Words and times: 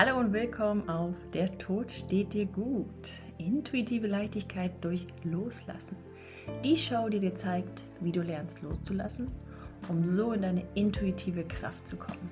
Hallo 0.00 0.16
und 0.16 0.32
willkommen 0.32 0.88
auf 0.88 1.16
Der 1.32 1.58
Tod 1.58 1.90
steht 1.90 2.32
dir 2.32 2.46
gut. 2.46 2.86
Intuitive 3.38 4.06
Leichtigkeit 4.06 4.70
durch 4.80 5.04
Loslassen. 5.24 5.96
Die 6.62 6.76
Show, 6.76 7.08
die 7.08 7.18
dir 7.18 7.34
zeigt, 7.34 7.82
wie 7.98 8.12
du 8.12 8.22
lernst 8.22 8.62
loszulassen, 8.62 9.28
um 9.88 10.06
so 10.06 10.30
in 10.30 10.42
deine 10.42 10.62
intuitive 10.76 11.42
Kraft 11.42 11.84
zu 11.84 11.96
kommen. 11.96 12.30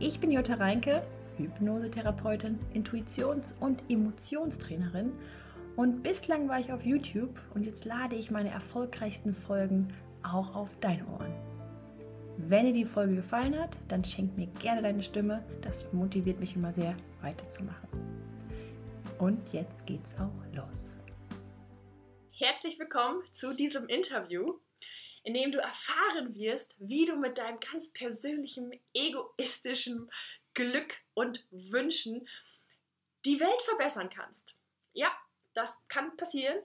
Ich 0.00 0.18
bin 0.18 0.32
Jutta 0.32 0.54
Reinke, 0.54 1.04
Hypnosetherapeutin, 1.36 2.58
Intuitions- 2.74 3.54
und 3.60 3.84
Emotionstrainerin 3.88 5.12
und 5.76 6.02
bislang 6.02 6.48
war 6.48 6.58
ich 6.58 6.72
auf 6.72 6.84
YouTube 6.84 7.38
und 7.54 7.66
jetzt 7.66 7.84
lade 7.84 8.16
ich 8.16 8.32
meine 8.32 8.50
erfolgreichsten 8.50 9.32
Folgen 9.32 9.94
auch 10.24 10.56
auf 10.56 10.76
deine 10.80 11.06
Ohren. 11.06 11.47
Wenn 12.50 12.64
dir 12.64 12.72
die 12.72 12.86
Folge 12.86 13.16
gefallen 13.16 13.58
hat, 13.58 13.76
dann 13.88 14.02
schenk 14.02 14.34
mir 14.38 14.46
gerne 14.46 14.80
deine 14.80 15.02
Stimme. 15.02 15.44
Das 15.60 15.92
motiviert 15.92 16.40
mich 16.40 16.56
immer 16.56 16.72
sehr, 16.72 16.96
weiterzumachen. 17.20 17.90
Und 19.18 19.52
jetzt 19.52 19.84
geht's 19.84 20.14
auch 20.14 20.32
los. 20.56 21.04
Herzlich 22.30 22.78
willkommen 22.78 23.22
zu 23.32 23.52
diesem 23.52 23.86
Interview, 23.88 24.60
in 25.24 25.34
dem 25.34 25.52
du 25.52 25.58
erfahren 25.58 26.34
wirst, 26.36 26.74
wie 26.78 27.04
du 27.04 27.16
mit 27.16 27.36
deinem 27.36 27.60
ganz 27.60 27.92
persönlichen, 27.92 28.72
egoistischen 28.94 30.10
Glück 30.54 30.94
und 31.12 31.46
Wünschen 31.50 32.26
die 33.26 33.40
Welt 33.40 33.60
verbessern 33.60 34.08
kannst. 34.08 34.54
Ja, 34.94 35.12
das 35.52 35.76
kann 35.88 36.16
passieren, 36.16 36.56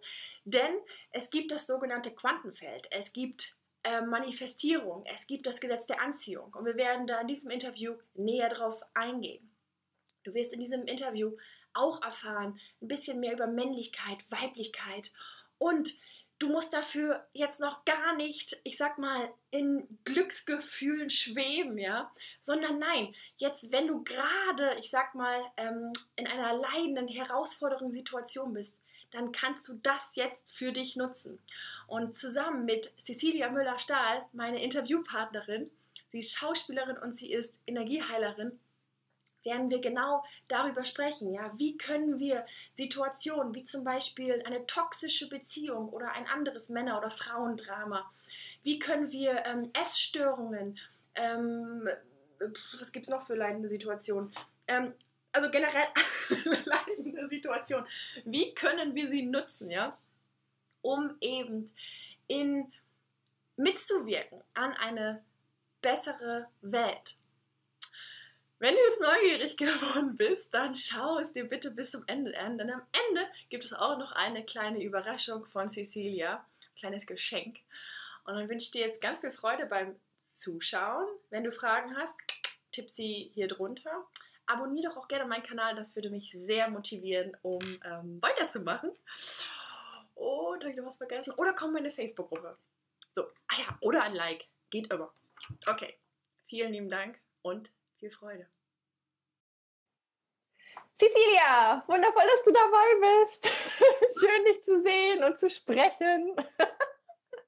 denn 0.45 0.77
es 1.11 1.30
gibt 1.30 1.52
das 1.52 1.67
sogenannte 1.67 2.16
Quantenfeld. 2.16 2.88
Es 2.89 3.11
gibt 3.11 3.58
äh, 3.84 4.02
Manifestierung, 4.02 5.05
es 5.05 5.28
gibt 5.28 5.46
das 5.46 5.60
Gesetz 5.60 5.86
der 5.86 6.02
Anziehung. 6.02 6.54
Und 6.54 6.66
wir 6.66 6.76
werden 6.76 7.08
da 7.08 7.22
in 7.22 7.28
diesem 7.28 7.52
Interview 7.52 7.96
näher 8.16 8.50
drauf 8.50 8.82
eingehen. 8.94 9.50
Du 10.23 10.34
wirst 10.34 10.54
in 10.54 10.59
diesem 10.59 10.86
Interview 10.86 11.36
auch 11.73 12.02
erfahren, 12.04 12.59
ein 12.82 12.88
bisschen 12.88 13.20
mehr 13.20 13.34
über 13.34 13.48
Männlichkeit, 13.48 14.20
Weiblichkeit. 14.30 15.12
Und 15.58 15.94
du 16.40 16.50
musst 16.50 16.73
dafür 16.73 17.25
jetzt 17.34 17.59
noch 17.59 17.86
gar 17.86 18.16
nicht, 18.16 18.58
ich 18.64 18.78
sag 18.78 18.98
mal, 18.98 19.34
in 19.52 20.00
Glücksgefühlen 20.03 21.09
schweben, 21.09 21.78
ja, 21.78 22.12
sondern 22.42 22.80
nein, 22.80 23.14
jetzt, 23.38 23.72
wenn 23.72 23.88
du 23.88 24.03
gerade, 24.03 24.75
ich 24.80 24.90
sag 24.90 25.16
mal, 25.16 25.42
ähm, 25.58 25.94
in 26.16 26.28
einer 26.28 26.53
leidenden, 26.53 27.08
herausfordernden 27.08 27.92
Situation 27.92 28.53
bist, 28.53 28.78
dann 29.14 29.31
kannst 29.31 29.67
du 29.67 29.75
das 29.75 30.16
jetzt 30.16 30.52
für 30.52 30.72
dich 30.72 30.95
nutzen. 30.95 31.39
Und 31.88 32.17
zusammen 32.17 32.66
mit 32.66 32.92
Cecilia 33.00 33.50
Müller-Stahl, 33.50 34.25
meine 34.33 34.61
Interviewpartnerin, 34.61 35.69
sie 36.11 36.19
ist 36.19 36.36
Schauspielerin 36.36 36.97
und 36.97 37.16
sie 37.16 37.31
ist 37.31 37.59
Energieheilerin, 37.67 38.59
werden 39.44 39.69
wir 39.69 39.80
genau 39.80 40.23
darüber 40.47 40.84
sprechen. 40.84 41.34
Ja, 41.34 41.52
wie 41.58 41.78
können 41.78 42.19
wir 42.19 42.45
Situationen 42.73 43.53
wie 43.53 43.64
zum 43.64 43.84
Beispiel 43.84 44.41
eine 44.45 44.66
toxische 44.66 45.30
Beziehung 45.30 45.89
oder 45.89 46.11
ein 46.14 46.28
anderes 46.28 46.69
Männer- 46.69 46.97
oder 46.97 47.09
Frauendrama, 47.09 48.09
wie 48.64 48.80
können 48.80 49.11
wir 49.11 49.45
ähm, 49.45 49.69
Essstörungen, 49.73 50.80
ähm, 51.16 51.88
was 52.80 52.91
gibt 52.91 53.06
es 53.06 53.11
noch 53.11 53.28
für 53.28 53.36
leidende 53.36 53.69
Situationen, 53.69 54.34
ähm, 54.67 54.94
also 55.34 55.50
generell 55.50 55.88
leidende 56.66 57.28
Situation, 57.28 57.86
wie 58.23 58.53
können 58.53 58.95
wir 58.95 59.09
sie 59.09 59.23
nutzen, 59.23 59.70
ja, 59.70 59.98
um 60.81 61.16
eben 61.20 61.70
in 62.28 62.72
mitzuwirken 63.58 64.42
an 64.53 64.73
eine 64.73 65.23
bessere 65.81 66.48
Welt. 66.62 67.17
Wenn 68.59 68.75
du 68.75 68.81
jetzt 68.81 69.02
neugierig 69.02 69.58
geworden 69.58 70.16
bist, 70.16 70.53
dann 70.53 70.75
schau 70.75 71.20
es 71.20 71.34
dir 71.34 71.44
bitte 71.44 71.72
bis 71.72 71.92
zum 71.92 72.03
Ende 72.08 72.38
an, 72.40 72.58
denn 72.58 72.72
am 72.72 72.81
Ende 73.09 73.22
gibt 73.50 73.64
es 73.64 73.73
auch 73.73 73.97
noch 73.97 74.14
eine 74.14 74.45
kleine 74.45 74.81
Überraschung 74.81 75.45
von 75.45 75.68
Cecilia, 75.68 76.36
ein 76.36 76.75
kleines 76.75 77.06
Geschenk. 77.06 77.58
Und 78.25 78.36
dann 78.36 78.47
wünsche 78.47 78.66
ich 78.66 78.72
dir 78.72 78.86
jetzt 78.88 79.02
ganz 79.02 79.19
viel 79.19 79.34
Freude 79.34 79.66
beim 79.66 79.96
Zuschauen. 80.25 81.07
Wenn 81.30 81.44
du 81.44 81.52
Fragen 81.52 81.97
hast, 81.97 82.18
tipp 82.72 82.90
sie 82.90 83.31
hier 83.34 83.47
drunter 83.47 84.06
abonniere 84.46 84.90
doch 84.90 84.98
auch 84.98 85.08
gerne 85.08 85.26
meinen 85.26 85.44
Kanal, 85.44 85.76
das 85.76 85.96
würde 85.96 86.09
mich 86.09 86.36
sehr 86.38 86.70
motivieren, 86.70 87.36
um 87.42 87.62
ähm, 87.86 88.22
weiterzumachen. 88.22 88.92
Und 90.16 90.62
habe 90.62 90.72
ich 90.72 90.78
noch 90.78 90.86
was 90.86 90.98
vergessen? 90.98 91.34
Oder 91.38 91.54
komm 91.54 91.70
in 91.70 91.84
meine 91.84 91.92
Facebook-Gruppe. 91.92 92.58
So, 93.14 93.24
ah 93.24 93.59
ja, 93.59 93.78
oder 93.81 94.04
ein 94.04 94.16
Like. 94.16 94.46
Geht 94.70 94.92
immer. 94.92 95.14
Okay, 95.68 95.98
vielen 96.48 96.72
lieben 96.72 96.90
Dank 96.90 97.20
und 97.42 97.72
viel 98.00 98.12
Freude. 98.12 98.48
Cecilia, 100.96 101.84
wundervoll, 101.88 102.24
dass 102.24 102.44
du 102.44 102.52
dabei 102.52 103.22
bist. 103.22 103.46
Schön, 104.20 104.46
dich 104.46 104.64
zu 104.64 104.81
sehen 104.81 105.24
und 105.24 105.40
zu 105.40 105.50
sprechen. 105.50 106.36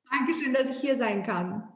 Dankeschön, 0.10 0.54
dass 0.54 0.70
ich 0.70 0.80
hier 0.80 0.98
sein 0.98 1.24
kann. 1.26 1.72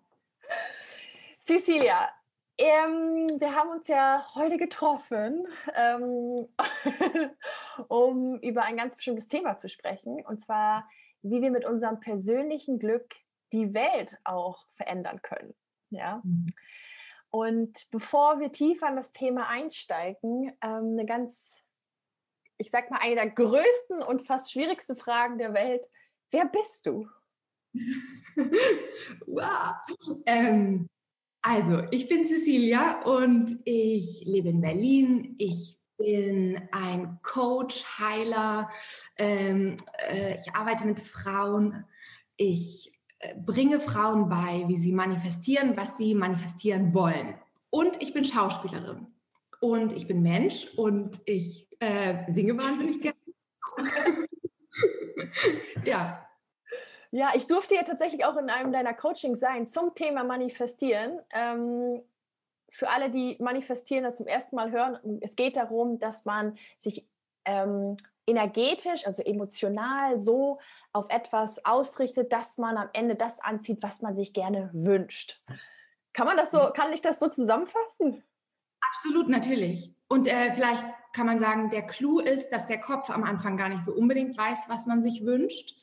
Cecilia, 1.44 2.12
ähm, 2.60 3.28
wir 3.40 3.56
haben 3.56 3.70
uns 3.70 3.88
ja 3.88 4.26
heute 4.36 4.58
getroffen, 4.58 5.48
ähm, 5.76 6.50
um 7.88 8.38
über 8.42 8.64
ein 8.64 8.76
ganz 8.76 8.98
bestimmtes 8.98 9.30
Thema 9.30 9.58
zu 9.58 9.70
sprechen, 9.70 10.26
und 10.26 10.42
zwar, 10.44 10.88
wie 11.22 11.42
wir 11.42 11.52
mit 11.52 11.66
unserem 11.66 12.02
persönlichen 12.02 12.78
Glück 12.78 13.16
die 13.54 13.74
Welt 13.74 14.18
auch 14.26 14.66
verändern 14.74 15.22
können. 15.22 15.56
Ja. 15.90 16.22
Mhm. 16.24 16.48
Und 17.32 17.88
bevor 17.92 18.40
wir 18.42 18.52
tiefer 18.52 18.90
in 18.90 18.98
das 18.98 19.14
Thema 19.14 19.48
einsteigen, 19.48 20.52
ähm, 20.62 20.98
eine 20.98 21.06
ganz, 21.06 21.56
ich 22.58 22.72
sag 22.72 22.92
mal, 22.92 23.00
eine 23.02 23.16
der 23.16 23.30
größten 23.30 24.04
und 24.04 24.28
fast 24.28 24.52
schwierigsten 24.52 24.98
Fragen 24.98 25.38
der 25.38 25.54
Welt: 25.54 25.88
Wer 26.32 26.46
bist 26.46 26.88
du? 26.88 27.08
wow. 29.28 29.76
Ähm, 30.26 30.90
also, 31.42 31.84
ich 31.92 32.08
bin 32.08 32.26
Cecilia 32.26 33.02
und 33.04 33.58
ich 33.66 34.24
lebe 34.26 34.50
in 34.50 34.62
Berlin. 34.62 35.36
Ich 35.38 35.78
bin 35.98 36.62
ein 36.72 37.20
Coach, 37.22 37.84
Heiler. 38.00 38.70
Ähm, 39.18 39.78
äh, 40.12 40.36
ich 40.36 40.54
arbeite 40.54 40.86
mit 40.86 41.00
Frauen. 41.00 41.86
Ich 42.36 42.92
äh, 43.20 43.36
bringe 43.36 43.80
Frauen 43.80 44.28
bei, 44.28 44.66
wie 44.68 44.78
sie 44.78 44.92
manifestieren, 44.92 45.78
was 45.78 45.98
sie 45.98 46.14
manifestieren 46.14 46.94
wollen. 46.94 47.36
Und 47.70 48.02
ich 48.02 48.14
bin 48.14 48.26
Schauspielerin. 48.26 49.08
Und 49.62 49.94
ich 49.94 50.08
bin 50.08 50.22
Mensch 50.22 50.68
und 50.76 51.20
ich 51.26 51.68
äh, 51.80 52.32
singe 52.32 52.58
wahnsinnig 52.58 53.02
gerne. 53.02 53.18
ja, 55.86 56.29
ja, 57.12 57.32
ich 57.34 57.48
durfte 57.48 57.76
ja 57.76 57.84
tatsächlich 57.84 58.26
auch 58.26 58.38
in 58.38 58.50
einem 58.50 58.72
deiner 58.72 58.94
Coachings 58.94 59.40
sein 59.40 59.68
zum 59.68 59.96
Thema 59.96 60.24
Manifestieren. 60.24 61.20
Ähm, 61.32 62.02
für 62.70 62.90
alle, 62.90 63.10
die 63.10 63.36
manifestieren, 63.40 64.04
das 64.04 64.18
zum 64.18 64.28
ersten 64.28 64.56
Mal 64.56 64.72
hören, 64.72 65.20
es 65.22 65.36
geht 65.36 65.56
darum, 65.56 65.98
dass 65.98 66.26
man 66.26 66.58
sich 66.82 67.08
ähm, 67.46 67.98
energetisch, 68.28 69.08
also 69.08 69.24
emotional 69.24 70.20
so 70.20 70.60
auf 70.94 71.10
etwas 71.10 71.66
ausrichtet, 71.66 72.32
dass 72.32 72.58
man 72.58 72.78
am 72.78 72.90
Ende 72.94 73.16
das 73.16 73.40
anzieht, 73.40 73.80
was 73.82 74.02
man 74.02 74.16
sich 74.16 74.34
gerne 74.34 74.70
wünscht. 74.72 75.42
Kann 76.14 76.28
man 76.28 76.38
das 76.38 76.52
so, 76.52 76.70
kann 76.74 76.94
ich 76.94 77.02
das 77.02 77.20
so 77.20 77.28
zusammenfassen? 77.28 78.24
Absolut, 78.82 79.30
natürlich. 79.30 79.94
Und 80.08 80.28
äh, 80.28 80.54
vielleicht 80.54 80.86
kann 81.14 81.26
man 81.26 81.40
sagen, 81.40 81.70
der 81.70 81.86
Clou 81.86 82.20
ist, 82.20 82.50
dass 82.50 82.66
der 82.66 82.80
Kopf 82.80 83.10
am 83.10 83.24
Anfang 83.24 83.58
gar 83.58 83.70
nicht 83.70 83.82
so 83.82 83.94
unbedingt 83.94 84.38
weiß, 84.38 84.66
was 84.68 84.86
man 84.86 85.02
sich 85.02 85.26
wünscht, 85.26 85.76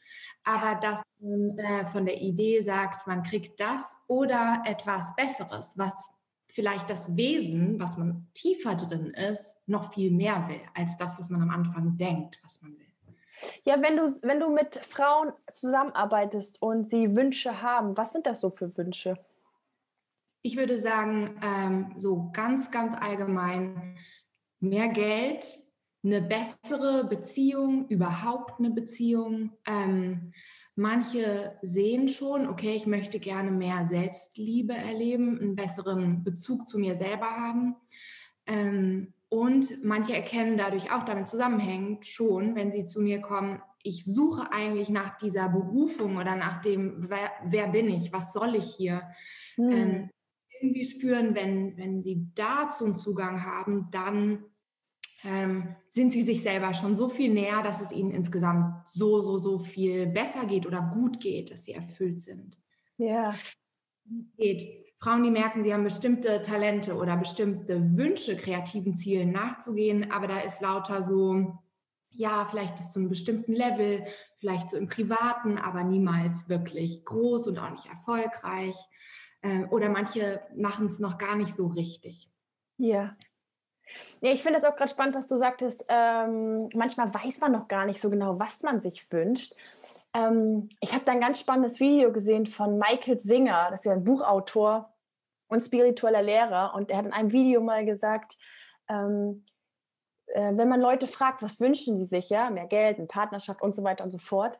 aber 0.45 0.79
dass 0.81 1.03
man 1.19 1.59
äh, 1.59 1.85
von 1.87 2.07
der 2.07 2.21
Idee 2.21 2.61
sagt, 2.61 3.07
man 3.07 3.23
kriegt 3.23 3.61
das 3.61 3.99
oder 4.07 4.63
etwas 4.65 5.15
Besseres, 5.17 5.77
was 5.77 6.11
vielleicht 6.49 6.89
das 6.89 7.17
Wesen, 7.17 7.79
was 7.81 7.99
man 7.99 8.29
tiefer 8.35 8.75
drin 8.75 9.11
ist, 9.11 9.57
noch 9.67 9.93
viel 9.93 10.11
mehr 10.11 10.49
will, 10.49 10.61
als 10.75 10.97
das, 10.97 11.19
was 11.19 11.29
man 11.29 11.43
am 11.43 11.51
Anfang 11.51 11.97
denkt, 11.97 12.39
was 12.43 12.63
man 12.63 12.73
will. 12.79 12.87
Ja, 13.65 13.83
wenn 13.83 13.97
du, 13.97 14.05
wenn 14.23 14.41
du 14.41 14.49
mit 14.49 14.77
Frauen 14.77 15.33
zusammenarbeitest 15.53 16.63
und 16.63 16.89
sie 16.91 17.17
Wünsche 17.17 17.61
haben, 17.61 17.97
was 17.97 18.13
sind 18.13 18.27
das 18.27 18.41
so 18.41 18.51
für 18.51 18.75
Wünsche? 18.77 19.19
Ich 20.43 20.57
würde 20.57 20.79
sagen, 20.79 21.39
ähm, 21.43 21.95
so 21.99 22.31
ganz, 22.33 22.71
ganz 22.71 22.95
allgemein, 22.99 23.99
mehr 24.69 24.89
Geld, 24.89 25.59
eine 26.05 26.23
bessere 26.23 27.05
Beziehung, 27.05 27.89
überhaupt 27.89 28.59
eine 28.59 28.71
Beziehung. 28.71 29.53
Ähm, 29.67 30.33
manche 30.77 31.59
sehen 31.63 32.09
schon, 32.09 32.47
okay, 32.47 32.75
ich 32.77 32.87
möchte 32.87 33.19
gerne 33.19 33.51
mehr 33.51 33.87
Selbstliebe 33.87 34.75
erleben, 34.75 35.39
einen 35.39 35.57
besseren 35.57 36.23
Bezug 36.23 36.69
zu 36.69 36.79
mir 36.79 36.95
selber 36.95 37.31
haben. 37.31 37.77
Ähm, 38.47 39.13
und 39.29 39.83
manche 39.85 40.15
erkennen 40.15 40.57
dadurch 40.57 40.93
auch 40.93 41.03
damit 41.03 41.27
zusammenhängend 41.27 42.07
schon, 42.07 42.55
wenn 42.55 42.71
sie 42.71 42.87
zu 42.87 43.01
mir 43.01 43.21
kommen, 43.21 43.61
ich 43.83 44.05
suche 44.05 44.53
eigentlich 44.53 44.89
nach 44.89 45.17
dieser 45.17 45.49
Berufung 45.49 46.17
oder 46.17 46.37
nach 46.37 46.59
dem, 46.59 47.09
wer, 47.09 47.31
wer 47.45 47.69
bin 47.69 47.89
ich, 47.89 48.13
was 48.13 48.33
soll 48.33 48.55
ich 48.57 48.65
hier? 48.65 49.03
Hm. 49.57 49.71
Ähm, 49.71 50.11
irgendwie 50.61 50.85
spüren, 50.85 51.35
wenn, 51.35 51.77
wenn 51.77 52.03
sie 52.03 52.29
dazu 52.35 52.85
einen 52.85 52.97
Zugang 52.97 53.45
haben, 53.45 53.89
dann 53.91 54.45
ähm, 55.25 55.75
sind 55.91 56.13
sie 56.13 56.23
sich 56.23 56.43
selber 56.43 56.75
schon 56.75 56.95
so 56.95 57.09
viel 57.09 57.33
näher, 57.33 57.63
dass 57.63 57.81
es 57.81 57.93
ihnen 57.93 58.11
insgesamt 58.11 58.89
so, 58.89 59.21
so, 59.23 59.39
so 59.39 59.59
viel 59.59 60.07
besser 60.07 60.47
geht 60.47 60.67
oder 60.67 60.91
gut 60.93 61.21
geht, 61.21 61.51
dass 61.51 61.65
sie 61.65 61.73
erfüllt 61.73 62.19
sind. 62.19 62.59
Ja. 62.99 63.35
Geht. 64.37 64.85
Frauen, 64.99 65.23
die 65.23 65.31
merken, 65.31 65.63
sie 65.63 65.75
haben 65.75 65.85
bestimmte 65.85 66.41
Talente 66.41 66.97
oder 66.97 67.17
bestimmte 67.17 67.97
Wünsche, 67.97 68.37
kreativen 68.37 68.95
Zielen 68.95 69.31
nachzugehen, 69.31 70.11
aber 70.11 70.27
da 70.27 70.41
ist 70.41 70.63
lauter 70.63 71.03
so, 71.03 71.59
ja, 72.11 72.47
vielleicht 72.47 72.77
bis 72.77 72.91
zu 72.91 72.99
einem 72.99 73.11
bestimmten 73.11 73.53
Level, 73.53 74.07
vielleicht 74.39 74.71
so 74.71 74.77
im 74.79 74.89
Privaten, 74.89 75.59
aber 75.59 75.85
niemals 75.85 76.49
wirklich 76.49 77.05
groß 77.05 77.49
und 77.49 77.59
auch 77.59 77.71
nicht 77.71 77.87
erfolgreich. 77.87 78.75
Ähm, 79.43 79.69
oder 79.71 79.91
manche 79.91 80.41
machen 80.57 80.87
es 80.87 80.99
noch 80.99 81.19
gar 81.19 81.37
nicht 81.37 81.55
so 81.55 81.67
richtig. 81.67 82.31
Ja. 82.79 83.17
Ja, 84.21 84.33
ich 84.33 84.43
finde 84.43 84.59
es 84.59 84.65
auch 84.65 84.77
gerade 84.77 84.91
spannend, 84.91 85.15
was 85.15 85.27
du 85.27 85.37
sagtest. 85.37 85.87
Ähm, 85.89 86.69
manchmal 86.75 87.13
weiß 87.13 87.41
man 87.41 87.53
noch 87.53 87.69
gar 87.69 87.87
nicht 87.87 88.01
so 88.01 88.11
genau, 88.11 88.39
was 88.39 88.63
man 88.63 88.81
sich 88.81 89.11
wünscht. 89.13 89.55
Ähm, 90.15 90.69
ich 90.81 90.93
habe 90.93 91.05
da 91.05 91.13
ein 91.13 91.21
ganz 91.21 91.41
spannendes 91.41 91.81
Video 91.81 92.13
gesehen 92.13 92.47
von 92.47 92.79
Michael 92.79 93.19
Singer, 93.19 93.69
das 93.71 93.81
ist 93.81 93.87
ja 93.87 93.93
ein 93.93 94.05
Buchautor 94.05 94.93
und 95.49 95.63
spiritueller 95.63 96.23
Lehrer. 96.23 96.75
Und 96.75 96.91
er 96.91 96.99
hat 96.99 97.07
in 97.07 97.13
einem 97.13 97.33
Video 97.33 97.61
mal 97.61 97.85
gesagt, 97.85 98.37
ähm, 98.89 99.45
äh, 100.29 100.53
wenn 100.57 100.69
man 100.69 100.81
Leute 100.81 101.07
fragt, 101.07 101.43
was 101.43 101.61
wünschen 101.61 101.99
sie 101.99 102.07
sich, 102.07 102.29
ja, 102.29 102.51
mehr 102.51 102.67
Geld, 102.67 102.99
eine 102.99 103.07
Partnerschaft 103.07 103.63
und 103.63 103.75
so 103.75 103.85
weiter 103.85 104.05
und 104.05 104.11
so 104.11 104.19
fort, 104.19 104.59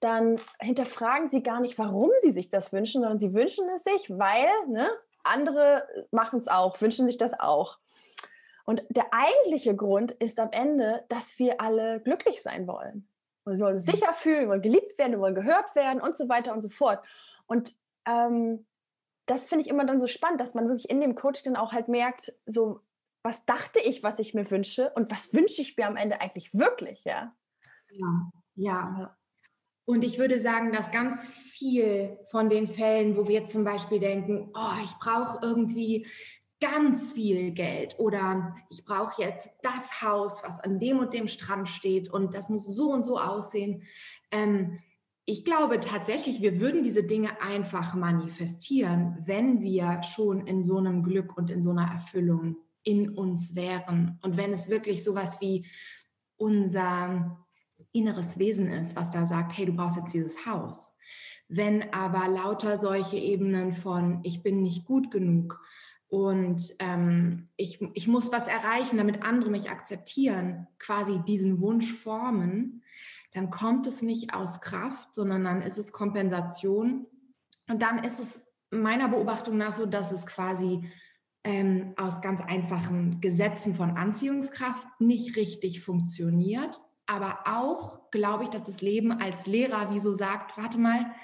dann 0.00 0.38
hinterfragen 0.60 1.30
sie 1.30 1.42
gar 1.42 1.60
nicht, 1.60 1.78
warum 1.78 2.10
sie 2.20 2.30
sich 2.30 2.50
das 2.50 2.72
wünschen, 2.72 3.00
sondern 3.00 3.18
sie 3.18 3.32
wünschen 3.32 3.68
es 3.70 3.84
sich, 3.84 4.10
weil 4.10 4.48
ne, 4.68 4.90
andere 5.24 5.86
machen 6.10 6.40
es 6.40 6.48
auch, 6.48 6.80
wünschen 6.80 7.06
sich 7.06 7.16
das 7.16 7.38
auch. 7.38 7.78
Und 8.64 8.82
der 8.88 9.12
eigentliche 9.12 9.76
Grund 9.76 10.12
ist 10.12 10.40
am 10.40 10.50
Ende, 10.52 11.04
dass 11.08 11.38
wir 11.38 11.60
alle 11.60 12.00
glücklich 12.00 12.42
sein 12.42 12.66
wollen. 12.66 13.08
Und 13.44 13.58
wir 13.58 13.64
wollen 13.64 13.74
uns 13.74 13.86
mhm. 13.86 13.90
sicher 13.90 14.12
fühlen, 14.14 14.42
wir 14.42 14.48
wollen 14.48 14.62
geliebt 14.62 14.98
werden, 14.98 15.12
wir 15.12 15.20
wollen 15.20 15.34
gehört 15.34 15.74
werden 15.74 16.00
und 16.00 16.16
so 16.16 16.28
weiter 16.28 16.52
und 16.52 16.62
so 16.62 16.70
fort. 16.70 17.04
Und 17.46 17.74
ähm, 18.06 18.66
das 19.26 19.48
finde 19.48 19.62
ich 19.62 19.70
immer 19.70 19.84
dann 19.84 20.00
so 20.00 20.06
spannend, 20.06 20.40
dass 20.40 20.54
man 20.54 20.66
wirklich 20.68 20.90
in 20.90 21.00
dem 21.00 21.14
Coaching 21.14 21.52
dann 21.52 21.62
auch 21.62 21.72
halt 21.72 21.88
merkt, 21.88 22.32
so, 22.46 22.80
was 23.22 23.44
dachte 23.46 23.80
ich, 23.80 24.02
was 24.02 24.18
ich 24.18 24.34
mir 24.34 24.50
wünsche 24.50 24.90
und 24.94 25.10
was 25.10 25.32
wünsche 25.32 25.62
ich 25.62 25.76
mir 25.76 25.86
am 25.86 25.96
Ende 25.96 26.20
eigentlich 26.20 26.54
wirklich, 26.54 27.04
ja? 27.04 27.34
Ja, 27.90 28.30
ja. 28.54 29.16
Und 29.86 30.02
ich 30.02 30.18
würde 30.18 30.40
sagen, 30.40 30.72
dass 30.72 30.90
ganz 30.90 31.28
viel 31.28 32.18
von 32.30 32.48
den 32.48 32.68
Fällen, 32.68 33.16
wo 33.16 33.28
wir 33.28 33.44
zum 33.44 33.64
Beispiel 33.64 34.00
denken, 34.00 34.50
oh, 34.54 34.82
ich 34.82 34.92
brauche 34.94 35.38
irgendwie 35.42 36.06
ganz 36.60 37.12
viel 37.12 37.50
Geld 37.50 37.98
oder 37.98 38.54
ich 38.70 38.84
brauche 38.84 39.20
jetzt 39.22 39.50
das 39.62 40.02
Haus, 40.02 40.42
was 40.44 40.60
an 40.60 40.78
dem 40.78 40.98
und 40.98 41.12
dem 41.12 41.28
Strand 41.28 41.68
steht 41.68 42.10
und 42.10 42.34
das 42.34 42.48
muss 42.48 42.64
so 42.64 42.90
und 42.90 43.04
so 43.04 43.18
aussehen. 43.18 43.82
Ähm, 44.30 44.78
ich 45.26 45.44
glaube 45.44 45.80
tatsächlich, 45.80 46.42
wir 46.42 46.60
würden 46.60 46.82
diese 46.82 47.02
Dinge 47.02 47.40
einfach 47.40 47.94
manifestieren, 47.94 49.16
wenn 49.20 49.62
wir 49.62 50.02
schon 50.02 50.46
in 50.46 50.64
so 50.64 50.78
einem 50.78 51.02
Glück 51.02 51.36
und 51.36 51.50
in 51.50 51.60
so 51.60 51.70
einer 51.70 51.90
Erfüllung 51.90 52.56
in 52.82 53.10
uns 53.10 53.54
wären 53.54 54.18
und 54.22 54.36
wenn 54.36 54.52
es 54.52 54.70
wirklich 54.70 55.04
sowas 55.04 55.40
wie 55.40 55.66
unser 56.36 57.43
inneres 57.94 58.38
Wesen 58.38 58.68
ist, 58.68 58.96
was 58.96 59.10
da 59.10 59.24
sagt, 59.24 59.56
hey, 59.56 59.66
du 59.66 59.72
brauchst 59.72 59.96
jetzt 59.96 60.12
dieses 60.12 60.44
Haus. 60.46 60.98
Wenn 61.48 61.92
aber 61.92 62.28
lauter 62.28 62.78
solche 62.78 63.16
Ebenen 63.16 63.72
von, 63.72 64.20
ich 64.24 64.42
bin 64.42 64.62
nicht 64.62 64.84
gut 64.84 65.10
genug 65.10 65.60
und 66.08 66.74
ähm, 66.80 67.44
ich, 67.56 67.80
ich 67.94 68.08
muss 68.08 68.32
was 68.32 68.48
erreichen, 68.48 68.98
damit 68.98 69.22
andere 69.22 69.50
mich 69.50 69.70
akzeptieren, 69.70 70.66
quasi 70.78 71.20
diesen 71.26 71.60
Wunsch 71.60 71.92
formen, 71.92 72.82
dann 73.32 73.50
kommt 73.50 73.86
es 73.86 74.02
nicht 74.02 74.34
aus 74.34 74.60
Kraft, 74.60 75.14
sondern 75.14 75.44
dann 75.44 75.62
ist 75.62 75.78
es 75.78 75.92
Kompensation. 75.92 77.06
Und 77.68 77.82
dann 77.82 78.02
ist 78.02 78.20
es 78.20 78.42
meiner 78.70 79.08
Beobachtung 79.08 79.56
nach 79.56 79.72
so, 79.72 79.86
dass 79.86 80.12
es 80.12 80.26
quasi 80.26 80.88
ähm, 81.44 81.94
aus 81.96 82.22
ganz 82.22 82.40
einfachen 82.40 83.20
Gesetzen 83.20 83.74
von 83.74 83.96
Anziehungskraft 83.96 84.86
nicht 85.00 85.36
richtig 85.36 85.80
funktioniert 85.80 86.80
aber 87.06 87.40
auch 87.46 88.10
glaube 88.10 88.44
ich, 88.44 88.50
dass 88.50 88.62
das 88.62 88.80
Leben 88.80 89.12
als 89.12 89.46
Lehrer 89.46 89.92
wie 89.92 89.98
so 89.98 90.12
sagt, 90.12 90.56
warte 90.56 90.78
mal, 90.78 91.14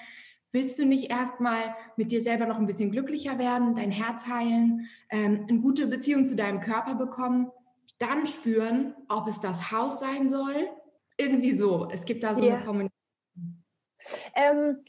willst 0.53 0.79
du 0.79 0.85
nicht 0.85 1.11
erstmal 1.11 1.75
mit 1.97 2.11
dir 2.11 2.21
selber 2.21 2.47
noch 2.47 2.59
ein 2.59 2.67
bisschen 2.67 2.91
glücklicher 2.91 3.38
werden, 3.38 3.75
dein 3.75 3.91
Herz 3.91 4.27
heilen, 4.27 4.88
ähm, 5.11 5.47
eine 5.49 5.61
gute 5.61 5.87
Beziehung 5.87 6.27
zu 6.27 6.37
deinem 6.37 6.61
Körper 6.61 6.94
bekommen, 6.94 7.50
dann 7.99 8.27
spüren, 8.27 8.94
ob 9.09 9.29
es 9.29 9.41
das 9.41 9.71
Haus 9.71 10.00
sein 10.00 10.29
soll? 10.29 10.69
Irgendwie 11.17 11.53
so. 11.53 11.88
Es 11.91 12.05
gibt 12.05 12.25
da 12.25 12.35
so 12.35 12.43
yeah. 12.43 12.56
eine 12.56 12.65
Kommunikation. 12.65 13.65
Ähm, 14.35 14.85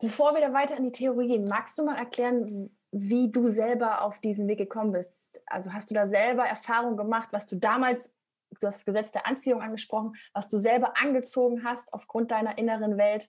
bevor 0.00 0.34
wir 0.34 0.40
da 0.40 0.52
weiter 0.52 0.76
in 0.76 0.84
die 0.84 0.92
Theorie 0.92 1.28
gehen, 1.28 1.44
magst 1.46 1.78
du 1.78 1.84
mal 1.84 1.96
erklären, 1.96 2.70
wie 2.92 3.30
du 3.30 3.48
selber 3.48 4.02
auf 4.02 4.18
diesen 4.18 4.48
Weg 4.48 4.58
gekommen 4.58 4.92
bist? 4.92 5.40
Also 5.46 5.72
hast 5.72 5.90
du 5.90 5.94
da 5.94 6.08
selber 6.08 6.44
Erfahrung 6.44 6.96
gemacht, 6.96 7.28
was 7.30 7.46
du 7.46 7.56
damals 7.56 8.10
du 8.58 8.66
hast 8.66 8.78
das 8.78 8.84
Gesetz 8.84 9.12
der 9.12 9.26
Anziehung 9.26 9.62
angesprochen, 9.62 10.14
was 10.32 10.48
du 10.48 10.58
selber 10.58 10.94
angezogen 11.00 11.64
hast 11.64 11.92
aufgrund 11.92 12.30
deiner 12.30 12.58
inneren 12.58 12.98
Welt 12.98 13.28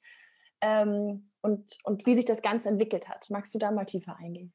ähm, 0.61 1.29
und, 1.41 1.77
und 1.83 2.05
wie 2.05 2.15
sich 2.15 2.25
das 2.25 2.41
Ganze 2.41 2.69
entwickelt 2.69 3.09
hat. 3.09 3.29
Magst 3.29 3.53
du 3.53 3.59
da 3.59 3.71
mal 3.71 3.85
tiefer 3.85 4.17
eingehen? 4.17 4.53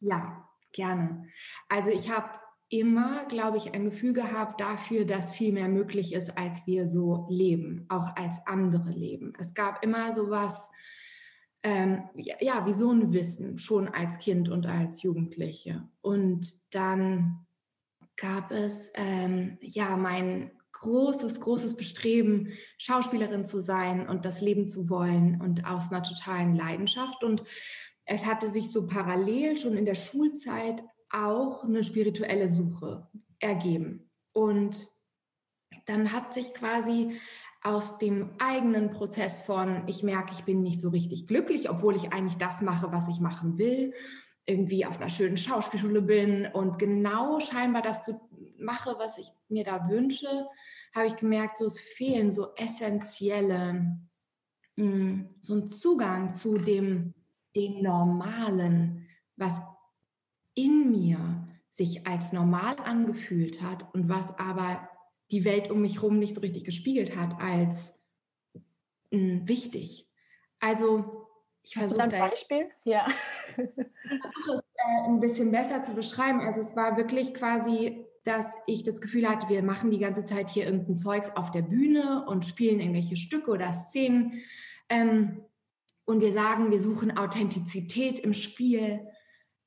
Ja, 0.00 0.48
gerne. 0.72 1.26
Also 1.68 1.90
ich 1.90 2.10
habe 2.10 2.38
immer, 2.68 3.24
glaube 3.26 3.58
ich, 3.58 3.74
ein 3.74 3.84
Gefühl 3.84 4.12
gehabt 4.12 4.60
dafür, 4.60 5.04
dass 5.04 5.32
viel 5.32 5.52
mehr 5.52 5.68
möglich 5.68 6.12
ist, 6.12 6.36
als 6.36 6.66
wir 6.66 6.86
so 6.86 7.26
leben, 7.30 7.86
auch 7.88 8.16
als 8.16 8.44
andere 8.46 8.90
leben. 8.90 9.32
Es 9.38 9.54
gab 9.54 9.84
immer 9.84 10.12
so 10.12 10.30
was, 10.30 10.68
ähm, 11.62 12.08
ja, 12.14 12.66
wie 12.66 12.72
so 12.72 12.90
ein 12.90 13.12
Wissen, 13.12 13.58
schon 13.58 13.88
als 13.88 14.18
Kind 14.18 14.48
und 14.48 14.66
als 14.66 15.02
Jugendliche. 15.02 15.88
Und 16.00 16.58
dann 16.70 17.45
gab 18.16 18.50
es 18.50 18.90
ähm, 18.94 19.58
ja 19.60 19.96
mein 19.96 20.50
großes, 20.72 21.40
großes 21.40 21.76
Bestreben, 21.76 22.52
Schauspielerin 22.78 23.44
zu 23.44 23.60
sein 23.60 24.08
und 24.08 24.24
das 24.24 24.40
Leben 24.40 24.68
zu 24.68 24.90
wollen 24.90 25.40
und 25.40 25.64
aus 25.66 25.90
einer 25.90 26.02
totalen 26.02 26.54
Leidenschaft. 26.54 27.24
Und 27.24 27.42
es 28.04 28.26
hatte 28.26 28.50
sich 28.50 28.70
so 28.70 28.86
parallel 28.86 29.56
schon 29.56 29.76
in 29.76 29.84
der 29.84 29.94
Schulzeit 29.94 30.82
auch 31.10 31.64
eine 31.64 31.82
spirituelle 31.82 32.48
Suche 32.48 33.08
ergeben. 33.40 34.10
Und 34.32 34.88
dann 35.86 36.12
hat 36.12 36.34
sich 36.34 36.52
quasi 36.52 37.18
aus 37.62 37.98
dem 37.98 38.30
eigenen 38.38 38.90
Prozess 38.90 39.40
von, 39.40 39.82
ich 39.88 40.02
merke, 40.02 40.32
ich 40.32 40.44
bin 40.44 40.62
nicht 40.62 40.80
so 40.80 40.90
richtig 40.90 41.26
glücklich, 41.26 41.68
obwohl 41.68 41.96
ich 41.96 42.12
eigentlich 42.12 42.36
das 42.36 42.62
mache, 42.62 42.92
was 42.92 43.08
ich 43.08 43.18
machen 43.18 43.58
will, 43.58 43.92
irgendwie 44.46 44.86
auf 44.86 44.98
einer 44.98 45.10
schönen 45.10 45.36
Schauspielschule 45.36 46.02
bin 46.02 46.46
und 46.46 46.78
genau 46.78 47.40
scheinbar 47.40 47.82
das 47.82 48.10
mache, 48.58 48.94
was 48.98 49.18
ich 49.18 49.28
mir 49.48 49.64
da 49.64 49.88
wünsche, 49.88 50.46
habe 50.94 51.08
ich 51.08 51.16
gemerkt, 51.16 51.58
so 51.58 51.66
es 51.66 51.80
fehlen 51.80 52.30
so 52.30 52.54
essentielle, 52.54 53.98
mm, 54.76 55.20
so 55.40 55.54
ein 55.54 55.66
Zugang 55.66 56.32
zu 56.32 56.58
dem, 56.58 57.12
dem 57.54 57.82
Normalen, 57.82 59.08
was 59.36 59.60
in 60.54 60.90
mir 60.90 61.48
sich 61.70 62.06
als 62.06 62.32
normal 62.32 62.76
angefühlt 62.78 63.60
hat 63.60 63.92
und 63.94 64.08
was 64.08 64.38
aber 64.38 64.88
die 65.30 65.44
Welt 65.44 65.70
um 65.70 65.82
mich 65.82 65.96
herum 65.96 66.18
nicht 66.18 66.34
so 66.34 66.40
richtig 66.40 66.64
gespiegelt 66.64 67.16
hat 67.16 67.38
als 67.40 67.94
mm, 69.10 69.46
wichtig. 69.46 70.08
Also 70.60 71.25
ich 71.66 71.74
versuche 71.74 72.00
ein 72.00 72.10
Beispiel? 72.10 72.68
Ja. 72.84 73.06
Ich 73.56 73.56
versuche 73.64 74.56
es 74.56 74.62
äh, 74.76 75.08
ein 75.08 75.18
bisschen 75.18 75.50
besser 75.50 75.82
zu 75.82 75.94
beschreiben. 75.94 76.40
Also 76.40 76.60
es 76.60 76.76
war 76.76 76.96
wirklich 76.96 77.34
quasi, 77.34 78.06
dass 78.24 78.54
ich 78.66 78.84
das 78.84 79.00
Gefühl 79.00 79.28
hatte, 79.28 79.48
wir 79.48 79.64
machen 79.64 79.90
die 79.90 79.98
ganze 79.98 80.24
Zeit 80.24 80.48
hier 80.48 80.66
irgendein 80.66 80.96
Zeugs 80.96 81.34
auf 81.34 81.50
der 81.50 81.62
Bühne 81.62 82.24
und 82.26 82.46
spielen 82.46 82.78
irgendwelche 82.78 83.16
Stücke 83.16 83.50
oder 83.50 83.72
Szenen. 83.72 84.42
Ähm, 84.88 85.42
und 86.04 86.20
wir 86.20 86.32
sagen, 86.32 86.70
wir 86.70 86.78
suchen 86.78 87.18
Authentizität 87.18 88.20
im 88.20 88.32
Spiel. 88.32 89.04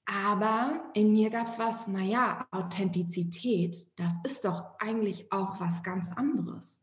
Aber 0.05 0.91
in 0.93 1.11
mir 1.11 1.29
gab 1.29 1.47
es 1.47 1.59
was, 1.59 1.87
naja, 1.87 2.47
Authentizität, 2.51 3.91
das 3.97 4.13
ist 4.23 4.45
doch 4.45 4.79
eigentlich 4.79 5.33
auch 5.33 5.59
was 5.59 5.83
ganz 5.83 6.09
anderes. 6.09 6.81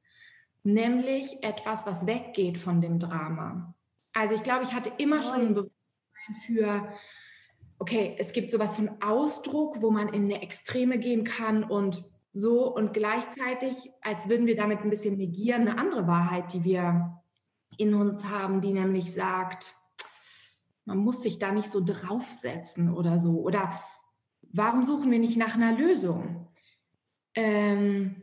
Nämlich 0.63 1.43
etwas, 1.43 1.87
was 1.87 2.07
weggeht 2.07 2.59
von 2.59 2.83
dem 2.83 2.99
Drama. 2.99 3.75
Also 4.17 4.35
ich 4.35 4.43
glaube, 4.43 4.65
ich 4.65 4.73
hatte 4.73 4.91
immer 4.97 5.23
schon 5.23 5.41
ein 5.41 5.55
Bewusstsein 5.55 6.35
für, 6.47 6.93
okay, 7.79 8.17
es 8.19 8.33
gibt 8.33 8.51
sowas 8.51 8.75
von 8.75 8.91
Ausdruck, 9.03 9.83
wo 9.83 9.91
man 9.91 10.09
in 10.09 10.25
eine 10.25 10.41
Extreme 10.41 10.99
gehen 10.99 11.23
kann 11.25 11.63
und 11.63 12.03
so 12.33 12.75
und 12.75 12.95
gleichzeitig, 12.95 13.93
als 14.01 14.29
würden 14.29 14.47
wir 14.47 14.57
damit 14.57 14.81
ein 14.81 14.91
bisschen 14.91 15.19
negieren, 15.19 15.69
eine 15.69 15.79
andere 15.79 16.07
Wahrheit, 16.07 16.55
die 16.55 16.65
wir 16.65 17.23
in 17.77 17.95
uns 17.95 18.25
haben, 18.25 18.63
die 18.63 18.73
nämlich 18.73 19.13
sagt, 19.13 19.75
man 20.87 20.97
muss 20.97 21.21
sich 21.21 21.39
da 21.39 21.53
nicht 21.53 21.71
so 21.71 21.83
draufsetzen 21.85 22.95
oder 22.95 23.19
so. 23.19 23.41
Oder 23.41 23.83
warum 24.43 24.83
suchen 24.83 25.11
wir 25.11 25.19
nicht 25.19 25.37
nach 25.37 25.57
einer 25.57 25.73
Lösung? 25.73 26.49
Ähm, 27.35 28.23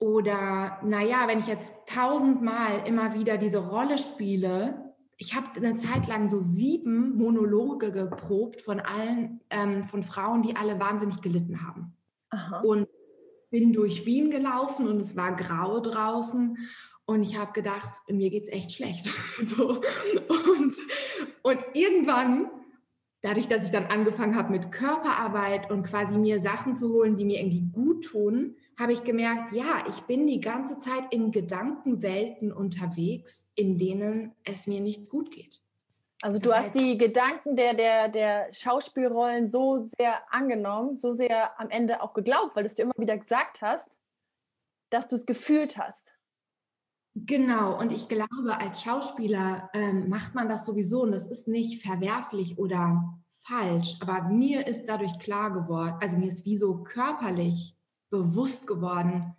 oder 0.00 0.80
naja, 0.82 1.28
wenn 1.28 1.38
ich 1.38 1.46
jetzt 1.46 1.72
tausendmal 1.86 2.86
immer 2.86 3.14
wieder 3.14 3.36
diese 3.36 3.58
Rolle 3.58 3.98
spiele, 3.98 4.87
ich 5.20 5.34
habe 5.34 5.48
eine 5.56 5.76
Zeit 5.76 6.06
lang 6.06 6.28
so 6.28 6.38
sieben 6.38 7.16
Monologe 7.16 7.90
geprobt 7.90 8.60
von 8.60 8.78
allen, 8.78 9.40
ähm, 9.50 9.84
von 9.84 10.04
Frauen, 10.04 10.42
die 10.42 10.56
alle 10.56 10.78
wahnsinnig 10.78 11.20
gelitten 11.20 11.66
haben. 11.66 11.92
Aha. 12.30 12.60
Und 12.60 12.88
bin 13.50 13.72
durch 13.72 14.06
Wien 14.06 14.30
gelaufen 14.30 14.86
und 14.86 15.00
es 15.00 15.16
war 15.16 15.34
grau 15.34 15.80
draußen 15.80 16.56
und 17.04 17.22
ich 17.22 17.36
habe 17.36 17.52
gedacht, 17.52 18.02
mir 18.08 18.30
geht 18.30 18.44
es 18.44 18.48
echt 18.50 18.72
schlecht. 18.72 19.06
so. 19.40 19.80
und, 20.56 20.76
und 21.42 21.64
irgendwann, 21.74 22.50
dadurch, 23.22 23.48
dass 23.48 23.64
ich 23.64 23.72
dann 23.72 23.86
angefangen 23.86 24.36
habe 24.36 24.52
mit 24.52 24.70
Körperarbeit 24.70 25.70
und 25.70 25.82
quasi 25.82 26.16
mir 26.16 26.38
Sachen 26.38 26.76
zu 26.76 26.92
holen, 26.92 27.16
die 27.16 27.24
mir 27.24 27.40
irgendwie 27.40 27.66
gut 27.72 28.04
tun, 28.04 28.54
habe 28.78 28.92
ich 28.92 29.02
gemerkt, 29.02 29.52
ja, 29.52 29.84
ich 29.88 30.02
bin 30.02 30.26
die 30.26 30.40
ganze 30.40 30.78
Zeit 30.78 31.04
in 31.10 31.32
Gedankenwelten 31.32 32.52
unterwegs, 32.52 33.50
in 33.56 33.76
denen 33.76 34.34
es 34.44 34.66
mir 34.66 34.80
nicht 34.80 35.08
gut 35.08 35.32
geht. 35.32 35.60
Also 36.22 36.38
du 36.38 36.48
das 36.48 36.58
hast 36.58 36.74
die 36.74 36.98
Gedanken 36.98 37.56
der, 37.56 37.74
der, 37.74 38.08
der 38.08 38.52
Schauspielrollen 38.52 39.46
so 39.46 39.88
sehr 39.98 40.32
angenommen, 40.32 40.96
so 40.96 41.12
sehr 41.12 41.58
am 41.60 41.70
Ende 41.70 42.02
auch 42.02 42.12
geglaubt, 42.12 42.54
weil 42.54 42.64
du 42.64 42.68
es 42.68 42.74
dir 42.74 42.84
immer 42.84 42.94
wieder 42.96 43.18
gesagt 43.18 43.62
hast, 43.62 43.96
dass 44.90 45.06
du 45.06 45.16
es 45.16 45.26
gefühlt 45.26 45.78
hast. 45.78 46.14
Genau, 47.14 47.78
und 47.78 47.92
ich 47.92 48.08
glaube, 48.08 48.58
als 48.60 48.82
Schauspieler 48.82 49.70
ähm, 49.74 50.08
macht 50.08 50.34
man 50.34 50.48
das 50.48 50.66
sowieso 50.66 51.02
und 51.02 51.12
das 51.12 51.24
ist 51.26 51.48
nicht 51.48 51.84
verwerflich 51.84 52.58
oder 52.58 53.18
falsch, 53.32 53.96
aber 54.00 54.22
mir 54.28 54.66
ist 54.66 54.86
dadurch 54.86 55.18
klar 55.18 55.52
geworden, 55.52 55.96
also 56.00 56.16
mir 56.16 56.28
ist 56.28 56.44
wie 56.44 56.56
so 56.56 56.82
körperlich 56.82 57.77
bewusst 58.10 58.66
geworden, 58.66 59.36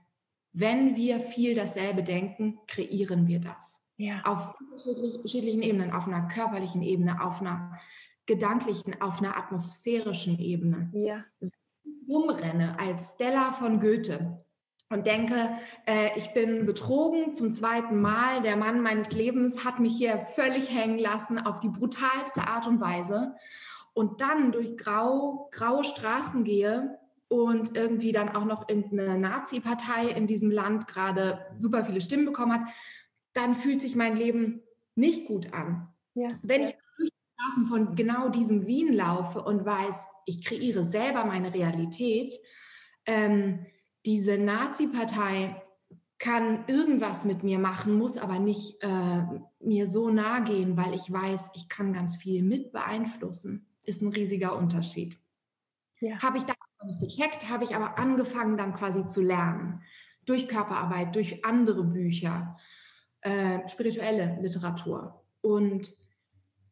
wenn 0.53 0.95
wir 0.95 1.19
viel 1.21 1.55
dasselbe 1.55 2.03
denken, 2.03 2.59
kreieren 2.67 3.27
wir 3.27 3.39
das. 3.39 3.81
Ja. 3.97 4.21
Auf 4.23 4.55
unterschiedlichen 4.71 5.61
Ebenen, 5.61 5.91
auf 5.91 6.07
einer 6.07 6.27
körperlichen 6.27 6.81
Ebene, 6.81 7.21
auf 7.21 7.41
einer 7.41 7.77
gedanklichen, 8.25 9.01
auf 9.01 9.19
einer 9.19 9.37
atmosphärischen 9.37 10.39
Ebene. 10.39 10.89
Ja. 10.93 11.25
Umrenne 12.07 12.79
als 12.79 13.13
Stella 13.15 13.51
von 13.51 13.79
Goethe 13.79 14.43
und 14.89 15.05
denke, 15.05 15.51
äh, 15.85 16.17
ich 16.17 16.33
bin 16.33 16.65
betrogen 16.65 17.35
zum 17.35 17.53
zweiten 17.53 18.01
Mal. 18.01 18.41
Der 18.41 18.55
Mann 18.55 18.81
meines 18.81 19.11
Lebens 19.11 19.63
hat 19.65 19.79
mich 19.79 19.97
hier 19.97 20.25
völlig 20.35 20.73
hängen 20.73 20.97
lassen 20.97 21.37
auf 21.37 21.59
die 21.59 21.69
brutalste 21.69 22.47
Art 22.47 22.67
und 22.67 22.81
Weise. 22.81 23.35
Und 23.93 24.21
dann 24.21 24.51
durch 24.51 24.77
grau, 24.77 25.49
graue 25.51 25.83
Straßen 25.83 26.43
gehe 26.43 26.98
und 27.29 27.77
irgendwie 27.77 28.11
dann 28.11 28.29
auch 28.29 28.43
noch 28.43 28.67
irgendeine 28.67 29.17
Nazi-Partei 29.17 30.09
in 30.09 30.27
diesem 30.27 30.51
Land 30.51 30.87
gerade 30.87 31.45
super 31.57 31.85
viele 31.85 32.01
Stimmen 32.01 32.25
bekommen 32.25 32.53
hat, 32.53 32.73
dann 33.33 33.55
fühlt 33.55 33.81
sich 33.81 33.95
mein 33.95 34.15
Leben 34.15 34.61
nicht 34.95 35.25
gut 35.27 35.53
an. 35.53 35.87
Ja. 36.15 36.27
Wenn 36.41 36.63
ich 36.63 36.75
durch 36.97 37.09
die 37.09 37.33
Straßen 37.35 37.67
von 37.67 37.95
genau 37.95 38.29
diesem 38.29 38.65
Wien 38.65 38.93
laufe 38.93 39.41
und 39.43 39.63
weiß, 39.63 40.07
ich 40.25 40.43
kreiere 40.43 40.83
selber 40.83 41.23
meine 41.23 41.53
Realität, 41.53 42.33
ähm, 43.05 43.65
diese 44.05 44.37
Nazi-Partei 44.37 45.61
kann 46.17 46.65
irgendwas 46.67 47.23
mit 47.25 47.43
mir 47.43 47.59
machen, 47.59 47.97
muss 47.97 48.17
aber 48.17 48.39
nicht 48.39 48.83
äh, 48.83 49.23
mir 49.59 49.87
so 49.87 50.09
nahe 50.09 50.43
gehen, 50.43 50.75
weil 50.75 50.93
ich 50.93 51.11
weiß, 51.11 51.51
ich 51.55 51.69
kann 51.69 51.93
ganz 51.93 52.17
viel 52.17 52.43
mit 52.43 52.73
beeinflussen, 52.73 53.67
ist 53.83 54.01
ein 54.01 54.09
riesiger 54.09 54.57
Unterschied. 54.57 55.17
Ja. 56.01 56.21
Habe 56.21 56.37
ich 56.37 56.47
noch 56.47 56.55
nicht 56.85 56.99
gecheckt, 56.99 57.49
habe 57.49 57.63
ich 57.63 57.75
aber 57.75 57.97
angefangen 57.97 58.57
dann 58.57 58.73
quasi 58.73 59.05
zu 59.05 59.21
lernen. 59.21 59.81
Durch 60.25 60.47
Körperarbeit, 60.47 61.15
durch 61.15 61.43
andere 61.43 61.83
Bücher, 61.83 62.57
äh, 63.21 63.67
spirituelle 63.67 64.37
Literatur. 64.41 65.23
Und 65.41 65.93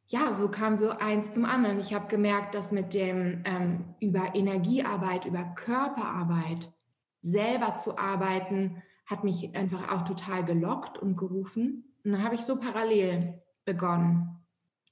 ja, 0.07 0.33
so 0.33 0.49
kam 0.49 0.75
so 0.75 0.89
eins 0.89 1.33
zum 1.33 1.43
anderen. 1.43 1.79
Ich 1.79 1.93
habe 1.93 2.07
gemerkt, 2.07 2.55
dass 2.55 2.71
mit 2.71 2.93
dem 2.93 3.43
ähm, 3.45 3.95
über 3.99 4.35
Energiearbeit, 4.35 5.25
über 5.25 5.43
Körperarbeit 5.43 6.71
selber 7.21 7.75
zu 7.75 7.97
arbeiten, 7.97 8.81
hat 9.05 9.23
mich 9.23 9.55
einfach 9.55 9.91
auch 9.91 10.03
total 10.03 10.45
gelockt 10.45 10.97
und 10.97 11.17
gerufen. 11.17 11.93
Und 12.05 12.11
dann 12.13 12.23
habe 12.23 12.35
ich 12.35 12.41
so 12.41 12.59
parallel 12.59 13.41
begonnen 13.65 14.45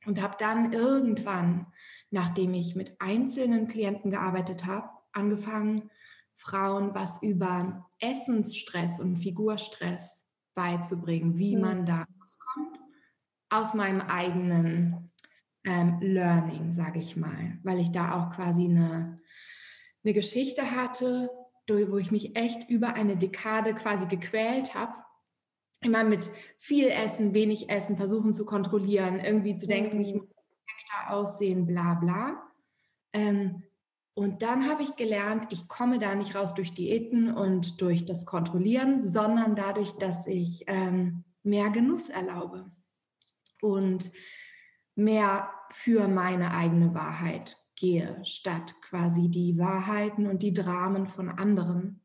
und 0.05 0.21
habe 0.21 0.35
dann 0.37 0.73
irgendwann, 0.73 1.67
nachdem 2.11 2.53
ich 2.53 2.75
mit 2.75 2.99
einzelnen 2.99 3.67
Klienten 3.67 4.11
gearbeitet 4.11 4.65
habe, 4.65 4.89
angefangen, 5.15 5.89
Frauen 6.33 6.93
was 6.93 7.23
über 7.23 7.87
Essensstress 7.99 8.99
und 8.99 9.17
Figurstress 9.17 10.27
beizubringen, 10.53 11.37
wie 11.37 11.55
mhm. 11.55 11.61
man 11.61 11.85
da 11.85 12.05
kommt 12.53 12.79
aus 13.49 13.73
meinem 13.73 14.01
eigenen 14.01 15.11
ähm, 15.63 15.97
Learning, 16.01 16.71
sage 16.71 16.99
ich 16.99 17.15
mal, 17.15 17.57
weil 17.63 17.79
ich 17.79 17.91
da 17.91 18.13
auch 18.19 18.35
quasi 18.35 18.65
eine, 18.65 19.19
eine 20.03 20.13
Geschichte 20.13 20.71
hatte, 20.71 21.29
wo 21.67 21.97
ich 21.97 22.11
mich 22.11 22.35
echt 22.35 22.69
über 22.69 22.93
eine 22.93 23.17
Dekade 23.17 23.73
quasi 23.73 24.05
gequält 24.05 24.75
habe. 24.75 24.93
Immer 25.81 26.03
mit 26.03 26.29
viel 26.57 26.87
Essen, 26.87 27.33
wenig 27.33 27.69
Essen, 27.69 27.97
versuchen 27.97 28.33
zu 28.33 28.45
kontrollieren, 28.45 29.19
irgendwie 29.19 29.55
zu 29.55 29.67
denken, 29.67 29.99
ich 29.99 30.13
mhm. 30.13 30.19
muss 30.19 30.27
perfekter 30.27 31.13
aussehen, 31.13 31.65
bla 31.65 31.95
bla. 31.95 32.43
Ähm, 33.13 33.63
und 34.15 34.41
dann 34.41 34.69
habe 34.69 34.81
ich 34.81 34.95
gelernt, 34.95 35.47
ich 35.51 35.67
komme 35.67 35.99
da 35.99 36.15
nicht 36.15 36.35
raus 36.35 36.53
durch 36.53 36.73
Diäten 36.73 37.33
und 37.33 37.81
durch 37.81 38.05
das 38.05 38.25
Kontrollieren, 38.25 39.01
sondern 39.01 39.57
dadurch, 39.57 39.91
dass 39.97 40.25
ich 40.25 40.63
ähm, 40.67 41.25
mehr 41.43 41.69
Genuss 41.69 42.07
erlaube 42.07 42.71
und 43.61 44.09
mehr 44.95 45.49
für 45.69 46.07
meine 46.07 46.51
eigene 46.51 46.93
Wahrheit 46.93 47.57
gehe, 47.75 48.21
statt 48.23 48.73
quasi 48.81 49.27
die 49.27 49.57
Wahrheiten 49.57 50.27
und 50.27 50.43
die 50.43 50.53
Dramen 50.53 51.07
von 51.07 51.27
anderen 51.27 51.99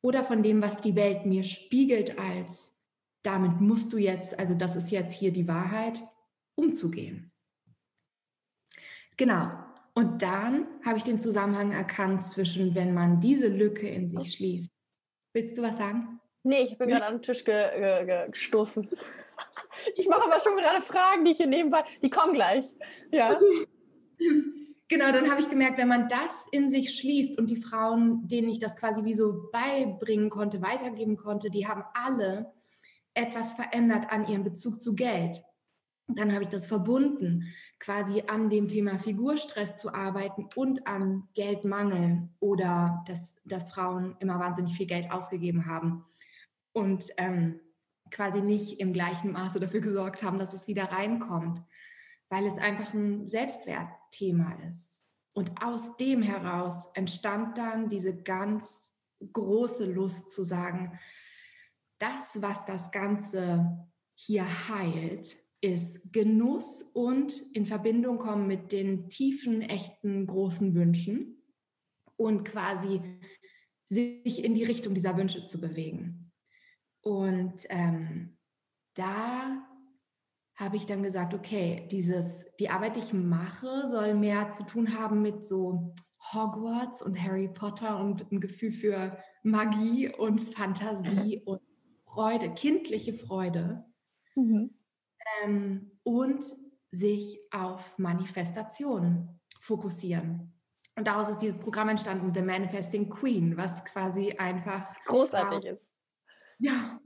oder 0.00 0.24
von 0.24 0.42
dem, 0.42 0.62
was 0.62 0.78
die 0.78 0.96
Welt 0.96 1.26
mir 1.26 1.44
spiegelt, 1.44 2.18
als 2.18 2.76
damit 3.22 3.60
musst 3.60 3.92
du 3.92 3.98
jetzt, 3.98 4.36
also 4.36 4.54
das 4.54 4.74
ist 4.74 4.90
jetzt 4.90 5.12
hier 5.12 5.32
die 5.32 5.46
Wahrheit, 5.46 6.02
umzugehen. 6.56 7.30
Genau. 9.16 9.71
Und 9.94 10.22
dann 10.22 10.66
habe 10.84 10.98
ich 10.98 11.04
den 11.04 11.20
Zusammenhang 11.20 11.72
erkannt 11.72 12.24
zwischen, 12.24 12.74
wenn 12.74 12.94
man 12.94 13.20
diese 13.20 13.48
Lücke 13.48 13.88
in 13.88 14.08
sich 14.08 14.34
schließt. 14.34 14.70
Willst 15.34 15.58
du 15.58 15.62
was 15.62 15.76
sagen? 15.76 16.20
Nee, 16.44 16.62
ich 16.62 16.78
bin 16.78 16.88
gerade 16.88 17.06
an 17.06 17.14
den 17.16 17.22
Tisch 17.22 17.44
ge 17.44 17.70
ge 18.04 18.30
gestoßen. 18.30 18.88
Ich 19.96 20.06
mache 20.06 20.22
aber 20.22 20.38
schon 20.40 20.56
gerade 20.56 20.82
Fragen, 20.82 21.24
die 21.24 21.32
ich 21.32 21.38
hier 21.38 21.46
nebenbei, 21.46 21.82
die 22.02 22.10
kommen 22.10 22.34
gleich. 22.34 22.66
Ja. 23.10 23.32
Okay. 23.32 23.66
Genau, 24.88 25.10
dann 25.10 25.30
habe 25.30 25.40
ich 25.40 25.48
gemerkt, 25.48 25.78
wenn 25.78 25.88
man 25.88 26.06
das 26.06 26.46
in 26.52 26.68
sich 26.68 26.94
schließt 26.94 27.38
und 27.38 27.48
die 27.48 27.56
Frauen, 27.56 28.28
denen 28.28 28.50
ich 28.50 28.58
das 28.58 28.76
quasi 28.76 29.04
wie 29.04 29.14
so 29.14 29.48
beibringen 29.50 30.28
konnte, 30.28 30.60
weitergeben 30.60 31.16
konnte, 31.16 31.48
die 31.48 31.66
haben 31.66 31.82
alle 31.94 32.52
etwas 33.14 33.54
verändert 33.54 34.10
an 34.10 34.28
ihrem 34.28 34.44
Bezug 34.44 34.82
zu 34.82 34.94
Geld. 34.94 35.42
Dann 36.08 36.32
habe 36.32 36.42
ich 36.42 36.48
das 36.48 36.66
verbunden, 36.66 37.52
quasi 37.78 38.24
an 38.26 38.50
dem 38.50 38.68
Thema 38.68 38.98
Figurstress 38.98 39.76
zu 39.76 39.94
arbeiten 39.94 40.48
und 40.56 40.86
an 40.86 41.28
Geldmangel 41.34 42.28
oder 42.40 43.02
dass, 43.06 43.40
dass 43.44 43.70
Frauen 43.70 44.16
immer 44.20 44.38
wahnsinnig 44.38 44.76
viel 44.76 44.86
Geld 44.86 45.10
ausgegeben 45.10 45.66
haben 45.66 46.04
und 46.72 47.06
ähm, 47.16 47.60
quasi 48.10 48.40
nicht 48.40 48.78
im 48.78 48.92
gleichen 48.92 49.32
Maße 49.32 49.58
dafür 49.58 49.80
gesorgt 49.80 50.22
haben, 50.22 50.38
dass 50.38 50.52
es 50.52 50.68
wieder 50.68 50.84
reinkommt, 50.84 51.62
weil 52.28 52.46
es 52.46 52.58
einfach 52.58 52.92
ein 52.92 53.28
Selbstwert 53.28 53.88
Thema 54.10 54.52
ist. 54.70 55.06
Und 55.34 55.62
aus 55.62 55.96
dem 55.96 56.22
heraus 56.22 56.90
entstand 56.94 57.56
dann 57.56 57.88
diese 57.88 58.14
ganz 58.14 58.94
große 59.32 59.90
Lust 59.90 60.30
zu 60.32 60.42
sagen, 60.42 60.98
das, 61.98 62.42
was 62.42 62.64
das 62.66 62.90
Ganze 62.90 63.88
hier 64.14 64.44
heilt, 64.68 65.36
ist 65.62 66.00
Genuss 66.12 66.82
und 66.92 67.40
in 67.54 67.64
Verbindung 67.64 68.18
kommen 68.18 68.48
mit 68.48 68.72
den 68.72 69.08
tiefen, 69.08 69.62
echten, 69.62 70.26
großen 70.26 70.74
Wünschen 70.74 71.40
und 72.16 72.44
quasi 72.44 73.00
sich 73.86 74.44
in 74.44 74.54
die 74.54 74.64
Richtung 74.64 74.92
dieser 74.92 75.16
Wünsche 75.16 75.44
zu 75.44 75.60
bewegen. 75.60 76.32
Und 77.00 77.64
ähm, 77.68 78.36
da 78.94 79.64
habe 80.56 80.76
ich 80.76 80.86
dann 80.86 81.02
gesagt, 81.02 81.32
okay, 81.32 81.86
dieses, 81.90 82.44
die 82.58 82.68
Arbeit, 82.68 82.96
die 82.96 83.00
ich 83.00 83.12
mache, 83.12 83.88
soll 83.88 84.14
mehr 84.14 84.50
zu 84.50 84.64
tun 84.64 84.98
haben 84.98 85.22
mit 85.22 85.44
so 85.44 85.94
Hogwarts 86.32 87.02
und 87.02 87.20
Harry 87.22 87.48
Potter 87.48 88.00
und 88.00 88.30
ein 88.32 88.40
Gefühl 88.40 88.72
für 88.72 89.16
Magie 89.44 90.12
und 90.12 90.40
Fantasie 90.40 91.40
und 91.44 91.60
Freude, 92.04 92.52
kindliche 92.54 93.14
Freude. 93.14 93.84
Mhm. 94.34 94.70
Ähm, 95.42 95.90
und 96.02 96.44
sich 96.90 97.40
auf 97.50 97.98
Manifestation 97.98 99.40
fokussieren. 99.60 100.52
Und 100.96 101.06
daraus 101.06 101.28
ist 101.30 101.38
dieses 101.38 101.58
Programm 101.58 101.88
entstanden, 101.88 102.32
The 102.34 102.42
Manifesting 102.42 103.08
Queen, 103.08 103.56
was 103.56 103.84
quasi 103.84 104.32
einfach 104.32 104.94
großartig 105.04 105.64
ist. 105.64 105.82
Ja, 106.64 107.00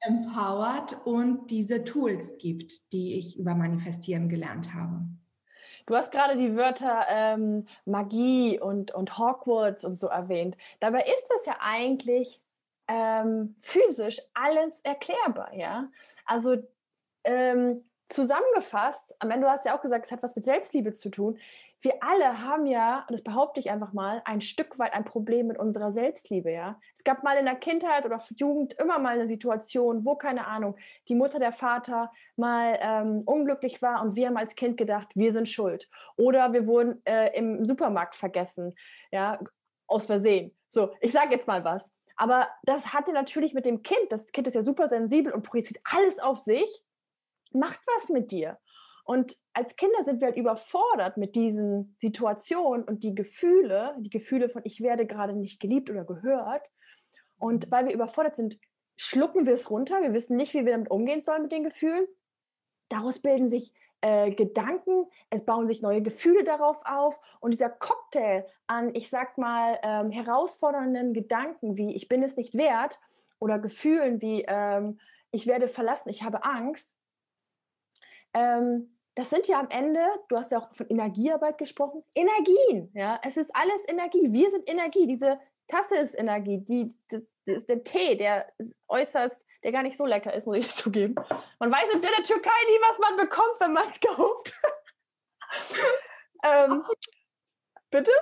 empowert 0.00 1.06
und 1.06 1.50
diese 1.50 1.82
Tools 1.82 2.36
gibt, 2.38 2.92
die 2.92 3.14
ich 3.18 3.38
über 3.38 3.54
Manifestieren 3.54 4.28
gelernt 4.28 4.74
habe. 4.74 5.00
Du 5.86 5.96
hast 5.96 6.12
gerade 6.12 6.36
die 6.36 6.54
Wörter 6.54 7.06
ähm, 7.08 7.66
Magie 7.86 8.60
und, 8.60 8.90
und 8.90 9.18
Hogwarts 9.18 9.84
und 9.84 9.94
so 9.94 10.08
erwähnt. 10.08 10.56
Dabei 10.80 11.00
ist 11.04 11.26
das 11.30 11.46
ja 11.46 11.56
eigentlich 11.60 12.42
ähm, 12.88 13.56
physisch 13.60 14.18
alles 14.34 14.80
erklärbar, 14.82 15.54
ja. 15.54 15.88
Also 16.26 16.56
ähm, 17.24 17.84
zusammengefasst, 18.08 19.14
am 19.18 19.30
Ende 19.30 19.48
hast 19.48 19.64
du 19.64 19.68
ja 19.68 19.76
auch 19.76 19.82
gesagt, 19.82 20.06
es 20.06 20.12
hat 20.12 20.22
was 20.22 20.34
mit 20.34 20.44
Selbstliebe 20.44 20.92
zu 20.92 21.10
tun. 21.10 21.38
Wir 21.80 21.94
alle 22.00 22.42
haben 22.42 22.66
ja, 22.66 23.04
und 23.08 23.12
das 23.12 23.22
behaupte 23.22 23.60
ich 23.60 23.70
einfach 23.70 23.92
mal, 23.92 24.20
ein 24.24 24.40
Stück 24.40 24.78
weit 24.80 24.94
ein 24.94 25.04
Problem 25.04 25.46
mit 25.46 25.58
unserer 25.58 25.92
Selbstliebe, 25.92 26.50
ja. 26.50 26.80
Es 26.96 27.04
gab 27.04 27.22
mal 27.22 27.36
in 27.36 27.44
der 27.44 27.54
Kindheit 27.54 28.04
oder 28.04 28.20
Jugend 28.34 28.74
immer 28.74 28.98
mal 28.98 29.14
eine 29.14 29.28
Situation, 29.28 30.04
wo, 30.04 30.16
keine 30.16 30.46
Ahnung, 30.46 30.76
die 31.06 31.14
Mutter, 31.14 31.38
der 31.38 31.52
Vater 31.52 32.10
mal 32.34 32.78
ähm, 32.80 33.22
unglücklich 33.26 33.80
war 33.80 34.02
und 34.02 34.16
wir 34.16 34.26
haben 34.26 34.36
als 34.36 34.56
Kind 34.56 34.76
gedacht, 34.76 35.08
wir 35.14 35.32
sind 35.32 35.48
schuld. 35.48 35.88
Oder 36.16 36.52
wir 36.52 36.66
wurden 36.66 37.00
äh, 37.04 37.36
im 37.36 37.64
Supermarkt 37.64 38.16
vergessen, 38.16 38.74
ja, 39.12 39.38
aus 39.86 40.06
Versehen. 40.06 40.56
So, 40.68 40.94
ich 41.00 41.12
sage 41.12 41.32
jetzt 41.32 41.46
mal 41.46 41.64
was. 41.64 41.92
Aber 42.16 42.48
das 42.64 42.92
hatte 42.92 43.12
natürlich 43.12 43.54
mit 43.54 43.64
dem 43.64 43.82
Kind, 43.82 44.10
das 44.10 44.32
Kind 44.32 44.48
ist 44.48 44.54
ja 44.54 44.62
super 44.64 44.88
sensibel 44.88 45.32
und 45.32 45.42
projiziert 45.42 45.80
alles 45.84 46.18
auf 46.18 46.38
sich, 46.38 46.82
macht 47.54 47.80
was 47.94 48.08
mit 48.08 48.32
dir. 48.32 48.58
Und 49.04 49.36
als 49.54 49.76
Kinder 49.76 50.04
sind 50.04 50.20
wir 50.20 50.28
halt 50.28 50.36
überfordert 50.36 51.16
mit 51.16 51.34
diesen 51.34 51.96
Situationen 51.98 52.84
und 52.84 53.04
die 53.04 53.14
Gefühle, 53.14 53.96
die 54.00 54.10
Gefühle 54.10 54.50
von 54.50 54.62
ich 54.64 54.82
werde 54.82 55.06
gerade 55.06 55.32
nicht 55.32 55.60
geliebt 55.60 55.88
oder 55.88 56.04
gehört. 56.04 56.68
Und 57.38 57.70
weil 57.70 57.86
wir 57.86 57.94
überfordert 57.94 58.36
sind, 58.36 58.58
schlucken 58.96 59.46
wir 59.46 59.54
es 59.54 59.70
runter. 59.70 60.02
Wir 60.02 60.12
wissen 60.12 60.36
nicht, 60.36 60.52
wie 60.52 60.66
wir 60.66 60.72
damit 60.72 60.90
umgehen 60.90 61.22
sollen 61.22 61.42
mit 61.42 61.52
den 61.52 61.64
Gefühlen. 61.64 62.06
Daraus 62.90 63.20
bilden 63.20 63.48
sich 63.48 63.72
äh, 64.00 64.30
Gedanken, 64.30 65.06
es 65.30 65.44
bauen 65.44 65.68
sich 65.68 65.82
neue 65.82 66.02
Gefühle 66.02 66.44
darauf 66.44 66.80
auf 66.84 67.18
und 67.40 67.52
dieser 67.52 67.70
Cocktail 67.70 68.46
an, 68.66 68.94
ich 68.94 69.10
sag 69.10 69.38
mal, 69.38 69.78
ähm, 69.82 70.10
herausfordernden 70.10 71.14
Gedanken 71.14 71.76
wie 71.76 71.94
ich 71.94 72.08
bin 72.08 72.22
es 72.22 72.36
nicht 72.36 72.56
wert 72.56 73.00
oder 73.40 73.58
Gefühlen 73.58 74.20
wie 74.20 74.44
ähm, 74.46 75.00
ich 75.30 75.46
werde 75.46 75.68
verlassen, 75.68 76.10
ich 76.10 76.22
habe 76.22 76.44
Angst, 76.44 76.94
ähm, 78.34 78.88
das 79.14 79.30
sind 79.30 79.48
ja 79.48 79.58
am 79.58 79.68
Ende, 79.70 80.00
du 80.28 80.36
hast 80.36 80.52
ja 80.52 80.58
auch 80.58 80.74
von 80.74 80.88
Energiearbeit 80.88 81.58
gesprochen, 81.58 82.04
Energien. 82.14 82.90
Ja, 82.94 83.20
es 83.24 83.36
ist 83.36 83.54
alles 83.54 83.86
Energie. 83.88 84.32
Wir 84.32 84.50
sind 84.50 84.68
Energie. 84.70 85.06
Diese 85.06 85.40
Tasse 85.66 85.96
ist 85.96 86.14
Energie. 86.14 86.58
Die, 86.58 86.94
die, 87.10 87.26
die 87.46 87.52
ist 87.52 87.68
der 87.68 87.82
Tee, 87.82 88.16
der 88.16 88.46
äußerst 88.86 89.44
der 89.62 89.72
gar 89.72 89.82
nicht 89.82 89.96
so 89.96 90.06
lecker 90.06 90.32
ist, 90.32 90.46
muss 90.46 90.58
ich 90.58 90.70
zugeben. 90.74 91.14
Man 91.58 91.70
weiß 91.70 91.94
in 91.94 92.02
der 92.02 92.10
Türkei 92.22 92.50
nie, 92.68 92.78
was 92.80 92.98
man 92.98 93.16
bekommt, 93.16 93.60
wenn 93.60 93.72
man 93.72 93.88
es 93.90 94.00
kauft. 94.16 94.54
ähm, 96.44 96.84
bitte? 97.90 98.12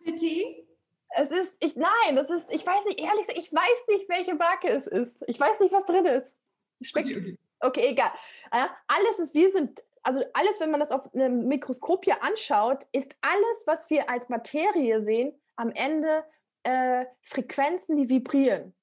Bitte? 0.00 0.66
Es 1.14 1.30
ist, 1.30 1.54
ich, 1.60 1.76
nein, 1.76 2.16
das 2.16 2.30
ist, 2.30 2.50
ich 2.50 2.64
weiß 2.64 2.84
nicht, 2.86 2.98
ehrlich 2.98 3.28
ich 3.36 3.52
weiß 3.52 3.86
nicht, 3.88 4.08
welche 4.08 4.34
Marke 4.34 4.68
es 4.68 4.86
ist. 4.86 5.22
Ich 5.26 5.38
weiß 5.38 5.60
nicht, 5.60 5.72
was 5.72 5.86
drin 5.86 6.06
ist. 6.06 6.34
Schmeckt, 6.80 7.08
okay, 7.08 7.18
okay. 7.18 7.38
Okay 7.62 7.88
egal. 7.90 8.10
alles 8.50 9.18
ist, 9.18 9.34
wir 9.34 9.50
sind, 9.50 9.82
also 10.02 10.22
alles, 10.34 10.60
wenn 10.60 10.70
man 10.70 10.80
das 10.80 10.92
auf 10.92 11.12
einem 11.14 11.46
Mikroskop 11.48 12.04
hier 12.04 12.22
anschaut, 12.22 12.86
ist 12.92 13.14
alles, 13.20 13.66
was 13.66 13.88
wir 13.90 14.10
als 14.10 14.28
Materie 14.28 15.00
sehen, 15.00 15.32
am 15.56 15.70
Ende 15.72 16.24
äh, 16.64 17.06
Frequenzen, 17.22 17.96
die 17.96 18.08
vibrieren. 18.08 18.74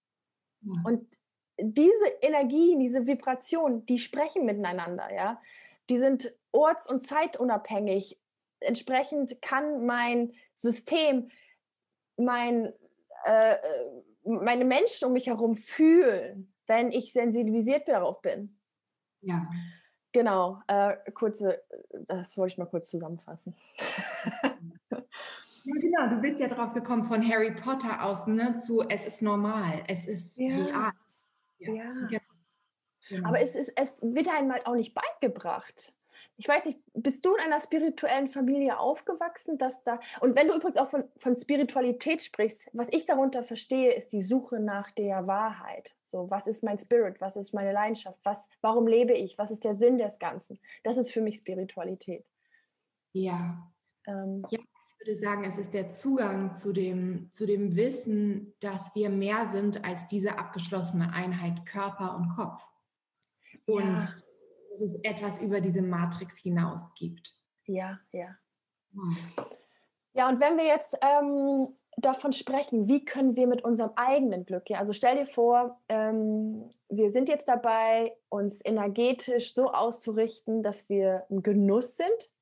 Ja. 0.61 0.73
Und 0.85 1.07
diese 1.57 2.05
Energien, 2.21 2.79
diese 2.79 3.05
Vibrationen, 3.05 3.85
die 3.85 3.99
sprechen 3.99 4.45
miteinander, 4.45 5.13
ja. 5.13 5.41
Die 5.89 5.97
sind 5.97 6.33
orts- 6.51 6.87
und 6.87 7.01
zeitunabhängig. 7.01 8.19
Entsprechend 8.59 9.41
kann 9.41 9.85
mein 9.85 10.33
System, 10.53 11.29
mein, 12.17 12.73
äh, 13.25 13.57
meine 14.23 14.65
Menschen 14.65 15.07
um 15.07 15.13
mich 15.13 15.27
herum 15.27 15.55
fühlen, 15.55 16.53
wenn 16.67 16.91
ich 16.91 17.13
sensibilisiert 17.13 17.87
darauf 17.87 18.21
bin. 18.21 18.58
Ja. 19.21 19.45
Genau, 20.11 20.59
äh, 20.67 20.95
kurze, 21.11 21.61
das 22.07 22.35
wollte 22.37 22.53
ich 22.53 22.57
mal 22.57 22.65
kurz 22.65 22.89
zusammenfassen. 22.89 23.55
Ja, 25.65 25.75
genau, 25.81 26.07
du 26.15 26.21
bist 26.21 26.39
ja 26.39 26.47
drauf 26.47 26.73
gekommen 26.73 27.03
von 27.03 27.21
Harry 27.27 27.51
Potter 27.51 28.03
aus, 28.03 28.27
ne, 28.27 28.55
zu 28.55 28.81
es 28.81 29.05
ist 29.05 29.21
normal, 29.21 29.83
es 29.87 30.05
ist 30.05 30.37
ja. 30.37 30.55
real. 30.55 30.91
Ja. 31.59 32.07
ja. 32.09 32.19
Genau. 33.09 33.27
Aber 33.27 33.41
es, 33.41 33.55
ist, 33.55 33.73
es 33.75 34.01
wird 34.01 34.29
einem 34.29 34.51
halt 34.51 34.65
auch 34.65 34.75
nicht 34.75 34.93
beigebracht. 34.93 35.93
Ich 36.37 36.47
weiß 36.47 36.65
nicht, 36.65 36.79
bist 36.93 37.25
du 37.25 37.35
in 37.35 37.41
einer 37.41 37.59
spirituellen 37.59 38.27
Familie 38.27 38.79
aufgewachsen, 38.79 39.57
dass 39.57 39.83
da, 39.83 39.99
und 40.21 40.35
wenn 40.35 40.47
du 40.47 40.55
übrigens 40.55 40.77
auch 40.77 40.89
von, 40.89 41.03
von 41.17 41.35
Spiritualität 41.35 42.21
sprichst, 42.21 42.69
was 42.73 42.89
ich 42.91 43.05
darunter 43.05 43.43
verstehe, 43.43 43.93
ist 43.93 44.11
die 44.11 44.21
Suche 44.21 44.59
nach 44.59 44.91
der 44.91 45.27
Wahrheit. 45.27 45.95
So, 46.03 46.29
was 46.29 46.47
ist 46.47 46.63
mein 46.63 46.79
Spirit? 46.79 47.21
Was 47.21 47.35
ist 47.35 47.53
meine 47.53 47.71
Leidenschaft? 47.71 48.19
Was, 48.23 48.49
warum 48.61 48.87
lebe 48.87 49.13
ich? 49.13 49.37
Was 49.37 49.51
ist 49.51 49.63
der 49.63 49.75
Sinn 49.75 49.97
des 49.97 50.19
Ganzen? 50.19 50.59
Das 50.83 50.97
ist 50.97 51.11
für 51.11 51.21
mich 51.21 51.37
Spiritualität. 51.37 52.25
Ja. 53.13 53.71
Ähm, 54.07 54.45
ja, 54.49 54.59
würde 54.99 55.15
sagen, 55.15 55.43
es 55.45 55.57
ist 55.57 55.73
der 55.73 55.89
Zugang 55.89 56.53
zu 56.53 56.73
dem, 56.73 57.31
zu 57.31 57.45
dem 57.45 57.75
Wissen, 57.75 58.53
dass 58.59 58.93
wir 58.95 59.09
mehr 59.09 59.49
sind 59.53 59.83
als 59.85 60.07
diese 60.07 60.37
abgeschlossene 60.37 61.13
Einheit 61.13 61.65
Körper 61.65 62.15
und 62.15 62.29
Kopf. 62.29 62.67
Und 63.65 63.83
ja. 63.83 64.13
Dass 64.69 64.81
es 64.81 64.95
etwas 65.03 65.39
über 65.41 65.61
diese 65.61 65.81
Matrix 65.81 66.37
hinaus 66.37 66.93
gibt. 66.95 67.35
Ja, 67.65 67.99
ja. 68.11 68.35
Ja, 70.13 70.29
und 70.29 70.39
wenn 70.39 70.57
wir 70.57 70.65
jetzt 70.65 70.97
ähm, 71.01 71.67
davon 71.97 72.33
sprechen, 72.33 72.87
wie 72.87 73.05
können 73.05 73.35
wir 73.35 73.47
mit 73.47 73.63
unserem 73.63 73.91
eigenen 73.95 74.45
Glück, 74.45 74.69
ja, 74.69 74.79
also 74.79 74.93
stell 74.93 75.17
dir 75.17 75.25
vor, 75.25 75.79
ähm, 75.89 76.69
wir 76.89 77.11
sind 77.11 77.29
jetzt 77.29 77.47
dabei, 77.47 78.15
uns 78.29 78.63
energetisch 78.65 79.53
so 79.53 79.71
auszurichten, 79.71 80.63
dass 80.63 80.89
wir 80.89 81.25
im 81.29 81.43
Genuss 81.43 81.97
sind, 81.97 82.33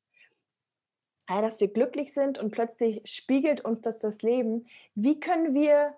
ja, 1.29 1.41
dass 1.41 1.59
wir 1.59 1.67
glücklich 1.67 2.13
sind 2.13 2.37
und 2.37 2.51
plötzlich 2.51 3.01
spiegelt 3.05 3.61
uns 3.61 3.81
das 3.81 3.99
das 3.99 4.21
Leben. 4.21 4.65
Wie 4.95 5.19
können 5.19 5.53
wir, 5.53 5.93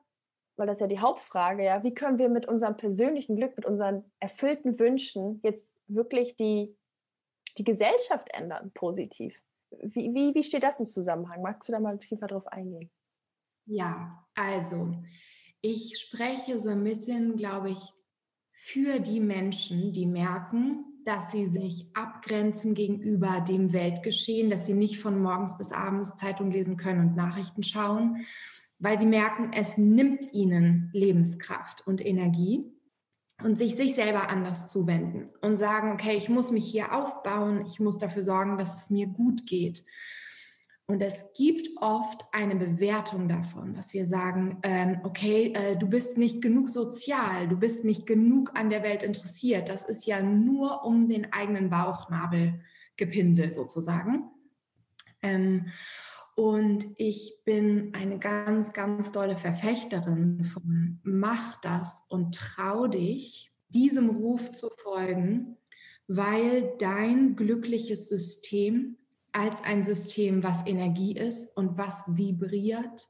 weil 0.58 0.68
das 0.68 0.78
ist 0.78 0.82
ja 0.82 0.88
die 0.88 1.00
Hauptfrage, 1.00 1.64
ja, 1.64 1.84
wie 1.84 1.94
können 1.94 2.18
wir 2.18 2.30
mit 2.30 2.48
unserem 2.48 2.78
persönlichen 2.78 3.36
Glück, 3.36 3.56
mit 3.56 3.66
unseren 3.66 4.04
erfüllten 4.20 4.80
Wünschen 4.80 5.40
jetzt 5.44 5.70
wirklich 5.90 6.36
die, 6.36 6.76
die 7.58 7.64
Gesellschaft 7.64 8.28
ändern, 8.32 8.72
positiv? 8.74 9.36
Wie, 9.72 10.14
wie, 10.14 10.34
wie 10.34 10.44
steht 10.44 10.64
das 10.64 10.80
im 10.80 10.86
Zusammenhang? 10.86 11.42
Magst 11.42 11.68
du 11.70 11.74
da 11.74 11.80
mal 11.80 12.00
tiefer 12.00 12.28
drauf 12.28 12.48
eingehen? 12.48 12.90
Ja, 13.66 14.26
also 14.34 14.96
ich 15.62 16.00
spreche 16.00 16.60
so 16.60 16.70
ein 16.70 16.84
bisschen, 16.84 17.36
glaube 17.36 17.72
ich, 17.72 17.94
für 18.52 19.00
die 19.00 19.20
Menschen, 19.20 19.94
die 19.94 20.06
merken, 20.06 20.86
dass 21.06 21.32
sie 21.32 21.48
sich 21.48 21.88
abgrenzen 21.94 22.74
gegenüber 22.74 23.42
dem 23.42 23.74
Weltgeschehen, 23.74 24.50
dass 24.50 24.66
sie 24.66 24.74
nicht 24.74 25.00
von 25.00 25.22
morgens 25.22 25.58
bis 25.58 25.72
abends 25.72 26.16
Zeitung 26.18 26.52
lesen 26.52 26.78
können 26.78 27.00
und 27.00 27.16
Nachrichten 27.16 27.64
schauen, 27.64 28.26
weil 28.80 29.00
sie 29.00 29.06
merken, 29.06 29.52
es 29.54 29.78
nimmt 29.78 30.34
ihnen 30.34 30.90
Lebenskraft 30.94 31.86
und 31.88 32.06
Energie 32.06 32.66
und 33.44 33.58
sich 33.58 33.76
sich 33.76 33.96
selber 33.96 34.30
anders 34.30 34.68
zuwenden 34.68 35.30
und 35.42 35.58
sagen, 35.58 35.92
okay, 35.92 36.18
ich 36.18 36.30
muss 36.30 36.52
mich 36.52 36.66
hier 36.66 36.94
aufbauen, 36.94 37.64
ich 37.66 37.80
muss 37.80 37.98
dafür 37.98 38.24
sorgen, 38.24 38.58
dass 38.58 38.76
es 38.76 38.90
mir 38.90 39.08
gut 39.08 39.46
geht. 39.46 39.84
Und 40.90 41.02
es 41.02 41.24
gibt 41.38 41.70
oft 41.82 42.26
eine 42.32 42.56
Bewertung 42.56 43.30
davon, 43.30 43.76
dass 43.76 43.94
wir 43.94 44.08
sagen, 44.08 44.58
ähm, 44.64 45.02
okay, 45.04 45.54
äh, 45.54 45.78
du 45.78 45.88
bist 45.88 46.18
nicht 46.18 46.42
genug 46.42 46.68
sozial, 46.68 47.48
du 47.48 47.58
bist 47.58 47.86
nicht 47.86 48.08
genug 48.08 48.58
an 48.58 48.72
der 48.72 48.82
Welt 48.82 49.04
interessiert. 49.04 49.70
Das 49.70 49.84
ist 49.84 50.08
ja 50.08 50.20
nur 50.20 50.84
um 50.84 51.08
den 51.08 51.32
eigenen 51.32 51.70
Bauchnabel 51.70 52.60
gepinselt 52.98 53.54
sozusagen. 53.54 54.32
Ähm, 55.22 55.68
und 56.40 56.88
ich 56.96 57.34
bin 57.44 57.94
eine 57.94 58.18
ganz, 58.18 58.72
ganz 58.72 59.12
tolle 59.12 59.36
Verfechterin 59.36 60.46
von 60.46 61.02
mach 61.04 61.58
das 61.58 62.02
und 62.08 62.34
trau 62.34 62.88
dich, 62.88 63.52
diesem 63.68 64.10
Ruf 64.10 64.50
zu 64.54 64.70
folgen, 64.78 65.58
weil 66.08 66.78
dein 66.80 67.36
glückliches 67.36 68.08
System 68.08 68.96
als 69.34 69.62
ein 69.66 69.84
System, 69.84 70.42
was 70.42 70.66
Energie 70.66 71.12
ist 71.12 71.58
und 71.58 71.78
was 71.78 72.06
vibriert, 72.08 73.10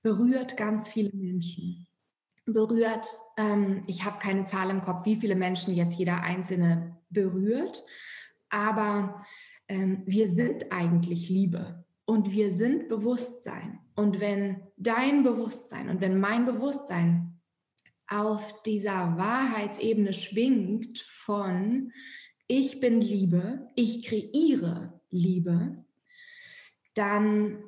berührt 0.00 0.56
ganz 0.56 0.88
viele 0.88 1.10
Menschen. 1.12 1.86
Berührt, 2.46 3.06
ähm, 3.36 3.84
ich 3.88 4.06
habe 4.06 4.18
keine 4.20 4.46
Zahl 4.46 4.70
im 4.70 4.80
Kopf, 4.80 5.04
wie 5.04 5.16
viele 5.16 5.36
Menschen 5.36 5.74
jetzt 5.74 5.98
jeder 5.98 6.22
Einzelne 6.22 6.96
berührt, 7.10 7.84
aber 8.48 9.22
ähm, 9.68 10.02
wir 10.06 10.28
sind 10.28 10.72
eigentlich 10.72 11.28
Liebe. 11.28 11.83
Und 12.06 12.32
wir 12.32 12.50
sind 12.50 12.88
Bewusstsein. 12.88 13.80
Und 13.94 14.20
wenn 14.20 14.62
dein 14.76 15.22
Bewusstsein 15.22 15.88
und 15.88 16.00
wenn 16.00 16.18
mein 16.18 16.44
Bewusstsein 16.44 17.40
auf 18.06 18.62
dieser 18.62 19.16
Wahrheitsebene 19.16 20.12
schwingt 20.12 20.98
von 20.98 21.92
ich 22.46 22.80
bin 22.80 23.00
Liebe, 23.00 23.70
ich 23.74 24.04
kreiere 24.04 25.00
Liebe, 25.10 25.84
dann, 26.94 27.64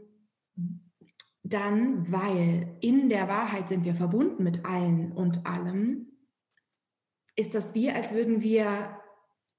dann, 1.43 2.13
weil 2.13 2.77
in 2.81 3.09
der 3.09 3.29
Wahrheit 3.29 3.69
sind 3.69 3.85
wir 3.85 3.95
verbunden 3.95 4.43
mit 4.45 4.65
allen 4.65 5.13
und 5.13 5.47
allem, 5.47 6.13
ist 7.37 7.55
das 7.55 7.75
wie, 7.75 7.91
als 7.91 8.13
würden 8.13 8.43
wir 8.43 9.01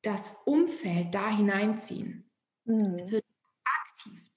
das 0.04 0.36
Umfeld 0.46 1.14
da 1.16 1.36
hineinziehen. 1.36 2.30
Mhm. 2.66 2.98
Wird 2.98 3.10
aktiv 3.10 3.27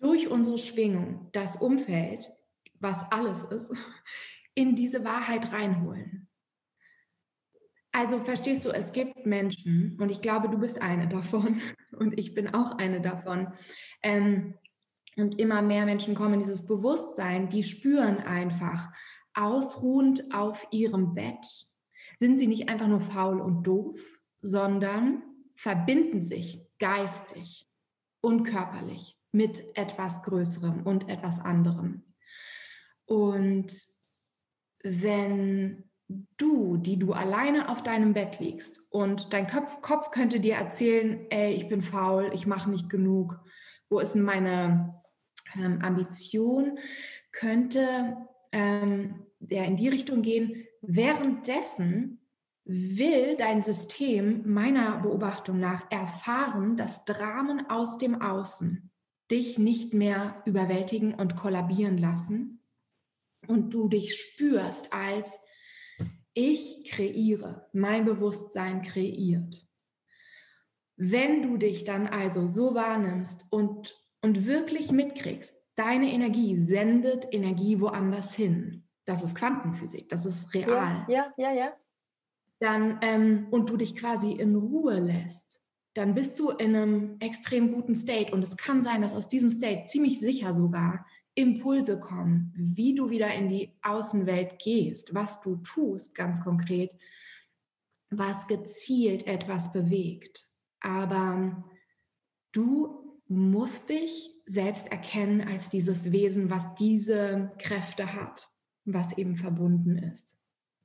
durch 0.01 0.29
unsere 0.29 0.59
Schwingung 0.59 1.29
das 1.33 1.57
Umfeld, 1.57 2.33
was 2.81 3.05
alles 3.11 3.43
ist, 3.45 3.73
in 4.55 4.75
diese 4.75 5.05
Wahrheit 5.05 5.53
reinholen. 5.53 6.29
Also 7.93 8.21
verstehst 8.21 8.65
du, 8.65 8.71
es 8.71 8.93
gibt 8.93 9.27
Menschen, 9.27 9.97
und 10.01 10.11
ich 10.11 10.21
glaube, 10.21 10.49
du 10.49 10.59
bist 10.59 10.81
eine 10.81 11.09
davon, 11.09 11.61
und 11.99 12.19
ich 12.19 12.35
bin 12.35 12.55
auch 12.55 12.79
eine 12.79 13.01
davon. 13.01 13.53
Ähm, 14.03 14.55
und 15.17 15.41
immer 15.41 15.61
mehr 15.61 15.85
Menschen 15.85 16.15
kommen 16.15 16.35
in 16.35 16.41
dieses 16.41 16.67
Bewusstsein, 16.67 17.49
die 17.49 17.65
spüren 17.65 18.19
einfach, 18.19 18.89
ausruhend 19.35 20.33
auf 20.33 20.67
ihrem 20.71 21.15
Bett, 21.15 21.45
sind 22.19 22.37
sie 22.37 22.47
nicht 22.47 22.69
einfach 22.69 22.89
nur 22.89 23.01
faul 23.01 23.41
und 23.41 23.65
doof, 23.65 24.01
sondern 24.41 25.23
verbinden 25.57 26.23
sich 26.23 26.61
geistig 26.79 27.69
und 28.21 28.45
körperlich 28.45 29.20
mit 29.33 29.77
etwas 29.77 30.23
Größerem 30.23 30.83
und 30.83 31.09
etwas 31.09 31.39
anderem. 31.39 32.03
Und 33.07 33.73
wenn 34.83 35.85
du, 36.37 36.77
die 36.77 36.99
du 36.99 37.13
alleine 37.13 37.69
auf 37.69 37.83
deinem 37.83 38.15
Bett 38.15 38.41
liegst 38.41 38.81
und 38.91 39.33
dein 39.33 39.47
Kopf, 39.47 39.81
Kopf 39.81 40.11
könnte 40.11 40.41
dir 40.41 40.55
erzählen, 40.55 41.27
ey, 41.31 41.53
ich 41.53 41.69
bin 41.69 41.83
faul, 41.83 42.31
ich 42.35 42.47
mache 42.47 42.71
nicht 42.71 42.89
genug, 42.89 43.41
wo 43.89 44.01
ist 44.01 44.17
meine 44.17 45.01
ähm, 45.55 45.81
Ambition, 45.83 46.79
könnte 47.33 48.17
ähm, 48.53 49.27
der 49.39 49.67
in 49.67 49.77
die 49.77 49.89
Richtung 49.89 50.23
gehen, 50.23 50.67
währenddessen 50.83 52.21
will 52.65 53.37
dein 53.37 53.63
System 53.63 54.43
meiner 54.53 54.99
Beobachtung 54.99 55.59
nach 55.59 55.91
erfahren, 55.91 56.77
dass 56.77 57.05
Dramen 57.05 57.69
aus 57.69 57.99
dem 57.99 58.21
Außen 58.21 58.91
dich 59.31 59.59
nicht 59.59 59.95
mehr 59.95 60.43
überwältigen 60.45 61.15
und 61.15 61.37
kollabieren 61.37 61.99
lassen 61.99 62.63
und 63.47 63.73
du 63.75 63.89
dich 63.89 64.17
spürst 64.17 64.93
als 64.93 65.39
ich 66.35 66.89
kreiere, 66.91 67.69
mein 67.73 68.05
Bewusstsein 68.05 68.83
kreiert. 68.83 69.67
Wenn 70.97 71.43
du 71.43 71.57
dich 71.57 71.85
dann 71.85 72.07
also 72.07 72.47
so 72.47 72.75
wahrnimmst 72.75 73.47
und, 73.51 73.99
und 74.23 74.47
wirklich 74.47 74.93
mitkriegst, 74.93 75.57
deine 75.75 76.13
Energie 76.13 76.57
sendet 76.59 77.27
Energie 77.33 77.81
woanders 77.81 78.35
hin. 78.35 78.87
Das 79.07 79.23
ist 79.23 79.35
Quantenphysik, 79.35 80.09
das 80.09 80.27
ist 80.27 80.55
real. 80.55 81.07
Ja, 81.09 81.33
ja, 81.37 81.53
ja. 81.53 81.53
ja. 81.53 81.77
Dann, 82.59 82.99
ähm, 83.01 83.47
und 83.51 83.71
du 83.71 83.79
dich 83.79 83.97
quasi 83.97 84.33
in 84.33 84.55
Ruhe 84.55 85.01
lässt, 85.01 85.60
dann 85.95 86.15
bist 86.15 86.39
du 86.39 86.51
in 86.51 86.77
einem 86.77 87.17
extrem 87.21 87.73
guten 87.73 87.95
State. 87.95 88.33
Und 88.33 88.43
es 88.43 88.57
kann 88.57 88.85
sein, 88.85 89.03
dass 89.03 89.15
aus 89.15 89.29
diesem 89.29 89.51
State 89.51 89.87
ziemlich 89.87 90.21
sicher 90.21 90.53
sogar 90.53 91.05
Impulse 91.35 91.99
kommen, 91.99 92.53
wie 92.57 92.95
du 92.95 93.11
wieder 93.11 93.33
in 93.35 93.49
die 93.49 93.73
Außenwelt 93.83 94.59
gehst, 94.59 95.15
was 95.15 95.41
du 95.41 95.57
tust, 95.57 96.15
ganz 96.15 96.43
konkret, 96.43 96.95
was 98.11 98.47
gezielt 98.47 99.27
etwas 99.27 99.73
bewegt. 99.73 100.45
Aber 100.81 101.65
du 102.53 103.21
musst 103.29 103.89
dich 103.89 104.31
selbst 104.47 104.91
erkennen 104.91 105.41
als 105.41 105.69
dieses 105.69 106.11
Wesen, 106.11 106.51
was 106.51 106.75
diese 106.75 107.53
Kräfte 107.59 108.15
hat, 108.15 108.49
was 108.85 109.17
eben 109.17 109.37
verbunden 109.37 109.97
ist. 109.97 110.40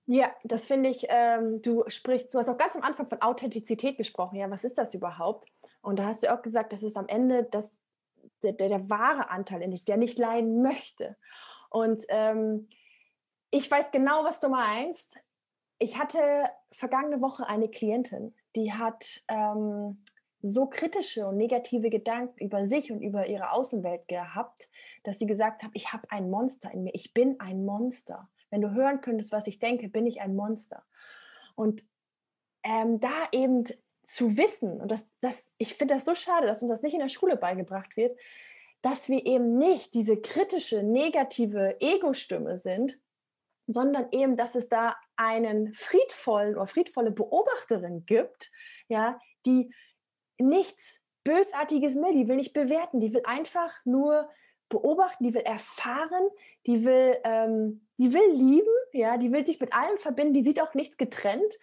Ja, 0.07 0.31
das 0.43 0.67
finde 0.67 0.89
ich, 0.89 1.07
ähm, 1.09 1.61
du 1.61 1.83
sprichst, 1.87 2.33
du 2.33 2.37
hast 2.37 2.47
auch 2.47 2.57
ganz 2.57 2.75
am 2.75 2.83
Anfang 2.83 3.07
von 3.07 3.21
Authentizität 3.21 3.97
gesprochen. 3.97 4.35
Ja, 4.35 4.51
was 4.51 4.63
ist 4.63 4.77
das 4.77 4.93
überhaupt? 4.93 5.47
Und 5.81 5.97
da 5.97 6.05
hast 6.05 6.23
du 6.23 6.33
auch 6.33 6.43
gesagt, 6.43 6.73
das 6.73 6.83
ist 6.83 6.95
am 6.95 7.07
Ende 7.07 7.43
das 7.43 7.71
der, 8.43 8.53
der, 8.53 8.69
der 8.69 8.89
wahre 8.89 9.29
Anteil 9.29 9.61
in 9.61 9.71
dich, 9.71 9.85
der 9.85 9.97
nicht 9.97 10.17
leiden 10.17 10.61
möchte. 10.61 11.17
Und 11.69 12.03
ähm, 12.09 12.69
ich 13.51 13.69
weiß 13.69 13.91
genau, 13.91 14.23
was 14.23 14.39
du 14.39 14.49
meinst. 14.49 15.17
Ich 15.79 15.97
hatte 15.97 16.19
vergangene 16.71 17.21
Woche 17.21 17.47
eine 17.47 17.67
Klientin, 17.67 18.33
die 18.55 18.71
hat 18.71 19.23
ähm, 19.27 20.03
so 20.41 20.67
kritische 20.67 21.27
und 21.27 21.37
negative 21.37 21.89
Gedanken 21.89 22.45
über 22.45 22.65
sich 22.65 22.91
und 22.91 23.01
über 23.01 23.27
ihre 23.27 23.51
Außenwelt 23.51 24.07
gehabt, 24.07 24.69
dass 25.03 25.19
sie 25.19 25.25
gesagt 25.25 25.63
hat, 25.63 25.71
ich 25.73 25.91
habe 25.91 26.09
ein 26.11 26.29
Monster 26.29 26.71
in 26.71 26.83
mir, 26.83 26.93
ich 26.93 27.13
bin 27.13 27.39
ein 27.39 27.65
Monster. 27.65 28.29
Wenn 28.49 28.61
du 28.61 28.73
hören 28.73 29.01
könntest, 29.01 29.31
was 29.31 29.47
ich 29.47 29.59
denke, 29.59 29.89
bin 29.89 30.05
ich 30.05 30.21
ein 30.21 30.35
Monster. 30.35 30.83
Und 31.55 31.83
ähm, 32.63 32.99
da 32.99 33.27
eben 33.31 33.63
zu 34.03 34.37
wissen, 34.37 34.79
und 34.81 34.91
das, 34.91 35.09
das, 35.21 35.55
ich 35.57 35.75
finde 35.75 35.95
das 35.95 36.05
so 36.05 36.15
schade, 36.15 36.47
dass 36.47 36.61
uns 36.61 36.71
das 36.71 36.81
nicht 36.81 36.93
in 36.93 36.99
der 36.99 37.09
Schule 37.09 37.37
beigebracht 37.37 37.97
wird, 37.97 38.17
dass 38.81 39.09
wir 39.09 39.25
eben 39.25 39.57
nicht 39.57 39.93
diese 39.93 40.17
kritische, 40.17 40.83
negative 40.83 41.81
Ego-Stimme 41.81 42.57
sind, 42.57 42.99
sondern 43.67 44.07
eben, 44.11 44.35
dass 44.35 44.55
es 44.55 44.69
da 44.69 44.95
einen 45.15 45.73
friedvollen 45.73 46.55
oder 46.55 46.67
friedvolle 46.67 47.11
Beobachterin 47.11 48.05
gibt, 48.05 48.51
ja, 48.87 49.19
die 49.45 49.73
nichts 50.37 51.01
Bösartiges 51.23 51.95
will, 51.95 52.13
die 52.13 52.27
will 52.27 52.35
nicht 52.35 52.53
bewerten, 52.53 52.99
die 52.99 53.13
will 53.13 53.23
einfach 53.25 53.73
nur 53.85 54.29
beobachten, 54.75 55.23
die 55.23 55.33
will 55.33 55.41
erfahren, 55.41 56.29
die 56.65 56.85
will, 56.85 57.17
ähm, 57.23 57.85
die 57.97 58.13
will 58.13 58.31
lieben, 58.31 58.67
ja, 58.93 59.17
die 59.17 59.31
will 59.31 59.45
sich 59.45 59.59
mit 59.59 59.73
allem 59.73 59.97
verbinden, 59.97 60.33
die 60.33 60.43
sieht 60.43 60.61
auch 60.61 60.73
nichts 60.73 60.97
getrennt 60.97 61.57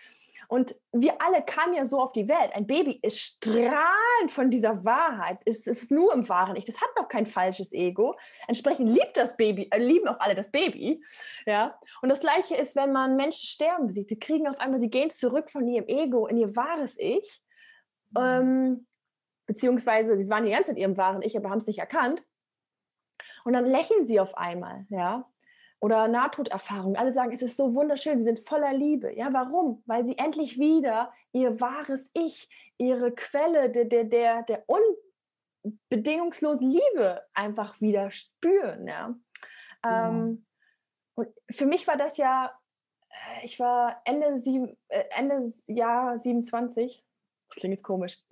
und 0.53 0.75
wir 0.93 1.23
alle 1.23 1.43
kamen 1.43 1.73
ja 1.73 1.87
so 1.87 1.99
auf 1.99 2.13
die 2.13 2.29
Welt. 2.29 2.51
Ein 2.53 2.67
Baby 2.67 2.99
ist 3.01 3.19
strahlend 3.19 4.31
von 4.31 4.51
dieser 4.51 4.85
Wahrheit. 4.85 5.39
Es 5.47 5.67
ist 5.67 5.91
nur 5.91 6.13
im 6.13 6.29
wahren 6.29 6.57
Ich. 6.57 6.67
Das 6.67 6.79
hat 6.79 6.91
noch 6.95 7.09
kein 7.09 7.25
falsches 7.25 7.73
Ego. 7.73 8.17
Entsprechend 8.47 8.91
liebt 8.91 9.17
das 9.17 9.35
Baby, 9.39 9.69
äh, 9.71 9.79
lieben 9.79 10.07
auch 10.09 10.21
alle 10.21 10.35
das 10.35 10.51
Baby. 10.51 11.03
Ja. 11.47 11.79
Und 12.03 12.11
das 12.11 12.21
Gleiche 12.21 12.55
ist, 12.55 12.77
wenn 12.77 12.93
man 12.93 13.17
Menschen 13.17 13.47
sterben 13.47 13.89
sieht. 13.89 14.11
Sie 14.11 14.19
kriegen 14.19 14.47
auf 14.47 14.61
einmal, 14.61 14.79
sie 14.79 14.91
gehen 14.91 15.09
zurück 15.09 15.49
von 15.49 15.67
ihrem 15.67 15.87
Ego 15.87 16.27
in 16.27 16.37
ihr 16.37 16.55
wahres 16.55 16.99
Ich. 16.99 17.41
Mhm. 18.11 18.23
Ähm, 18.23 18.87
beziehungsweise 19.47 20.19
sie 20.19 20.29
waren 20.29 20.45
die 20.45 20.51
ganze 20.51 20.67
Zeit 20.67 20.77
in 20.77 20.83
ihrem 20.83 20.97
wahren 20.99 21.23
Ich, 21.23 21.35
aber 21.35 21.49
haben 21.49 21.61
es 21.61 21.67
nicht 21.67 21.79
erkannt. 21.79 22.23
Und 23.45 23.55
dann 23.55 23.67
lächeln 23.67 24.07
sie 24.07 24.21
auf 24.21 24.37
einmal, 24.37 24.87
ja 24.89 25.27
oder 25.83 26.07
Nahtoderfahrung. 26.07 26.95
Alle 26.95 27.13
sagen, 27.13 27.33
es 27.33 27.43
ist 27.43 27.57
so 27.57 27.75
wunderschön, 27.75 28.17
sie 28.17 28.25
sind 28.25 28.39
voller 28.39 28.73
Liebe. 28.73 29.17
Ja, 29.17 29.33
warum? 29.33 29.83
Weil 29.85 30.07
sie 30.07 30.17
endlich 30.17 30.61
wieder 30.61 31.13
ihr 31.33 31.61
wahres 31.61 32.09
Ich, 32.15 32.49
ihre 32.79 33.13
Quelle 33.13 33.69
der, 33.69 33.87
der, 33.87 34.05
der, 34.05 34.43
der 34.45 34.65
unbedingungslosen 35.91 36.71
Liebe 36.71 37.27
einfach 37.35 37.81
wieder 37.81 38.13
spüren. 38.13 38.87
Ja. 38.87 39.17
ja. 39.85 40.09
Ähm, 40.09 40.47
und 41.17 41.29
für 41.51 41.67
mich 41.67 41.89
war 41.89 41.97
das 41.97 42.17
ja, 42.17 42.57
äh, 43.09 43.45
ich 43.45 43.59
war 43.59 44.01
Ende, 44.05 44.41
sieben, 44.41 44.79
äh, 44.87 45.03
Ende 45.11 45.53
Jahr 45.67 46.17
27, 46.17 47.05
das 47.49 47.57
klingt 47.57 47.73
jetzt 47.73 47.83
komisch, 47.83 48.21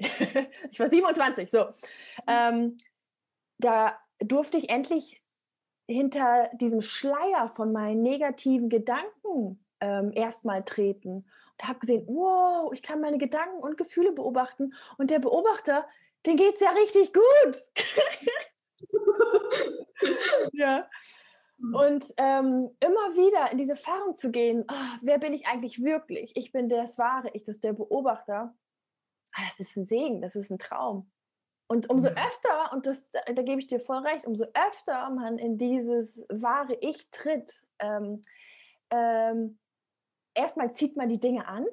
ich 0.70 0.78
war 0.78 0.88
27, 0.88 1.50
so. 1.50 1.64
Mhm. 1.64 1.72
Ähm, 2.28 2.76
da 3.58 3.98
durfte 4.20 4.58
ich 4.58 4.70
endlich 4.70 5.22
hinter 5.88 6.50
diesem 6.54 6.80
Schleier 6.80 7.48
von 7.48 7.72
meinen 7.72 8.02
negativen 8.02 8.68
Gedanken 8.68 9.64
ähm, 9.80 10.12
erstmal 10.14 10.64
treten 10.64 11.24
und 11.60 11.68
habe 11.68 11.80
gesehen, 11.80 12.06
wow, 12.06 12.72
ich 12.72 12.82
kann 12.82 13.00
meine 13.00 13.18
Gedanken 13.18 13.60
und 13.60 13.76
Gefühle 13.76 14.12
beobachten 14.12 14.74
und 14.98 15.10
der 15.10 15.18
Beobachter, 15.18 15.86
den 16.26 16.36
geht 16.36 16.54
es 16.54 16.60
ja 16.60 16.70
richtig 16.70 17.12
gut. 17.12 17.70
ja. 20.52 20.88
Und 21.74 22.06
ähm, 22.16 22.70
immer 22.80 23.14
wieder 23.16 23.52
in 23.52 23.58
diese 23.58 23.72
Erfahrung 23.72 24.16
zu 24.16 24.30
gehen, 24.30 24.64
oh, 24.70 24.98
wer 25.02 25.18
bin 25.18 25.34
ich 25.34 25.46
eigentlich 25.46 25.82
wirklich? 25.82 26.32
Ich 26.34 26.52
bin 26.52 26.70
das 26.70 26.96
wahre 26.96 27.30
Ich, 27.34 27.44
das 27.44 27.60
der 27.60 27.74
Beobachter. 27.74 28.54
Ah, 29.34 29.42
das 29.48 29.60
ist 29.60 29.76
ein 29.76 29.86
Segen, 29.86 30.22
das 30.22 30.36
ist 30.36 30.50
ein 30.50 30.58
Traum. 30.58 31.10
Und 31.70 31.88
umso 31.88 32.08
öfter, 32.08 32.72
und 32.72 32.86
das, 32.86 33.08
da, 33.12 33.20
da, 33.32 33.42
gebe 33.42 33.60
ich 33.60 33.68
dir 33.68 33.78
voll 33.78 33.98
recht, 33.98 34.26
umso 34.26 34.44
öfter 34.54 35.08
man 35.10 35.38
in 35.38 35.56
dieses 35.56 36.20
wahre 36.28 36.74
Ich 36.80 37.08
tritt, 37.12 37.64
ähm, 37.78 38.22
ähm, 38.90 39.56
erstmal 40.34 40.72
zieht 40.72 40.96
man 40.96 41.08
die 41.08 41.20
Dinge 41.20 41.46
an, 41.46 41.64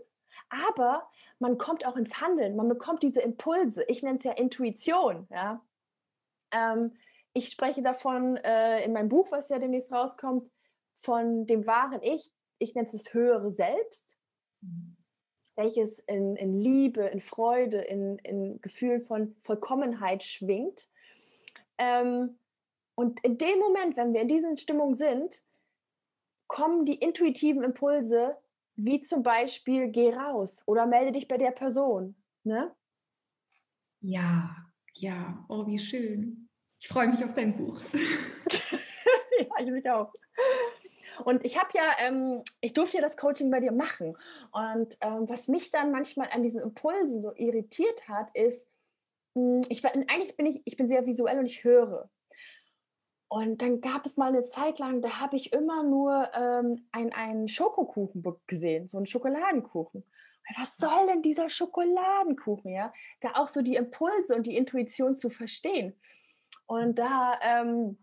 aber 0.49 1.09
man 1.39 1.57
kommt 1.57 1.83
auch 1.83 1.95
ins 1.95 2.21
Handeln, 2.21 2.55
man 2.55 2.69
bekommt 2.69 3.01
diese 3.01 3.21
Impulse. 3.21 3.85
Ich 3.85 4.03
nenne 4.03 4.19
es 4.19 4.23
ja 4.23 4.33
Intuition. 4.33 5.25
Ja? 5.31 5.65
Ähm, 6.51 6.95
ich 7.33 7.49
spreche 7.49 7.81
davon 7.81 8.37
äh, 8.37 8.83
in 8.85 8.93
meinem 8.93 9.09
Buch, 9.09 9.31
was 9.31 9.49
ja 9.49 9.57
demnächst 9.57 9.91
rauskommt, 9.91 10.47
von 10.95 11.47
dem 11.47 11.65
wahren 11.65 12.03
Ich. 12.03 12.31
Ich 12.59 12.75
nenne 12.75 12.85
es 12.85 12.93
das 12.93 13.15
höhere 13.15 13.49
Selbst, 13.49 14.15
mhm. 14.61 14.95
Welches 15.57 15.99
in, 15.99 16.35
in, 16.35 16.55
Liebe, 16.57 17.01
in 17.03 17.19
Freude, 17.19 17.81
in, 17.81 18.19
in 18.19 18.61
Gefühl 18.61 18.99
von 18.99 19.35
Vollkommenheit 19.43 20.23
schwingt. 20.23 20.87
Ähm, 21.77 22.37
und 22.95 23.19
in 23.23 23.37
dem 23.37 23.59
Moment, 23.59 23.97
wenn 23.97 24.13
wir 24.13 24.21
in 24.21 24.27
diesen 24.27 24.57
Stimmung 24.57 24.93
sind, 24.93 25.41
kommen 26.47 26.85
die 26.85 26.95
intuitiven 26.95 27.63
Impulse, 27.63 28.37
wie 28.75 29.01
zum 29.01 29.23
Beispiel, 29.23 29.89
geh 29.89 30.13
raus 30.13 30.61
oder 30.65 30.85
melde 30.85 31.11
dich 31.11 31.27
bei 31.27 31.37
der 31.37 31.51
Person. 31.51 32.15
Ne? 32.43 32.73
Ja, 34.01 34.55
ja, 34.93 35.45
oh, 35.49 35.65
wie 35.67 35.79
schön. 35.79 36.49
Ich 36.79 36.87
freue 36.87 37.07
mich 37.07 37.23
auf 37.25 37.33
dein 37.33 37.57
Buch. 37.57 37.81
ja, 39.39 39.47
ich 39.59 39.71
mich 39.71 39.89
auch. 39.89 40.13
Und 41.23 41.43
ich 41.45 41.57
habe 41.57 41.69
ja, 41.73 41.83
ähm, 42.05 42.43
ich 42.61 42.73
durfte 42.73 42.97
ja 42.97 43.01
das 43.01 43.17
Coaching 43.17 43.49
bei 43.51 43.59
dir 43.59 43.71
machen. 43.71 44.17
Und 44.51 44.97
ähm, 45.01 45.29
was 45.29 45.47
mich 45.47 45.71
dann 45.71 45.91
manchmal 45.91 46.29
an 46.31 46.43
diesen 46.43 46.61
Impulsen 46.61 47.21
so 47.21 47.33
irritiert 47.35 48.07
hat, 48.07 48.29
ist, 48.35 48.67
hm, 49.35 49.63
ich 49.69 49.85
eigentlich 49.85 50.35
bin 50.35 50.45
ich, 50.45 50.61
ich 50.65 50.77
bin 50.77 50.87
sehr 50.87 51.05
visuell 51.05 51.39
und 51.39 51.45
ich 51.45 51.63
höre. 51.63 52.09
Und 53.29 53.61
dann 53.61 53.81
gab 53.81 54.05
es 54.05 54.15
mal 54.15 54.29
eine 54.29 54.41
Zeit 54.41 54.79
lang, 54.79 55.01
da 55.01 55.19
habe 55.19 55.35
ich 55.35 55.51
immer 55.51 55.83
nur 55.83 56.29
ähm, 56.33 56.87
ein, 56.91 57.11
einen 57.11 57.47
Schokokuchen 57.47 58.23
gesehen, 58.47 58.87
so 58.87 58.97
einen 58.97 59.07
Schokoladenkuchen. 59.07 60.03
Was 60.57 60.77
soll 60.77 61.07
denn 61.07 61.21
dieser 61.21 61.49
Schokoladenkuchen, 61.49 62.71
ja? 62.71 62.93
Da 63.19 63.31
auch 63.35 63.49
so 63.49 63.61
die 63.61 63.75
Impulse 63.75 64.33
und 64.33 64.47
die 64.47 64.55
Intuition 64.55 65.17
zu 65.17 65.29
verstehen. 65.29 65.93
Und 66.67 66.99
da 66.99 67.37
ähm, 67.41 67.97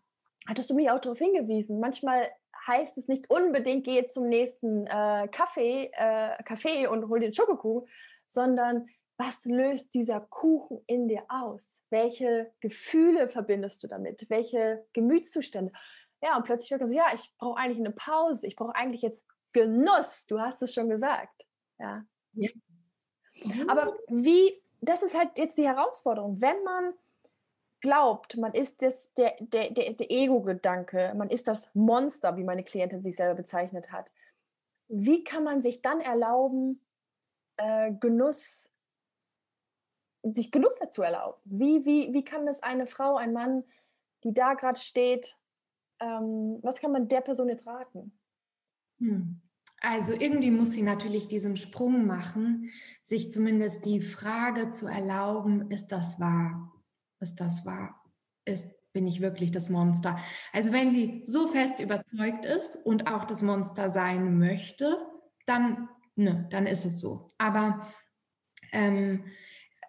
hattest 0.47 0.69
du 0.69 0.75
mich 0.75 0.91
auch 0.91 1.01
darauf 1.01 1.19
hingewiesen. 1.19 1.81
Manchmal 1.81 2.29
heißt 2.67 2.99
es 2.99 3.09
nicht 3.09 3.31
unbedingt, 3.31 3.85
gehe 3.85 4.07
zum 4.07 4.29
nächsten 4.29 4.87
äh, 4.87 5.29
Kaffee, 5.31 5.91
äh, 5.93 6.43
Café 6.43 6.89
und 6.89 7.09
hol 7.09 7.21
den 7.21 7.35
Schokokuchen, 7.35 7.89
sondern 8.27 8.89
was 9.17 9.45
löst 9.45 9.95
dieser 9.95 10.21
Kuchen 10.21 10.83
in 10.87 11.09
dir 11.09 11.25
aus? 11.29 11.85
Welche 11.91 12.53
Gefühle 12.61 13.29
verbindest 13.29 13.83
du 13.83 13.89
damit? 13.89 14.29
Welche 14.29 14.85
Gemütszustände? 14.93 15.73
Ja, 16.21 16.37
und 16.37 16.45
plötzlich 16.45 16.71
wird 16.73 16.89
so, 16.89 16.97
ja, 16.97 17.07
ich 17.15 17.33
brauche 17.39 17.59
eigentlich 17.59 17.79
eine 17.79 17.93
Pause. 17.93 18.47
Ich 18.47 18.57
brauche 18.57 18.75
eigentlich 18.75 19.03
jetzt 19.03 19.25
Genuss. 19.53 20.27
Du 20.27 20.41
hast 20.41 20.63
es 20.63 20.75
schon 20.75 20.89
gesagt. 20.89 21.47
Ja. 21.79 22.05
ja. 22.33 22.51
Aber 23.69 23.95
wie, 24.09 24.63
das 24.81 25.03
ist 25.03 25.17
halt 25.17 25.39
jetzt 25.39 25.59
die 25.59 25.67
Herausforderung, 25.67 26.41
wenn 26.41 26.63
man 26.65 26.95
glaubt, 27.85 28.39
man 28.39 28.55
ist 28.55 28.81
das, 28.81 29.13
der, 29.13 29.37
der, 29.41 29.71
der, 29.71 29.93
der 29.93 30.11
Ego-Gedanke, 30.11 31.13
man 31.15 31.29
ist 31.29 31.47
das 31.47 31.69
Monster, 31.75 32.35
wie 32.39 32.43
meine 32.43 32.65
Klientin 32.65 33.03
sich 33.03 33.15
selber 33.15 33.35
bezeichnet 33.35 33.93
hat. 33.93 34.11
Wie 34.89 35.23
kann 35.23 35.45
man 35.45 35.61
sich 35.61 35.83
dann 35.83 36.01
erlauben, 36.01 36.81
äh, 37.59 37.93
Genuss, 37.93 38.73
sich 40.23 40.51
Genuss 40.51 40.77
dazu 40.81 41.03
erlauben? 41.03 41.39
Wie, 41.45 41.85
wie, 41.85 42.15
wie 42.15 42.25
kann 42.25 42.47
das 42.47 42.63
eine 42.63 42.87
Frau, 42.87 43.17
ein 43.17 43.35
Mann, 43.35 43.65
die 44.25 44.33
da 44.33 44.55
gerade 44.55 44.81
steht, 44.81 45.37
ähm, 46.01 46.61
was 46.63 46.81
kann 46.81 46.91
man 46.91 47.09
der 47.09 47.21
Person 47.21 47.51
jetzt 47.51 47.67
raten? 47.67 48.19
Hm. 48.99 49.43
Also 49.83 50.15
irgendwie 50.15 50.51
muss 50.51 50.73
sie 50.73 50.83
natürlich 50.83 51.29
diesen 51.29 51.59
Sprung 51.59 52.07
machen, 52.07 52.71
sich 53.03 53.31
zumindest 53.31 53.85
die 53.85 54.01
Frage 54.01 54.71
zu 54.71 54.87
erlauben, 54.87 55.71
ist 55.71 55.89
das 55.93 56.19
wahr? 56.19 56.74
Ist 57.25 57.41
das 57.41 57.67
wahr? 57.67 58.01
Ist, 58.45 58.69
bin 58.93 59.07
ich 59.07 59.21
wirklich 59.21 59.51
das 59.51 59.71
Monster? 59.71 60.19
Also 60.53 60.73
wenn 60.73 60.93
sie 60.93 61.23
so 61.25 61.49
fest 61.49 61.81
überzeugt 61.81 62.45
ist 62.45 62.77
und 62.77 63.09
auch 63.09 63.25
das 63.25 63.43
Monster 63.43 63.89
sein 63.89 64.39
möchte, 64.39 64.99
dann, 65.47 65.89
ne, 66.15 66.47
dann 66.51 66.67
ist 66.67 66.85
es 66.85 67.01
so. 67.01 67.33
Aber 67.39 67.89
ähm, 68.73 69.25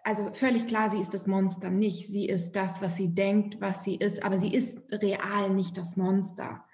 also 0.02 0.32
völlig 0.32 0.66
klar, 0.66 0.88
sie 0.88 1.00
ist 1.00 1.14
das 1.14 1.26
Monster 1.26 1.70
nicht. 1.70 2.08
Sie 2.08 2.26
ist 2.26 2.52
das, 2.52 2.80
was 2.80 2.96
sie 2.96 3.14
denkt, 3.14 3.60
was 3.60 3.84
sie 3.84 3.96
ist, 3.96 4.24
aber 4.24 4.38
sie 4.38 4.54
ist 4.54 4.92
real 4.92 5.50
nicht 5.50 5.76
das 5.76 5.96
Monster. 5.96 6.64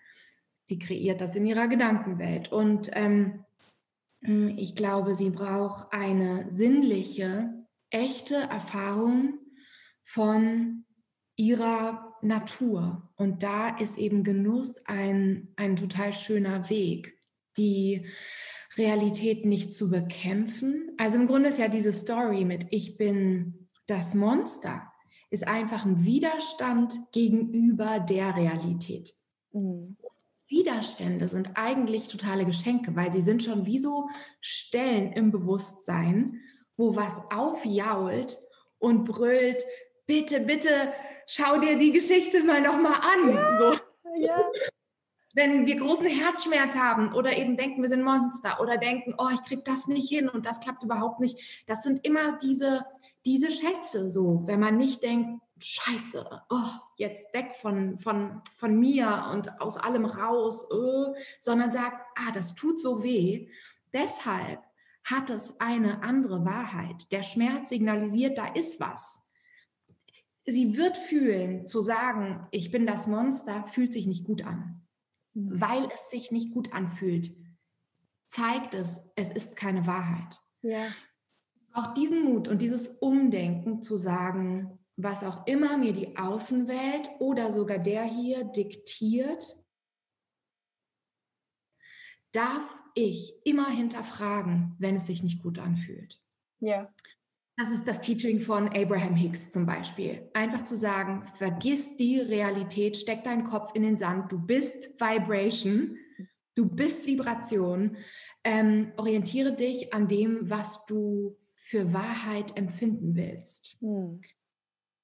Sie 0.65 0.79
kreiert 0.79 1.21
das 1.21 1.35
in 1.35 1.45
ihrer 1.45 1.67
Gedankenwelt. 1.67 2.53
Und 2.53 2.91
ähm, 2.93 3.45
ich 4.21 4.77
glaube, 4.77 5.15
sie 5.15 5.31
braucht 5.31 5.93
eine 5.93 6.47
sinnliche, 6.51 7.53
echte 7.91 8.37
Erfahrung 8.37 9.39
von 10.05 10.85
ihrer 11.37 12.17
Natur. 12.23 13.11
Und 13.17 13.43
da 13.43 13.77
ist 13.77 13.99
eben 13.99 14.25
Genuss 14.25 14.79
ein, 14.87 15.49
ein 15.57 15.77
total 15.77 16.13
schöner 16.13 16.69
Weg, 16.71 17.19
die 17.57 18.07
Realität 18.77 19.45
nicht 19.45 19.73
zu 19.73 19.91
bekämpfen. 19.91 20.93
Also 20.99 21.19
im 21.19 21.27
Grunde 21.27 21.49
ist 21.49 21.59
ja 21.59 21.69
diese 21.69 21.93
Story 21.93 22.45
mit 22.45 22.67
Ich 22.71 22.97
bin 22.97 23.67
das 23.87 24.15
Monster, 24.15 24.83
ist 25.31 25.47
einfach 25.47 25.85
ein 25.85 26.05
Widerstand 26.05 26.95
gegenüber 27.13 28.01
der 28.01 28.37
Realität. 28.37 29.15
Mhm. 29.53 29.97
Widerstände 30.49 31.29
sind 31.29 31.53
eigentlich 31.55 32.09
totale 32.09 32.45
Geschenke, 32.45 32.95
weil 32.95 33.11
sie 33.11 33.23
sind 33.23 33.43
schon 33.43 33.65
wie 33.65 33.79
so 33.79 34.11
Stellen 34.43 35.13
im 35.13 35.31
Bewusstsein, 35.31 36.41
wo 36.77 36.95
was 36.95 37.23
aufjault 37.31 38.39
und 38.79 39.05
brüllt, 39.05 39.65
bitte, 40.07 40.41
bitte 40.41 40.93
schau 41.27 41.59
dir 41.59 41.77
die 41.77 41.93
Geschichte 41.93 42.43
mal 42.45 42.61
nochmal 42.61 43.01
an. 43.01 43.35
Ja, 43.35 43.59
so. 43.59 43.77
ja. 44.17 44.43
Wenn 45.35 45.65
wir 45.65 45.77
großen 45.77 46.07
Herzschmerz 46.07 46.77
haben 46.77 47.15
oder 47.15 47.35
eben 47.35 47.57
denken, 47.57 47.81
wir 47.81 47.89
sind 47.89 48.03
Monster 48.03 48.61
oder 48.61 48.77
denken, 48.77 49.15
oh, 49.17 49.29
ich 49.33 49.43
krieg 49.45 49.65
das 49.65 49.87
nicht 49.87 50.11
hin 50.11 50.29
und 50.29 50.45
das 50.45 50.61
klappt 50.61 50.83
überhaupt 50.83 51.21
nicht. 51.21 51.65
Das 51.67 51.83
sind 51.83 52.07
immer 52.07 52.37
diese, 52.37 52.85
diese 53.25 53.51
Schätze 53.51 54.11
so, 54.11 54.43
wenn 54.45 54.61
man 54.61 54.77
nicht 54.77 55.03
denkt, 55.03 55.41
Scheiße, 55.59 56.43
oh, 56.51 56.71
jetzt 56.97 57.33
weg 57.33 57.55
von, 57.55 57.99
von, 57.99 58.43
von 58.59 58.79
mir 58.79 59.31
und 59.33 59.59
aus 59.61 59.79
allem 59.79 60.05
raus, 60.05 60.67
oh, 60.71 61.15
sondern 61.39 61.73
sagt, 61.73 62.05
ah, 62.17 62.33
das 62.33 62.55
tut 62.55 62.79
so 62.79 63.03
weh. 63.03 63.49
Deshalb 63.95 64.61
hat 65.05 65.31
es 65.31 65.61
eine 65.61 66.03
andere 66.03 66.45
Wahrheit. 66.45 67.11
Der 67.11 67.23
Schmerz 67.23 67.71
signalisiert, 67.71 68.37
da 68.37 68.49
ist 68.49 68.81
was 68.81 69.22
sie 70.45 70.77
wird 70.77 70.97
fühlen, 70.97 71.67
zu 71.67 71.83
sagen, 71.83 72.47
ich 72.51 72.71
bin 72.71 72.87
das 72.87 73.07
Monster, 73.07 73.67
fühlt 73.67 73.93
sich 73.93 74.07
nicht 74.07 74.25
gut 74.25 74.43
an. 74.43 74.87
Mhm. 75.35 75.61
Weil 75.61 75.87
es 75.87 76.11
sich 76.11 76.31
nicht 76.31 76.53
gut 76.53 76.73
anfühlt, 76.73 77.31
zeigt 78.29 78.75
es, 78.75 79.11
es 79.15 79.31
ist 79.31 79.57
keine 79.57 79.87
Wahrheit. 79.87 80.41
Ja. 80.63 80.87
Auch 81.73 81.95
diesen 81.95 82.25
Mut 82.25 82.49
und 82.49 82.61
dieses 82.61 82.89
Umdenken 82.89 83.83
zu 83.83 83.97
sagen, 83.97 84.79
was 84.97 85.25
auch 85.25 85.47
immer 85.47 85.79
mir 85.79 85.93
die 85.93 86.17
Außenwelt 86.17 87.11
oder 87.19 87.51
sogar 87.51 87.79
der 87.79 88.05
hier 88.05 88.45
diktiert, 88.45 89.57
darf 92.33 92.79
ich 92.95 93.35
immer 93.45 93.69
hinterfragen, 93.69 94.75
wenn 94.79 94.97
es 94.97 95.07
sich 95.07 95.23
nicht 95.23 95.43
gut 95.43 95.59
anfühlt. 95.59 96.21
Ja. 96.61 96.93
Das 97.63 97.71
ist 97.71 97.87
das 97.87 98.01
Teaching 98.01 98.41
von 98.41 98.71
Abraham 98.71 99.15
Hicks 99.15 99.53
zum 99.53 99.67
Beispiel. 99.67 100.29
Einfach 100.33 100.65
zu 100.65 100.75
sagen, 100.75 101.23
vergiss 101.23 101.95
die 101.95 102.19
Realität, 102.19 102.97
steck 102.97 103.23
deinen 103.23 103.45
Kopf 103.45 103.71
in 103.75 103.85
den 103.85 103.97
Sand, 103.97 104.33
du 104.33 104.41
bist 104.41 105.01
Vibration, 105.01 105.97
du 106.57 106.69
bist 106.69 107.07
Vibration, 107.07 107.97
ähm, 108.43 108.91
orientiere 108.97 109.53
dich 109.53 109.95
an 109.95 110.09
dem, 110.09 110.51
was 110.51 110.87
du 110.87 111.39
für 111.55 111.93
Wahrheit 111.93 112.59
empfinden 112.59 113.15
willst. 113.15 113.77
Hm. 113.79 114.21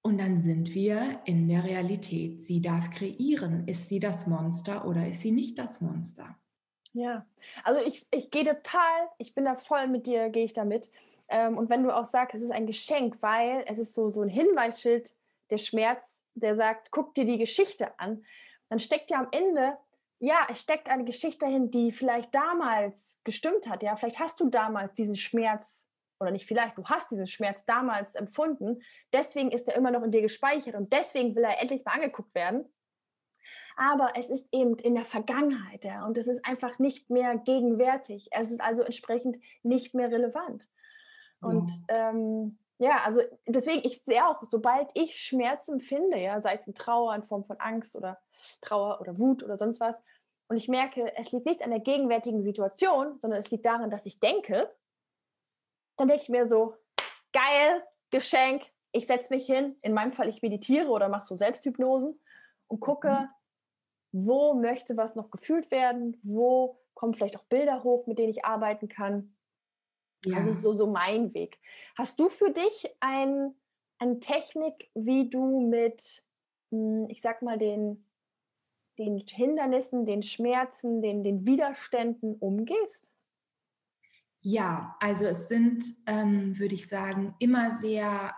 Und 0.02 0.18
dann 0.18 0.40
sind 0.40 0.74
wir 0.74 1.20
in 1.26 1.46
der 1.46 1.62
Realität. 1.62 2.42
Sie 2.42 2.60
darf 2.60 2.90
kreieren. 2.90 3.68
Ist 3.68 3.88
sie 3.88 4.00
das 4.00 4.26
Monster 4.26 4.84
oder 4.84 5.06
ist 5.06 5.20
sie 5.20 5.30
nicht 5.30 5.60
das 5.60 5.80
Monster? 5.80 6.36
Ja, 6.92 7.24
also 7.62 7.80
ich, 7.86 8.04
ich 8.10 8.32
gehe 8.32 8.42
total, 8.42 9.08
ich 9.18 9.32
bin 9.32 9.44
da 9.44 9.54
voll 9.54 9.86
mit 9.86 10.08
dir, 10.08 10.30
gehe 10.30 10.44
ich 10.44 10.54
da 10.54 10.64
mit. 10.64 10.90
Ähm, 11.28 11.58
und 11.58 11.70
wenn 11.70 11.82
du 11.82 11.94
auch 11.94 12.04
sagst, 12.04 12.34
es 12.34 12.42
ist 12.42 12.50
ein 12.50 12.66
Geschenk, 12.66 13.22
weil 13.22 13.64
es 13.66 13.78
ist 13.78 13.94
so, 13.94 14.08
so 14.08 14.22
ein 14.22 14.28
Hinweisschild, 14.28 15.14
der 15.50 15.58
Schmerz, 15.58 16.22
der 16.34 16.54
sagt, 16.54 16.90
guck 16.90 17.14
dir 17.14 17.24
die 17.24 17.38
Geschichte 17.38 17.98
an, 17.98 18.24
dann 18.68 18.78
steckt 18.78 19.10
ja 19.10 19.18
am 19.20 19.28
Ende, 19.30 19.76
ja, 20.20 20.46
es 20.50 20.60
steckt 20.60 20.88
eine 20.88 21.04
Geschichte 21.04 21.46
dahin, 21.46 21.70
die 21.70 21.92
vielleicht 21.92 22.34
damals 22.34 23.20
gestimmt 23.24 23.68
hat. 23.68 23.82
Ja, 23.82 23.96
vielleicht 23.96 24.18
hast 24.18 24.40
du 24.40 24.48
damals 24.48 24.94
diesen 24.94 25.16
Schmerz 25.16 25.86
oder 26.20 26.30
nicht 26.32 26.46
vielleicht, 26.46 26.76
du 26.76 26.84
hast 26.84 27.10
diesen 27.10 27.26
Schmerz 27.26 27.64
damals 27.64 28.14
empfunden. 28.14 28.82
Deswegen 29.12 29.52
ist 29.52 29.68
er 29.68 29.76
immer 29.76 29.90
noch 29.90 30.02
in 30.02 30.10
dir 30.10 30.22
gespeichert 30.22 30.74
und 30.74 30.92
deswegen 30.92 31.36
will 31.36 31.44
er 31.44 31.60
endlich 31.60 31.84
mal 31.84 31.92
angeguckt 31.92 32.34
werden. 32.34 32.64
Aber 33.76 34.12
es 34.16 34.28
ist 34.28 34.52
eben 34.52 34.76
in 34.78 34.96
der 34.96 35.04
Vergangenheit, 35.04 35.84
ja, 35.84 36.04
und 36.04 36.18
es 36.18 36.26
ist 36.26 36.44
einfach 36.44 36.80
nicht 36.80 37.10
mehr 37.10 37.36
gegenwärtig. 37.36 38.28
Es 38.32 38.50
ist 38.50 38.60
also 38.60 38.82
entsprechend 38.82 39.38
nicht 39.62 39.94
mehr 39.94 40.10
relevant. 40.10 40.68
Und 41.40 41.70
ja. 41.88 42.10
ähm, 42.10 42.58
Ja, 42.78 43.02
also 43.04 43.22
deswegen, 43.46 43.84
ich 43.84 44.02
sehe 44.02 44.24
auch, 44.26 44.42
sobald 44.48 44.90
ich 44.94 45.16
Schmerzen 45.16 45.74
empfinde, 45.74 46.18
ja, 46.18 46.40
sei 46.40 46.54
es 46.54 46.66
in 46.66 46.74
Trauer 46.74 47.14
in 47.14 47.24
Form 47.24 47.44
von 47.44 47.58
Angst 47.58 47.96
oder 47.96 48.20
Trauer 48.60 49.00
oder 49.00 49.18
Wut 49.18 49.42
oder 49.42 49.56
sonst 49.56 49.80
was, 49.80 50.00
und 50.48 50.56
ich 50.56 50.68
merke, 50.68 51.14
es 51.16 51.30
liegt 51.32 51.46
nicht 51.46 51.62
an 51.62 51.70
der 51.70 51.80
gegenwärtigen 51.80 52.42
Situation, 52.42 53.20
sondern 53.20 53.40
es 53.40 53.50
liegt 53.50 53.66
daran, 53.66 53.90
dass 53.90 54.06
ich 54.06 54.18
denke, 54.18 54.74
dann 55.98 56.08
denke 56.08 56.22
ich 56.22 56.28
mir 56.30 56.46
so, 56.46 56.74
geil, 57.32 57.84
Geschenk, 58.10 58.62
ich 58.92 59.06
setze 59.06 59.34
mich 59.34 59.44
hin, 59.44 59.76
in 59.82 59.92
meinem 59.92 60.12
Fall 60.12 60.28
ich 60.28 60.40
meditiere 60.40 60.88
oder 60.88 61.08
mache 61.08 61.26
so 61.26 61.36
Selbsthypnosen 61.36 62.18
und 62.68 62.80
gucke, 62.80 63.10
mhm. 63.10 64.26
wo 64.26 64.54
möchte 64.54 64.96
was 64.96 65.16
noch 65.16 65.30
gefühlt 65.30 65.70
werden, 65.70 66.18
wo 66.22 66.80
kommen 66.94 67.12
vielleicht 67.12 67.36
auch 67.36 67.44
Bilder 67.44 67.84
hoch, 67.84 68.06
mit 68.06 68.18
denen 68.18 68.30
ich 68.30 68.44
arbeiten 68.44 68.88
kann. 68.88 69.36
Ja. 70.24 70.36
Also 70.36 70.52
so, 70.52 70.72
so 70.72 70.86
mein 70.86 71.32
Weg. 71.34 71.58
Hast 71.96 72.18
du 72.18 72.28
für 72.28 72.50
dich 72.50 72.88
ein, 73.00 73.54
eine 73.98 74.20
Technik, 74.20 74.90
wie 74.94 75.30
du 75.30 75.68
mit, 75.68 76.26
hm, 76.70 77.06
ich 77.08 77.20
sag 77.20 77.42
mal, 77.42 77.58
den, 77.58 78.04
den 78.98 79.18
Hindernissen, 79.18 80.06
den 80.06 80.22
Schmerzen, 80.22 81.02
den, 81.02 81.22
den 81.22 81.46
Widerständen 81.46 82.34
umgehst? 82.36 83.12
Ja, 84.40 84.96
also 85.00 85.24
es 85.24 85.48
sind, 85.48 85.84
ähm, 86.06 86.58
würde 86.58 86.74
ich 86.74 86.88
sagen, 86.88 87.34
immer 87.38 87.78
sehr 87.78 88.34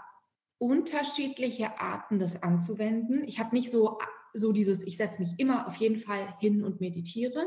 unterschiedliche 0.58 1.80
Arten, 1.80 2.18
das 2.18 2.42
anzuwenden. 2.42 3.24
Ich 3.24 3.38
habe 3.38 3.54
nicht 3.54 3.70
so, 3.70 3.98
so 4.34 4.52
dieses, 4.52 4.82
ich 4.82 4.96
setze 4.96 5.20
mich 5.20 5.38
immer 5.38 5.66
auf 5.66 5.76
jeden 5.76 5.96
Fall 5.96 6.34
hin 6.38 6.62
und 6.62 6.80
meditiere. 6.80 7.46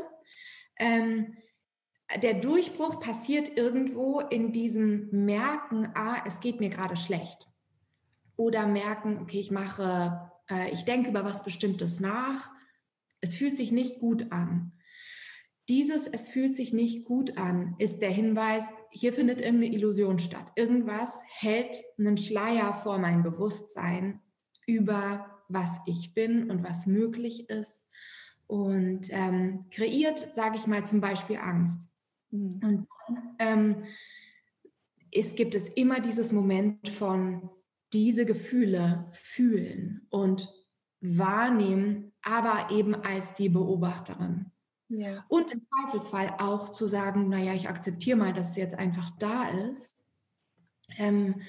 Ähm, 0.76 1.36
der 2.22 2.34
Durchbruch 2.34 3.00
passiert 3.00 3.56
irgendwo 3.56 4.20
in 4.20 4.52
diesem 4.52 5.08
Merken, 5.10 5.88
ah, 5.94 6.22
es 6.26 6.40
geht 6.40 6.60
mir 6.60 6.70
gerade 6.70 6.96
schlecht. 6.96 7.48
Oder 8.36 8.66
merken, 8.66 9.18
okay, 9.20 9.40
ich 9.40 9.50
mache, 9.50 10.30
äh, 10.50 10.70
ich 10.72 10.84
denke 10.84 11.10
über 11.10 11.24
was 11.24 11.44
Bestimmtes 11.44 12.00
nach. 12.00 12.50
Es 13.20 13.34
fühlt 13.34 13.56
sich 13.56 13.72
nicht 13.72 14.00
gut 14.00 14.32
an. 14.32 14.72
Dieses 15.68 16.06
Es 16.06 16.28
fühlt 16.28 16.54
sich 16.54 16.74
nicht 16.74 17.06
gut 17.06 17.38
an 17.38 17.74
ist 17.78 18.00
der 18.00 18.10
Hinweis, 18.10 18.66
hier 18.90 19.14
findet 19.14 19.40
irgendeine 19.40 19.74
Illusion 19.74 20.18
statt. 20.18 20.52
Irgendwas 20.56 21.20
hält 21.26 21.82
einen 21.98 22.18
Schleier 22.18 22.74
vor 22.74 22.98
mein 22.98 23.22
Bewusstsein 23.22 24.20
über 24.66 25.30
was 25.48 25.80
ich 25.86 26.12
bin 26.14 26.50
und 26.50 26.64
was 26.64 26.86
möglich 26.86 27.48
ist 27.48 27.86
und 28.46 29.08
ähm, 29.10 29.66
kreiert, 29.70 30.34
sage 30.34 30.56
ich 30.56 30.66
mal, 30.66 30.84
zum 30.84 31.00
Beispiel 31.00 31.36
Angst. 31.36 31.93
Mhm. 32.34 32.60
Und 32.62 32.88
dann 33.06 33.36
ähm, 33.38 33.84
es 35.10 35.34
gibt 35.34 35.54
es 35.54 35.68
immer 35.68 36.00
dieses 36.00 36.32
Moment 36.32 36.88
von 36.88 37.48
diese 37.92 38.26
Gefühle 38.26 39.08
fühlen 39.12 40.06
und 40.10 40.52
wahrnehmen, 41.00 42.12
aber 42.22 42.70
eben 42.70 42.94
als 42.94 43.34
die 43.34 43.48
Beobachterin. 43.48 44.50
Ja. 44.88 45.24
Und 45.28 45.52
im 45.52 45.62
Zweifelsfall 45.68 46.34
auch 46.38 46.68
zu 46.68 46.86
sagen, 46.86 47.28
naja, 47.28 47.54
ich 47.54 47.68
akzeptiere 47.68 48.16
mal, 48.16 48.32
dass 48.32 48.50
es 48.50 48.56
jetzt 48.56 48.78
einfach 48.78 49.10
da 49.18 49.48
ist. 49.48 50.04
Ähm, 50.98 51.42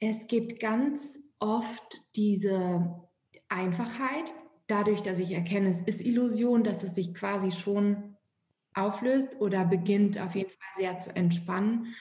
es 0.00 0.26
gibt 0.26 0.60
ganz 0.60 1.18
oft 1.38 2.02
diese 2.14 3.02
Einfachheit, 3.48 4.34
dadurch, 4.66 5.02
dass 5.02 5.18
ich 5.18 5.32
erkenne, 5.32 5.70
es 5.70 5.80
ist 5.82 6.00
Illusion, 6.00 6.64
dass 6.64 6.82
es 6.82 6.94
sich 6.94 7.14
quasi 7.14 7.52
schon 7.52 8.15
auflöst 8.76 9.40
oder 9.40 9.64
beginnt 9.64 10.20
auf 10.20 10.34
jeden 10.34 10.50
Fall 10.50 10.68
sehr 10.76 10.98
zu 10.98 11.14
entspannen. 11.14 11.94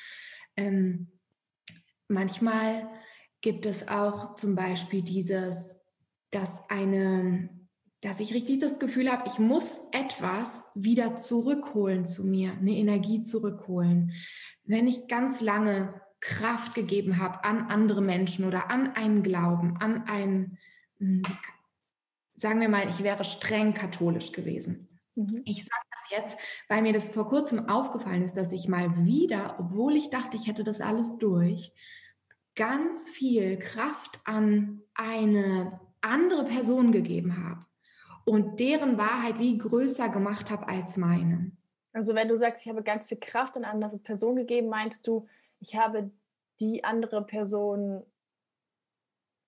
Ähm, 0.57 1.07
manchmal 2.07 2.89
gibt 3.41 3.65
es 3.65 3.87
auch 3.87 4.35
zum 4.35 4.55
Beispiel 4.55 5.01
dieses, 5.01 5.75
dass 6.31 6.61
eine 6.69 7.49
dass 8.05 8.19
ich 8.19 8.35
richtig 8.35 8.59
das 8.59 8.77
Gefühl 8.77 9.11
habe, 9.11 9.23
ich 9.25 9.39
muss 9.39 9.79
etwas 9.91 10.63
wieder 10.75 11.15
zurückholen 11.15 12.05
zu 12.05 12.23
mir, 12.23 12.51
eine 12.51 12.73
Energie 12.73 13.23
zurückholen. 13.23 14.13
Wenn 14.63 14.87
ich 14.87 15.07
ganz 15.07 15.41
lange 15.41 15.99
Kraft 16.19 16.75
gegeben 16.75 17.17
habe 17.17 17.43
an 17.43 17.69
andere 17.69 18.03
Menschen 18.03 18.45
oder 18.45 18.69
an 18.69 18.95
einen 18.95 19.23
Glauben, 19.23 19.77
an 19.77 20.03
ein, 20.07 20.57
hm, 20.99 21.23
sagen 22.35 22.61
wir 22.61 22.69
mal, 22.69 22.87
ich 22.89 23.01
wäre 23.01 23.23
streng 23.23 23.73
katholisch 23.73 24.31
gewesen. 24.31 24.94
Mhm. 25.15 25.41
Ich 25.45 25.63
sage 25.63 25.85
das 25.91 26.17
jetzt, 26.17 26.37
weil 26.67 26.81
mir 26.81 26.93
das 26.93 27.09
vor 27.09 27.27
kurzem 27.27 27.69
aufgefallen 27.69 28.23
ist, 28.23 28.35
dass 28.35 28.51
ich 28.51 28.67
mal 28.67 29.05
wieder, 29.05 29.55
obwohl 29.59 29.95
ich 29.95 30.09
dachte, 30.09 30.37
ich 30.37 30.47
hätte 30.47 30.63
das 30.63 30.81
alles 30.81 31.17
durch, 31.17 31.73
ganz 32.55 33.09
viel 33.09 33.57
Kraft 33.57 34.19
an 34.23 34.81
eine 34.93 35.79
andere 36.01 36.45
Person 36.45 36.91
gegeben 36.91 37.43
habe 37.43 37.65
und 38.25 38.59
deren 38.59 38.97
Wahrheit 38.97 39.39
wie 39.39 39.57
größer 39.57 40.09
gemacht 40.09 40.49
habe 40.49 40.67
als 40.67 40.97
meine. 40.97 41.51
Also 41.93 42.13
wenn 42.13 42.27
du 42.27 42.37
sagst, 42.37 42.65
ich 42.65 42.69
habe 42.69 42.83
ganz 42.83 43.07
viel 43.07 43.19
Kraft 43.19 43.55
an 43.55 43.63
andere 43.63 43.97
Person 43.97 44.35
gegeben, 44.35 44.67
meinst 44.67 45.07
du, 45.07 45.27
ich 45.59 45.75
habe 45.75 46.11
die 46.59 46.83
andere 46.83 47.25
Person. 47.25 48.03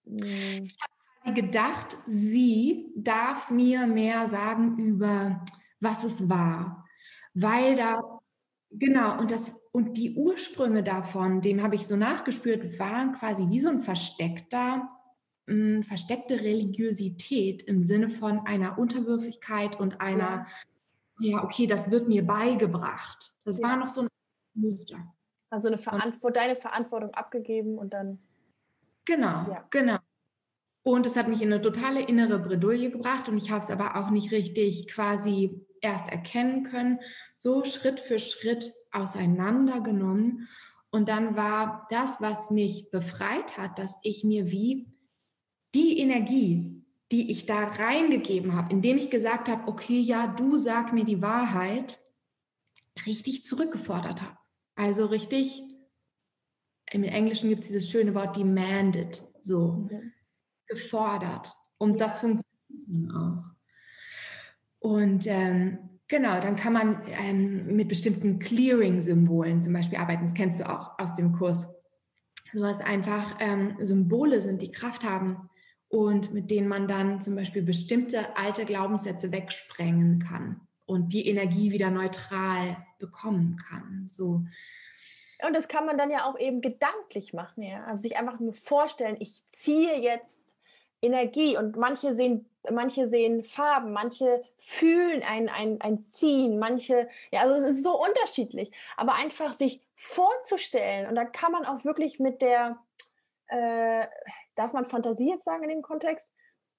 Hm, 0.05 0.65
ich 0.65 0.77
habe 0.81 0.93
gedacht, 1.33 1.97
sie 2.05 2.91
darf 2.95 3.49
mir 3.51 3.87
mehr 3.87 4.27
sagen 4.27 4.77
über, 4.77 5.43
was 5.79 6.03
es 6.03 6.29
war, 6.29 6.85
weil 7.33 7.75
da 7.75 8.19
genau 8.71 9.19
und 9.19 9.31
das 9.31 9.61
und 9.71 9.95
die 9.97 10.15
Ursprünge 10.15 10.83
davon, 10.83 11.41
dem 11.41 11.61
habe 11.61 11.75
ich 11.75 11.85
so 11.85 11.95
nachgespürt, 11.95 12.79
waren 12.79 13.13
quasi 13.13 13.47
wie 13.49 13.59
so 13.59 13.69
ein 13.69 13.81
versteckter 13.81 14.89
mh, 15.47 15.83
versteckte 15.83 16.41
Religiosität 16.41 17.63
im 17.63 17.81
Sinne 17.81 18.09
von 18.09 18.39
einer 18.45 18.77
Unterwürfigkeit 18.77 19.79
und 19.79 19.99
einer, 20.01 20.45
ja, 21.19 21.43
okay, 21.43 21.65
das 21.65 21.89
wird 21.89 22.07
mir 22.07 22.25
beigebracht. 22.25 23.33
Das 23.43 23.61
war 23.61 23.75
noch 23.77 23.87
so 23.87 24.01
ein 24.01 24.07
Muster. 24.53 25.13
Also 25.49 25.69
eine 25.69 25.77
Verantwortung, 25.77 26.33
deine 26.33 26.55
Verantwortung 26.55 27.13
abgegeben 27.13 27.77
und 27.77 27.93
dann. 27.93 28.19
Genau, 29.05 29.49
ja. 29.49 29.65
genau. 29.69 29.97
Und 30.83 31.05
es 31.05 31.15
hat 31.17 31.27
mich 31.27 31.41
in 31.41 31.51
eine 31.51 31.61
totale 31.61 32.01
innere 32.01 32.39
Bredouille 32.39 32.89
gebracht 32.89 33.27
und 33.27 33.37
ich 33.37 33.51
habe 33.51 33.59
es 33.59 33.69
aber 33.69 33.97
auch 33.97 34.09
nicht 34.09 34.31
richtig 34.31 34.87
quasi 34.87 35.65
erst 35.81 36.07
erkennen 36.07 36.63
können, 36.63 36.99
so 37.37 37.65
Schritt 37.65 37.99
für 37.99 38.19
Schritt 38.19 38.73
auseinandergenommen. 38.91 40.47
Und 40.89 41.09
dann 41.09 41.35
war 41.35 41.87
das, 41.89 42.21
was 42.21 42.51
mich 42.51 42.89
befreit 42.89 43.57
hat, 43.57 43.77
dass 43.77 43.97
ich 44.03 44.23
mir 44.23 44.51
wie 44.51 44.87
die 45.75 45.99
Energie, 45.99 46.83
die 47.11 47.31
ich 47.31 47.45
da 47.45 47.63
reingegeben 47.65 48.55
habe, 48.55 48.73
indem 48.73 48.97
ich 48.97 49.09
gesagt 49.09 49.49
habe, 49.49 49.67
okay, 49.67 49.99
ja, 49.99 50.27
du 50.27 50.57
sag 50.57 50.93
mir 50.93 51.03
die 51.03 51.21
Wahrheit, 51.21 51.99
richtig 53.05 53.43
zurückgefordert 53.43 54.21
habe. 54.21 54.37
Also 54.75 55.05
richtig, 55.05 55.63
im 56.91 57.03
Englischen 57.03 57.49
gibt 57.49 57.61
es 57.61 57.67
dieses 57.67 57.89
schöne 57.89 58.15
Wort 58.15 58.37
demanded, 58.37 59.23
so 59.41 59.87
mhm. 59.89 60.13
Gefordert. 60.67 61.53
Und 61.77 62.01
das 62.01 62.19
funktioniert 62.19 63.15
auch. 63.15 63.43
Und 64.79 65.25
ähm, 65.27 65.77
genau, 66.07 66.39
dann 66.39 66.55
kann 66.55 66.73
man 66.73 67.01
ähm, 67.07 67.75
mit 67.75 67.87
bestimmten 67.87 68.39
Clearing-Symbolen 68.39 69.61
zum 69.61 69.73
Beispiel 69.73 69.97
arbeiten. 69.97 70.23
Das 70.23 70.33
kennst 70.33 70.59
du 70.59 70.69
auch 70.69 70.97
aus 70.99 71.15
dem 71.15 71.33
Kurs. 71.33 71.73
So 72.53 72.61
was 72.61 72.79
einfach 72.79 73.37
ähm, 73.39 73.75
Symbole 73.79 74.39
sind, 74.39 74.61
die 74.61 74.71
Kraft 74.71 75.03
haben, 75.03 75.49
und 75.89 76.33
mit 76.33 76.51
denen 76.51 76.67
man 76.67 76.87
dann 76.87 77.21
zum 77.21 77.35
Beispiel 77.35 77.61
bestimmte 77.61 78.35
alte 78.35 78.65
Glaubenssätze 78.65 79.31
wegsprengen 79.31 80.19
kann 80.19 80.61
und 80.85 81.13
die 81.13 81.27
Energie 81.27 81.71
wieder 81.71 81.91
neutral 81.91 82.85
bekommen 82.99 83.57
kann. 83.57 84.07
So. 84.07 84.43
Und 85.45 85.53
das 85.53 85.67
kann 85.67 85.85
man 85.85 85.97
dann 85.97 86.09
ja 86.09 86.25
auch 86.25 86.37
eben 86.37 86.61
gedanklich 86.61 87.33
machen, 87.33 87.63
ja. 87.63 87.83
Also 87.85 88.01
sich 88.01 88.17
einfach 88.17 88.39
nur 88.39 88.53
vorstellen, 88.53 89.17
ich 89.19 89.41
ziehe 89.51 90.01
jetzt 90.01 90.41
Energie 91.01 91.57
und 91.57 91.75
manche 91.75 92.13
sehen, 92.13 92.49
manche 92.69 93.07
sehen 93.07 93.43
Farben, 93.43 93.93
manche 93.93 94.43
fühlen 94.57 95.23
ein, 95.23 95.49
ein, 95.49 95.79
ein 95.81 96.09
Ziehen, 96.09 96.59
manche, 96.59 97.07
ja, 97.31 97.41
also 97.41 97.55
es 97.55 97.75
ist 97.75 97.83
so 97.83 98.01
unterschiedlich. 98.01 98.71
Aber 98.95 99.15
einfach 99.15 99.53
sich 99.53 99.81
vorzustellen 99.95 101.07
und 101.07 101.15
da 101.15 101.25
kann 101.25 101.51
man 101.51 101.65
auch 101.65 101.85
wirklich 101.85 102.19
mit 102.19 102.41
der, 102.41 102.77
äh, 103.47 104.05
darf 104.55 104.73
man 104.73 104.85
Fantasie 104.85 105.29
jetzt 105.29 105.45
sagen 105.45 105.63
in 105.63 105.69
dem 105.69 105.81
Kontext? 105.81 106.31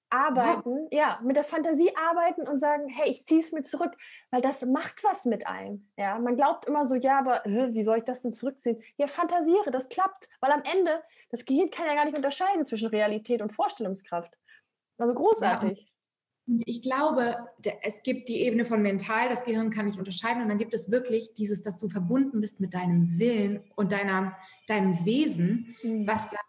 Arbeiten, 0.09 0.87
ja. 0.91 0.99
ja, 0.99 1.19
mit 1.23 1.35
der 1.35 1.43
Fantasie 1.43 1.91
arbeiten 1.95 2.47
und 2.47 2.59
sagen, 2.59 2.87
hey, 2.87 3.09
ich 3.11 3.25
ziehe 3.25 3.41
es 3.41 3.51
mir 3.51 3.63
zurück, 3.63 3.95
weil 4.31 4.41
das 4.41 4.65
macht 4.65 5.03
was 5.03 5.25
mit 5.25 5.45
einem. 5.45 5.87
Ja, 5.97 6.17
man 6.17 6.35
glaubt 6.35 6.65
immer 6.65 6.85
so, 6.85 6.95
ja, 6.95 7.19
aber 7.19 7.45
äh, 7.45 7.73
wie 7.73 7.83
soll 7.83 7.99
ich 7.99 8.05
das 8.05 8.23
denn 8.23 8.33
zurückziehen? 8.33 8.81
Ja, 8.97 9.07
fantasiere, 9.07 9.71
das 9.71 9.89
klappt, 9.89 10.29
weil 10.39 10.51
am 10.51 10.63
Ende 10.63 11.01
das 11.29 11.45
Gehirn 11.45 11.69
kann 11.69 11.85
ja 11.85 11.95
gar 11.95 12.05
nicht 12.05 12.17
unterscheiden 12.17 12.65
zwischen 12.65 12.89
Realität 12.89 13.41
und 13.41 13.53
Vorstellungskraft. 13.53 14.35
Also 14.97 15.13
großartig. 15.13 15.79
Ja. 15.79 15.85
Ich 16.65 16.81
glaube, 16.81 17.35
es 17.83 18.01
gibt 18.01 18.27
die 18.27 18.41
Ebene 18.41 18.65
von 18.65 18.81
mental, 18.81 19.29
das 19.29 19.43
Gehirn 19.43 19.69
kann 19.69 19.85
nicht 19.85 19.99
unterscheiden. 19.99 20.41
Und 20.41 20.49
dann 20.49 20.57
gibt 20.57 20.73
es 20.73 20.89
wirklich 20.89 21.33
dieses, 21.35 21.61
dass 21.61 21.77
du 21.77 21.89
verbunden 21.89 22.41
bist 22.41 22.59
mit 22.59 22.73
deinem 22.73 23.19
Willen 23.19 23.63
und 23.75 23.91
deiner, 23.91 24.35
deinem 24.67 25.05
Wesen, 25.05 25.75
mhm. 25.83 26.07
was 26.07 26.31
sagt, 26.31 26.43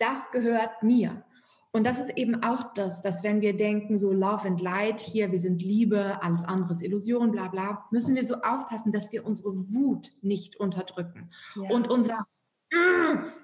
das 0.00 0.32
gehört 0.32 0.82
mir. 0.82 1.24
Und 1.78 1.84
das 1.84 2.00
ist 2.00 2.18
eben 2.18 2.42
auch 2.42 2.74
das, 2.74 3.02
dass 3.02 3.22
wenn 3.22 3.40
wir 3.40 3.56
denken, 3.56 3.98
so 3.98 4.12
Love 4.12 4.48
and 4.48 4.60
Light, 4.60 5.00
hier, 5.00 5.30
wir 5.30 5.38
sind 5.38 5.62
Liebe, 5.62 6.20
alles 6.24 6.42
andere 6.42 6.72
ist 6.72 6.82
Illusion, 6.82 7.30
bla 7.30 7.46
bla, 7.46 7.86
müssen 7.92 8.16
wir 8.16 8.26
so 8.26 8.34
aufpassen, 8.42 8.90
dass 8.90 9.12
wir 9.12 9.24
unsere 9.24 9.54
Wut 9.72 10.10
nicht 10.20 10.56
unterdrücken. 10.56 11.30
Ja. 11.54 11.70
Und 11.70 11.88
unser, 11.88 12.26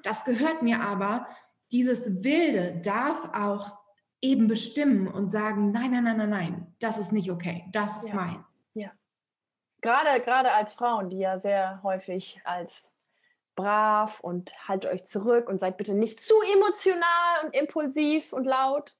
das 0.03 0.25
gehört 0.25 0.63
mir 0.63 0.81
aber, 0.81 1.29
dieses 1.71 2.25
Wilde 2.25 2.81
darf 2.83 3.25
auch 3.35 3.69
eben 4.21 4.49
bestimmen 4.49 5.07
und 5.07 5.31
sagen, 5.31 5.71
nein, 5.71 5.93
nein, 5.93 6.03
nein, 6.03 6.17
nein, 6.17 6.31
nein, 6.31 6.75
das 6.81 6.99
ist 6.99 7.13
nicht 7.13 7.31
okay, 7.31 7.69
das 7.71 8.03
ist 8.03 8.09
ja. 8.09 8.17
meins. 8.17 8.59
Ja. 8.75 8.91
Gerade, 9.81 10.21
gerade 10.25 10.51
als 10.51 10.73
Frauen, 10.73 11.09
die 11.09 11.19
ja 11.19 11.39
sehr 11.39 11.81
häufig 11.85 12.41
als 12.43 12.94
brav 13.55 14.21
und 14.21 14.53
haltet 14.69 14.91
euch 14.93 15.05
zurück 15.05 15.49
und 15.49 15.59
seid 15.59 15.77
bitte 15.77 15.95
nicht 15.95 16.21
zu 16.21 16.35
emotional 16.55 17.45
und 17.45 17.55
impulsiv 17.55 18.33
und 18.33 18.45
laut. 18.45 18.97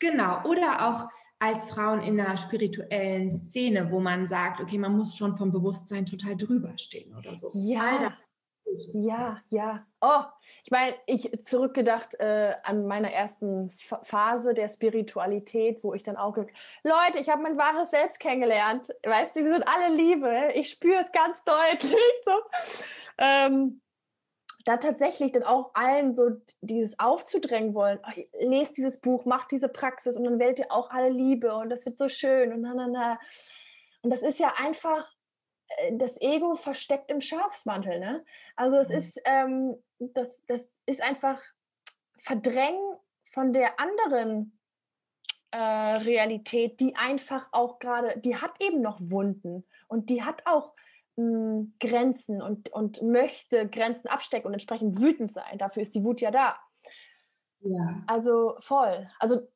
Genau, 0.00 0.42
oder 0.44 0.88
auch 0.88 1.08
als 1.40 1.66
Frauen 1.66 2.00
in 2.00 2.20
einer 2.20 2.36
spirituellen 2.36 3.30
Szene, 3.30 3.90
wo 3.90 4.00
man 4.00 4.26
sagt, 4.26 4.60
okay, 4.60 4.78
man 4.78 4.96
muss 4.96 5.16
schon 5.16 5.36
vom 5.36 5.52
Bewusstsein 5.52 6.04
total 6.04 6.36
drüber 6.36 6.74
stehen 6.78 7.14
oder 7.16 7.34
so. 7.34 7.50
Ja, 7.54 8.16
ja, 8.92 9.40
ja. 9.48 9.86
Oh, 10.00 10.22
ich 10.64 10.70
meine, 10.70 10.94
ich 11.06 11.44
zurückgedacht 11.44 12.14
äh, 12.20 12.54
an 12.62 12.86
meiner 12.86 13.10
ersten 13.12 13.70
Phase 14.02 14.54
der 14.54 14.68
Spiritualität, 14.68 15.82
wo 15.82 15.94
ich 15.94 16.02
dann 16.02 16.16
auch, 16.16 16.36
Leute, 16.36 17.18
ich 17.18 17.28
habe 17.28 17.42
mein 17.42 17.58
wahres 17.58 17.90
Selbst 17.90 18.20
kennengelernt. 18.20 18.94
Weißt 19.04 19.36
du, 19.36 19.44
wir 19.44 19.52
sind 19.52 19.66
alle 19.66 19.94
Liebe. 19.94 20.50
Ich 20.54 20.70
spüre 20.70 21.02
es 21.02 21.12
ganz 21.12 21.42
deutlich. 21.44 21.94
So. 22.24 22.32
Ähm, 23.18 23.80
da 24.64 24.76
tatsächlich 24.76 25.32
dann 25.32 25.44
auch 25.44 25.70
allen 25.72 26.14
so 26.14 26.30
dieses 26.60 26.98
aufzudrängen 26.98 27.74
wollen, 27.74 27.98
oh, 28.06 28.20
lest 28.40 28.76
dieses 28.76 29.00
Buch, 29.00 29.24
macht 29.24 29.50
diese 29.50 29.68
Praxis 29.68 30.16
und 30.16 30.24
dann 30.24 30.38
werdet 30.38 30.58
ihr 30.58 30.72
auch 30.72 30.90
alle 30.90 31.08
Liebe 31.08 31.54
und 31.54 31.70
das 31.70 31.86
wird 31.86 31.96
so 31.96 32.08
schön 32.08 32.52
und 32.52 32.60
na, 32.60 32.74
na, 32.74 32.86
na. 32.86 33.18
Und 34.02 34.10
das 34.10 34.22
ist 34.22 34.38
ja 34.38 34.52
einfach 34.58 35.10
das 35.92 36.20
Ego 36.20 36.54
versteckt 36.54 37.10
im 37.10 37.20
Schafsmantel. 37.20 38.00
Ne? 38.00 38.24
Also 38.56 38.76
es 38.76 38.88
mhm. 38.88 38.96
ist, 38.96 39.20
ähm, 39.24 39.76
das, 39.98 40.44
das 40.46 40.70
ist 40.86 41.02
einfach 41.02 41.42
Verdrängen 42.18 42.96
von 43.24 43.52
der 43.52 43.78
anderen 43.78 44.58
äh, 45.50 45.58
Realität, 45.58 46.80
die 46.80 46.96
einfach 46.96 47.48
auch 47.52 47.78
gerade, 47.78 48.18
die 48.20 48.36
hat 48.36 48.60
eben 48.60 48.80
noch 48.80 48.98
Wunden 49.00 49.64
und 49.86 50.10
die 50.10 50.22
hat 50.22 50.42
auch 50.46 50.74
mh, 51.16 51.24
hm, 51.24 51.74
Grenzen 51.80 52.42
und, 52.42 52.70
und 52.70 53.02
möchte 53.02 53.68
Grenzen 53.68 54.08
abstecken 54.08 54.48
und 54.48 54.54
entsprechend 54.54 55.00
wütend 55.00 55.30
sein. 55.30 55.58
Dafür 55.58 55.82
ist 55.82 55.94
die 55.94 56.04
Wut 56.04 56.20
ja 56.20 56.30
da. 56.30 56.58
Ja. 57.60 58.02
Also 58.06 58.56
voll. 58.60 59.10
Also 59.18 59.48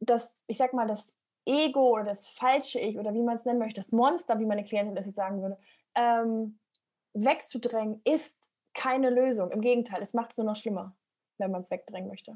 das, 0.00 0.40
ich 0.46 0.58
sag 0.58 0.72
mal, 0.72 0.86
das 0.86 1.14
Ego 1.46 1.94
oder 1.94 2.04
das 2.04 2.28
falsche 2.28 2.80
Ich 2.80 2.98
oder 2.98 3.12
wie 3.14 3.22
man 3.22 3.34
es 3.34 3.44
nennen 3.44 3.58
möchte, 3.58 3.80
das 3.80 3.92
Monster, 3.92 4.38
wie 4.38 4.46
meine 4.46 4.64
Klientin 4.64 4.94
das 4.94 5.06
jetzt 5.06 5.16
sagen 5.16 5.42
würde, 5.42 5.58
ähm, 5.94 6.58
wegzudrängen, 7.12 8.00
ist 8.04 8.48
keine 8.72 9.10
Lösung. 9.10 9.50
Im 9.50 9.60
Gegenteil, 9.60 10.02
es 10.02 10.14
macht 10.14 10.32
es 10.32 10.38
nur 10.38 10.46
noch 10.46 10.56
schlimmer, 10.56 10.96
wenn 11.38 11.50
man 11.50 11.62
es 11.62 11.70
wegdrängen 11.70 12.08
möchte. 12.08 12.34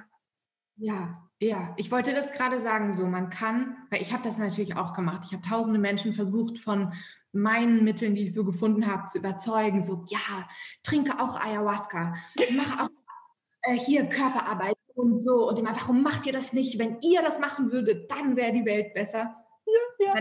Ja, 0.76 1.28
ja, 1.40 1.74
ich 1.76 1.90
wollte 1.90 2.14
das 2.14 2.32
gerade 2.32 2.60
sagen, 2.60 2.92
so 2.92 3.04
man 3.04 3.30
kann, 3.30 3.76
weil 3.90 4.00
ich 4.00 4.12
habe 4.12 4.22
das 4.22 4.38
natürlich 4.38 4.76
auch 4.76 4.92
gemacht. 4.92 5.24
Ich 5.26 5.32
habe 5.32 5.42
tausende 5.42 5.78
Menschen 5.78 6.14
versucht 6.14 6.58
von 6.58 6.92
meinen 7.32 7.82
Mitteln, 7.82 8.14
die 8.14 8.22
ich 8.22 8.32
so 8.32 8.44
gefunden 8.44 8.86
habe, 8.86 9.06
zu 9.06 9.18
überzeugen. 9.18 9.82
So, 9.82 10.04
ja, 10.08 10.46
trinke 10.84 11.18
auch 11.18 11.36
Ayahuasca, 11.36 12.14
mach 12.52 12.84
auch 12.84 12.90
äh, 13.62 13.74
hier 13.74 14.08
Körperarbeit, 14.08 14.76
und 14.98 15.20
so. 15.20 15.48
Und 15.48 15.58
immer, 15.58 15.74
warum 15.74 16.02
macht 16.02 16.26
ihr 16.26 16.32
das 16.32 16.52
nicht? 16.52 16.78
Wenn 16.78 16.98
ihr 17.00 17.22
das 17.22 17.38
machen 17.38 17.72
würdet, 17.72 18.10
dann 18.10 18.36
wäre 18.36 18.52
die 18.52 18.64
Welt 18.64 18.94
besser. 18.94 19.34
Ja, 19.66 20.06
ja. 20.06 20.20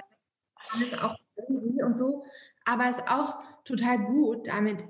Das 0.72 0.82
ist 0.82 1.04
auch 1.04 1.16
irgendwie 1.36 1.84
und 1.84 1.98
so. 1.98 2.24
Aber 2.66 2.86
es 2.86 2.98
ist 2.98 3.08
auch 3.08 3.40
total 3.64 4.00
gut, 4.00 4.48
damit 4.48 4.86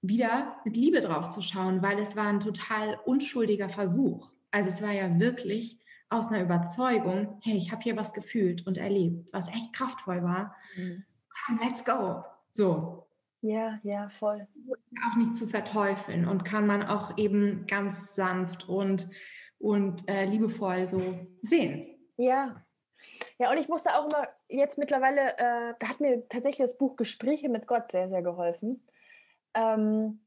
wieder 0.00 0.56
mit 0.64 0.76
Liebe 0.76 1.00
drauf 1.00 1.28
zu 1.28 1.42
schauen, 1.42 1.82
weil 1.82 1.98
es 1.98 2.16
war 2.16 2.26
ein 2.26 2.40
total 2.40 2.98
unschuldiger 3.04 3.68
Versuch. 3.68 4.32
Also 4.50 4.70
es 4.70 4.80
war 4.80 4.92
ja 4.92 5.18
wirklich 5.18 5.78
aus 6.08 6.28
einer 6.28 6.42
Überzeugung, 6.42 7.40
hey, 7.42 7.56
ich 7.56 7.72
habe 7.72 7.82
hier 7.82 7.96
was 7.96 8.14
gefühlt 8.14 8.66
und 8.66 8.78
erlebt, 8.78 9.32
was 9.32 9.48
echt 9.48 9.72
kraftvoll 9.72 10.22
war. 10.22 10.54
Mhm. 10.76 11.04
let's 11.60 11.84
go. 11.84 12.22
So. 12.50 13.05
Ja, 13.42 13.78
ja, 13.82 14.08
voll. 14.08 14.46
Auch 15.08 15.16
nicht 15.16 15.36
zu 15.36 15.46
verteufeln 15.46 16.26
und 16.26 16.44
kann 16.44 16.66
man 16.66 16.82
auch 16.82 17.16
eben 17.16 17.66
ganz 17.66 18.14
sanft 18.14 18.68
und, 18.68 19.08
und 19.58 20.08
äh, 20.10 20.24
liebevoll 20.24 20.86
so 20.86 21.18
sehen. 21.42 21.86
Ja. 22.16 22.62
Ja, 23.38 23.50
und 23.50 23.58
ich 23.58 23.68
musste 23.68 23.90
auch 23.90 24.06
immer 24.06 24.26
jetzt 24.48 24.78
mittlerweile, 24.78 25.32
äh, 25.36 25.74
da 25.78 25.88
hat 25.88 26.00
mir 26.00 26.26
tatsächlich 26.28 26.66
das 26.66 26.78
Buch 26.78 26.96
Gespräche 26.96 27.48
mit 27.48 27.66
Gott 27.66 27.92
sehr, 27.92 28.08
sehr 28.08 28.22
geholfen. 28.22 28.86
Ähm, 29.54 30.26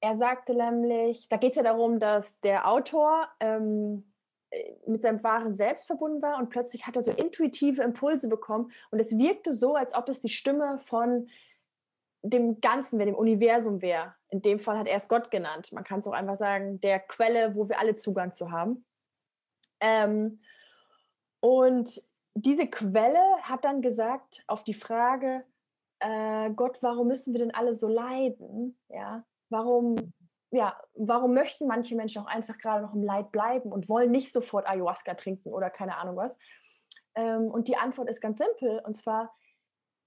er 0.00 0.16
sagte 0.16 0.54
nämlich, 0.54 1.28
da 1.28 1.36
geht 1.36 1.50
es 1.50 1.56
ja 1.56 1.62
darum, 1.62 1.98
dass 1.98 2.40
der 2.40 2.68
Autor 2.68 3.28
ähm, 3.40 4.12
äh, 4.50 4.72
mit 4.86 5.02
seinem 5.02 5.22
wahren 5.22 5.54
Selbst 5.54 5.86
verbunden 5.86 6.22
war 6.22 6.38
und 6.38 6.50
plötzlich 6.50 6.86
hat 6.86 6.96
er 6.96 7.02
so 7.02 7.10
intuitive 7.10 7.82
Impulse 7.82 8.28
bekommen 8.28 8.70
und 8.90 8.98
es 8.98 9.16
wirkte 9.16 9.52
so, 9.52 9.74
als 9.74 9.94
ob 9.94 10.08
es 10.08 10.20
die 10.20 10.28
Stimme 10.28 10.78
von 10.78 11.28
dem 12.22 12.60
Ganzen 12.60 12.98
wäre, 12.98 13.10
dem 13.10 13.14
Universum 13.14 13.82
wäre. 13.82 14.14
In 14.28 14.42
dem 14.42 14.58
Fall 14.58 14.78
hat 14.78 14.86
er 14.86 14.96
es 14.96 15.08
Gott 15.08 15.30
genannt. 15.30 15.72
Man 15.72 15.84
kann 15.84 16.00
es 16.00 16.08
auch 16.08 16.12
einfach 16.12 16.36
sagen, 16.36 16.80
der 16.80 17.00
Quelle, 17.00 17.54
wo 17.54 17.68
wir 17.68 17.78
alle 17.78 17.94
Zugang 17.94 18.34
zu 18.34 18.50
haben. 18.50 18.84
Ähm, 19.80 20.40
und 21.40 22.02
diese 22.34 22.66
Quelle 22.66 23.20
hat 23.42 23.64
dann 23.64 23.82
gesagt 23.82 24.44
auf 24.46 24.64
die 24.64 24.74
Frage, 24.74 25.44
äh, 26.00 26.50
Gott, 26.50 26.82
warum 26.82 27.08
müssen 27.08 27.32
wir 27.32 27.38
denn 27.38 27.54
alle 27.54 27.74
so 27.74 27.88
leiden? 27.88 28.78
Ja, 28.88 29.24
warum, 29.48 29.96
ja, 30.50 30.78
warum 30.94 31.34
möchten 31.34 31.66
manche 31.66 31.96
Menschen 31.96 32.22
auch 32.22 32.26
einfach 32.26 32.58
gerade 32.58 32.84
noch 32.84 32.94
im 32.94 33.02
Leid 33.02 33.32
bleiben 33.32 33.72
und 33.72 33.88
wollen 33.88 34.10
nicht 34.10 34.32
sofort 34.32 34.68
Ayahuasca 34.68 35.14
trinken 35.14 35.52
oder 35.52 35.70
keine 35.70 35.96
Ahnung 35.96 36.16
was? 36.16 36.38
Ähm, 37.14 37.50
und 37.50 37.68
die 37.68 37.76
Antwort 37.76 38.08
ist 38.08 38.20
ganz 38.20 38.38
simpel, 38.38 38.80
und 38.84 38.94
zwar, 38.94 39.34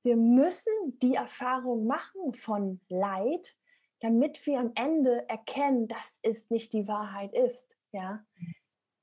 wir 0.04 0.16
müssen 0.16 0.74
die 1.00 1.16
Erfahrung 1.16 1.86
machen 1.86 2.34
von 2.34 2.80
Leid, 2.90 3.56
damit 4.00 4.46
wir 4.46 4.60
am 4.60 4.72
Ende 4.76 5.28
erkennen, 5.28 5.88
dass 5.88 6.20
es 6.22 6.50
nicht 6.50 6.74
die 6.74 6.88
Wahrheit 6.88 7.34
ist. 7.34 7.78
Ja, 7.92 8.24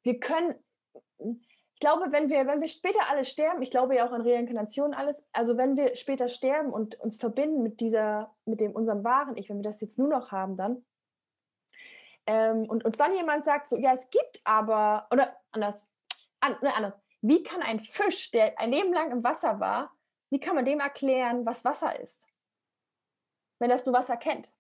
wir 0.03 0.19
können, 0.21 0.55
ich 1.19 1.81
glaube, 1.81 2.13
wenn 2.13 2.31
wir, 2.31 2.47
wenn 2.47 2.61
wir 2.61 2.69
später 2.69 3.11
alle 3.11 3.25
sterben, 3.25 3.63
ich 3.63 3.71
glaube 3.71 3.97
ja 3.97 4.07
auch 4.07 4.13
an 4.13 4.23
Reinkarnation 4.23 4.95
alles, 4.95 5.27
also 5.33 5.57
wenn 5.57 5.77
wir 5.77 5.97
später 5.97 6.29
sterben 6.29 6.73
und 6.73 6.99
uns 7.01 7.19
verbinden 7.19 7.63
mit 7.63 7.81
dieser, 7.81 8.35
mit 8.47 8.61
dem 8.61 8.73
unserem 8.73 9.05
wahren 9.05 9.37
Ich, 9.37 9.51
wenn 9.51 9.59
wir 9.59 9.63
das 9.63 9.81
jetzt 9.81 9.99
nur 9.99 10.09
noch 10.09 10.33
haben, 10.33 10.57
dann 10.57 10.85
ähm, 12.27 12.69
und 12.69 12.85
uns 12.85 12.97
dann 12.97 13.15
jemand 13.15 13.45
sagt, 13.45 13.69
so, 13.69 13.77
ja, 13.77 13.93
es 13.93 14.11
gibt 14.11 14.41
aber, 14.45 15.07
oder 15.11 15.37
anders, 15.53 15.87
an, 16.41 16.57
ne, 16.61 16.75
anders, 16.75 16.95
wie 17.21 17.43
kann 17.43 17.63
ein 17.63 17.81
Fisch, 17.81 18.31
der 18.31 18.59
ein 18.59 18.71
Leben 18.71 18.93
lang 18.93 19.11
im 19.11 19.23
Wasser 19.23 19.61
war, 19.61 19.96
wie 20.31 20.41
kann 20.41 20.55
man 20.55 20.65
dem 20.65 20.81
erklären, 20.81 21.47
was 21.47 21.65
Wasser 21.65 21.99
ist? 22.01 22.27
Wenn 23.59 23.71
das 23.71 23.87
nur 23.87 23.95
Wasser 23.95 24.17
kennt. 24.17 24.53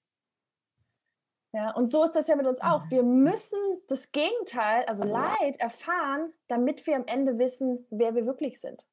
Ja, 1.52 1.70
und 1.70 1.90
so 1.90 2.04
ist 2.04 2.12
das 2.12 2.28
ja 2.28 2.36
mit 2.36 2.46
uns 2.46 2.60
auch. 2.60 2.82
Wir 2.90 3.02
mhm. 3.02 3.22
müssen 3.22 3.58
das 3.88 4.12
Gegenteil, 4.12 4.84
also 4.84 5.04
Leid, 5.04 5.56
erfahren, 5.58 6.32
damit 6.48 6.86
wir 6.86 6.96
am 6.96 7.06
Ende 7.06 7.38
wissen, 7.38 7.86
wer 7.90 8.14
wir 8.14 8.26
wirklich 8.26 8.60
sind. 8.60 8.84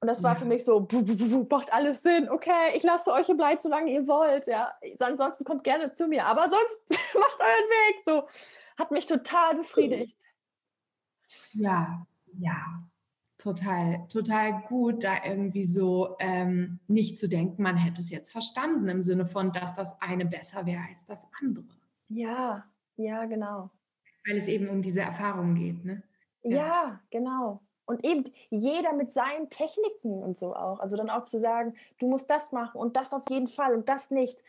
Und 0.00 0.06
das 0.08 0.22
war 0.22 0.34
ja. 0.34 0.38
für 0.38 0.44
mich 0.44 0.64
so, 0.64 0.80
buh, 0.80 1.02
buh, 1.02 1.16
buh, 1.16 1.46
macht 1.50 1.72
alles 1.72 2.02
Sinn. 2.02 2.28
Okay, 2.28 2.76
ich 2.76 2.84
lasse 2.84 3.12
euch 3.12 3.28
im 3.28 3.38
Leid, 3.38 3.60
solange 3.62 3.90
ihr 3.90 4.06
wollt. 4.06 4.46
Ja, 4.46 4.72
ansonsten 5.00 5.44
kommt 5.44 5.64
gerne 5.64 5.90
zu 5.90 6.06
mir. 6.06 6.24
Aber 6.26 6.48
sonst 6.48 6.80
macht 7.14 7.40
euren 7.40 7.70
Weg. 7.70 8.02
So 8.06 8.28
hat 8.76 8.90
mich 8.90 9.06
total 9.06 9.56
befriedigt. 9.56 10.16
Ja, 11.52 12.06
ja 12.38 12.88
total, 13.38 14.06
total 14.08 14.62
gut, 14.68 15.04
da 15.04 15.24
irgendwie 15.24 15.64
so 15.64 16.16
ähm, 16.18 16.80
nicht 16.88 17.18
zu 17.18 17.28
denken, 17.28 17.62
man 17.62 17.76
hätte 17.76 18.00
es 18.00 18.10
jetzt 18.10 18.32
verstanden 18.32 18.88
im 18.88 19.00
Sinne 19.00 19.26
von, 19.26 19.52
dass 19.52 19.74
das 19.74 20.00
eine 20.02 20.26
besser 20.26 20.66
wäre 20.66 20.82
als 20.88 21.06
das 21.06 21.26
andere. 21.40 21.64
Ja, 22.08 22.64
ja, 22.96 23.24
genau. 23.26 23.70
Weil 24.26 24.38
es 24.38 24.48
eben 24.48 24.68
um 24.68 24.82
diese 24.82 25.00
Erfahrung 25.00 25.54
geht, 25.54 25.84
ne? 25.84 26.02
Ja. 26.42 26.56
ja, 26.56 27.00
genau. 27.10 27.60
Und 27.86 28.04
eben 28.04 28.24
jeder 28.50 28.92
mit 28.92 29.12
seinen 29.12 29.48
Techniken 29.48 30.22
und 30.22 30.38
so 30.38 30.54
auch. 30.54 30.80
Also 30.80 30.96
dann 30.96 31.08
auch 31.08 31.24
zu 31.24 31.38
sagen, 31.38 31.74
du 31.98 32.08
musst 32.08 32.28
das 32.28 32.52
machen 32.52 32.78
und 32.78 32.96
das 32.96 33.12
auf 33.12 33.24
jeden 33.30 33.48
Fall 33.48 33.74
und 33.74 33.88
das 33.88 34.10
nicht, 34.10 34.42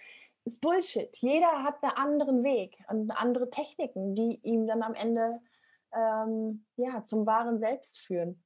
ist 0.46 0.62
Bullshit. 0.62 1.16
Jeder 1.18 1.64
hat 1.64 1.82
einen 1.84 1.94
anderen 1.94 2.44
Weg 2.44 2.78
und 2.90 3.12
andere 3.12 3.50
Techniken, 3.50 4.16
die 4.16 4.40
ihm 4.44 4.68
dann 4.68 4.82
am 4.82 4.94
Ende 4.94 5.40
ähm, 5.94 6.66
ja, 6.76 7.04
zum 7.04 7.26
wahren 7.26 7.60
Selbst 7.60 8.00
führen. 8.00 8.42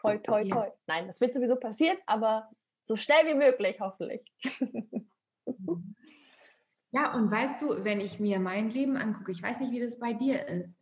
Toi, 0.00 0.18
toi, 0.18 0.44
toi. 0.44 0.66
Ja. 0.66 0.72
Nein, 0.86 1.08
das 1.08 1.20
wird 1.20 1.34
sowieso 1.34 1.56
passieren, 1.56 1.98
aber 2.06 2.48
so 2.86 2.96
schnell 2.96 3.26
wie 3.26 3.34
möglich, 3.34 3.78
hoffentlich. 3.80 4.22
Ja, 6.92 7.14
und 7.14 7.30
weißt 7.30 7.62
du, 7.62 7.84
wenn 7.84 8.00
ich 8.00 8.18
mir 8.18 8.40
mein 8.40 8.70
Leben 8.70 8.96
angucke, 8.96 9.30
ich 9.30 9.42
weiß 9.42 9.60
nicht, 9.60 9.70
wie 9.70 9.80
das 9.80 9.98
bei 9.98 10.12
dir 10.12 10.48
ist. 10.48 10.80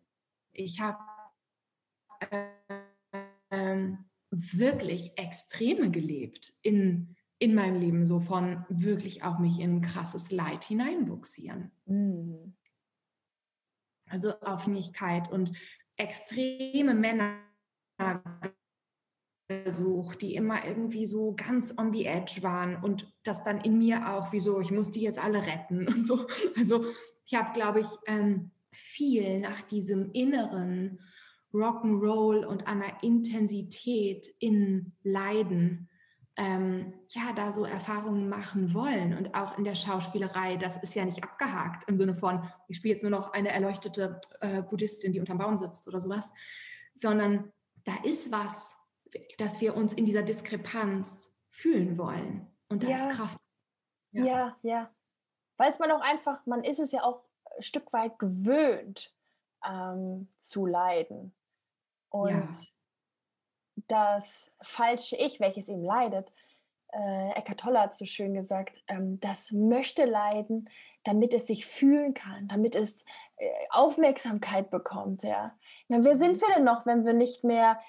Ich 0.53 0.81
habe 0.81 0.99
ähm, 3.51 4.07
wirklich 4.31 5.17
Extreme 5.19 5.91
gelebt 5.91 6.53
in, 6.63 7.15
in 7.39 7.55
meinem 7.55 7.79
Leben, 7.79 8.05
so 8.07 8.21
von 8.21 8.65
wirklich 8.71 9.23
auch 9.23 9.39
mich 9.39 9.61
in 9.61 9.83
krasses 9.83 10.31
Leid 10.31 10.65
hineinbuxieren. 10.65 11.73
Mhm. 11.85 12.57
Also 14.09 14.41
Aufhängigkeit 14.41 15.31
und 15.31 15.53
extreme 15.97 16.95
Männer 16.95 17.39
gesucht, 19.49 20.21
die 20.21 20.35
immer 20.35 20.67
irgendwie 20.67 21.07
so 21.07 21.35
ganz 21.35 21.75
on 21.79 21.93
the 21.93 22.05
edge 22.05 22.43
waren 22.43 22.77
und 22.77 23.11
das 23.25 23.43
dann 23.43 23.61
in 23.61 23.79
mir 23.79 24.13
auch, 24.13 24.33
wieso, 24.33 24.61
ich 24.61 24.71
muss 24.71 24.91
die 24.91 25.01
jetzt 25.01 25.19
alle 25.19 25.47
retten 25.47 25.89
und 25.89 26.07
so. 26.07 26.27
Also 26.59 26.85
ich 27.25 27.35
habe, 27.35 27.53
glaube 27.53 27.81
ich, 27.81 27.87
ähm, 28.07 28.51
viel 28.71 29.41
nach 29.41 29.63
diesem 29.63 30.13
inneren 30.13 31.01
Rock'n'Roll 31.53 32.45
und 32.45 32.67
einer 32.67 33.03
Intensität 33.03 34.27
in 34.39 34.93
Leiden, 35.03 35.89
ähm, 36.37 36.93
ja, 37.09 37.33
da 37.35 37.51
so 37.51 37.65
Erfahrungen 37.65 38.29
machen 38.29 38.75
wollen. 38.75 39.17
Und 39.17 39.35
auch 39.35 39.57
in 39.59 39.65
der 39.65 39.75
Schauspielerei, 39.75 40.57
das 40.57 40.77
ist 40.83 40.95
ja 40.95 41.05
nicht 41.05 41.23
abgehakt 41.23 41.89
im 41.89 41.97
Sinne 41.97 42.15
von, 42.15 42.45
ich 42.69 42.77
spiele 42.77 42.95
jetzt 42.95 43.03
nur 43.03 43.11
noch 43.11 43.33
eine 43.33 43.49
erleuchtete 43.49 44.21
äh, 44.41 44.63
Buddhistin, 44.63 45.13
die 45.13 45.21
unterm 45.21 45.39
Baum 45.39 45.57
sitzt 45.57 45.89
oder 45.89 46.01
sowas, 46.01 46.31
sondern 46.95 47.51
da 47.85 47.95
ist 48.05 48.31
was, 48.31 48.78
dass 49.39 49.61
wir 49.61 49.77
uns 49.77 49.95
in 49.95 50.05
dieser 50.05 50.23
Diskrepanz 50.23 51.33
fühlen 51.51 51.99
wollen. 51.99 52.47
Und 52.69 52.83
da 52.83 52.89
ja. 52.89 52.97
ist 52.97 53.17
Kraft. 53.17 53.39
Ja, 54.13 54.25
ja. 54.25 54.57
ja. 54.63 54.91
Weil 55.57 55.71
es 55.71 55.79
man 55.79 55.91
auch 55.91 56.01
einfach, 56.01 56.45
man 56.47 56.65
ist 56.65 56.79
es 56.79 56.93
ja 56.93 57.03
auch 57.03 57.25
ein 57.57 57.63
Stück 57.63 57.93
weit 57.93 58.19
gewöhnt 58.19 59.15
ähm, 59.67 60.29
zu 60.39 60.67
leiden. 60.67 61.35
Und 62.11 62.31
ja. 62.31 62.49
das 63.89 64.51
falsche 64.63 65.17
Ich, 65.17 65.41
welches 65.41 65.69
ihm 65.69 65.83
leidet, 65.83 66.33
äh, 66.93 67.33
Eckhart 67.33 67.61
Tolle 67.61 67.81
hat 67.81 67.95
so 67.95 68.07
schön 68.07 68.35
gesagt, 68.35 68.83
ähm, 68.89 69.21
das 69.21 69.53
möchte 69.53 70.05
leiden, 70.05 70.71
damit 71.05 71.35
es 71.35 71.47
sich 71.47 71.67
fühlen 71.67 72.15
kann, 72.15 72.49
damit 72.49 72.75
es 72.75 73.05
äh, 73.37 73.51
Aufmerksamkeit 73.71 74.71
bekommt. 74.71 75.23
Ja. 75.23 75.57
Meine, 75.89 76.05
wer 76.05 76.17
sind 76.17 76.37
mhm. 76.37 76.41
wir 76.41 76.55
denn 76.55 76.65
noch, 76.65 76.87
wenn 76.87 77.05
wir 77.05 77.13
nicht 77.13 77.45
mehr 77.45 77.81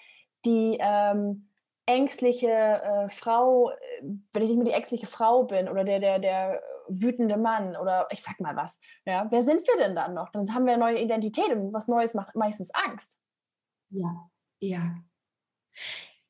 die 0.45 0.77
ähm, 0.79 1.49
ängstliche 1.85 2.47
äh, 2.47 3.09
Frau, 3.09 3.71
äh, 3.71 3.75
wenn 4.31 4.43
ich 4.43 4.49
nicht 4.49 4.57
mehr 4.57 4.65
die 4.65 4.73
ängstliche 4.73 5.07
Frau 5.07 5.43
bin 5.43 5.67
oder 5.67 5.83
der, 5.83 5.99
der, 5.99 6.19
der 6.19 6.61
wütende 6.87 7.37
Mann 7.37 7.75
oder 7.75 8.07
ich 8.11 8.21
sag 8.21 8.39
mal 8.39 8.55
was, 8.55 8.79
ja, 9.05 9.27
wer 9.29 9.41
sind 9.41 9.67
wir 9.67 9.77
denn 9.77 9.95
dann 9.95 10.13
noch? 10.13 10.29
Dann 10.31 10.53
haben 10.53 10.65
wir 10.65 10.73
eine 10.73 10.83
neue 10.83 11.01
Identität 11.01 11.49
und 11.51 11.73
was 11.73 11.87
Neues 11.87 12.13
macht 12.13 12.35
meistens 12.35 12.69
Angst. 12.73 13.17
Ja, 13.89 14.29
ja. 14.59 14.95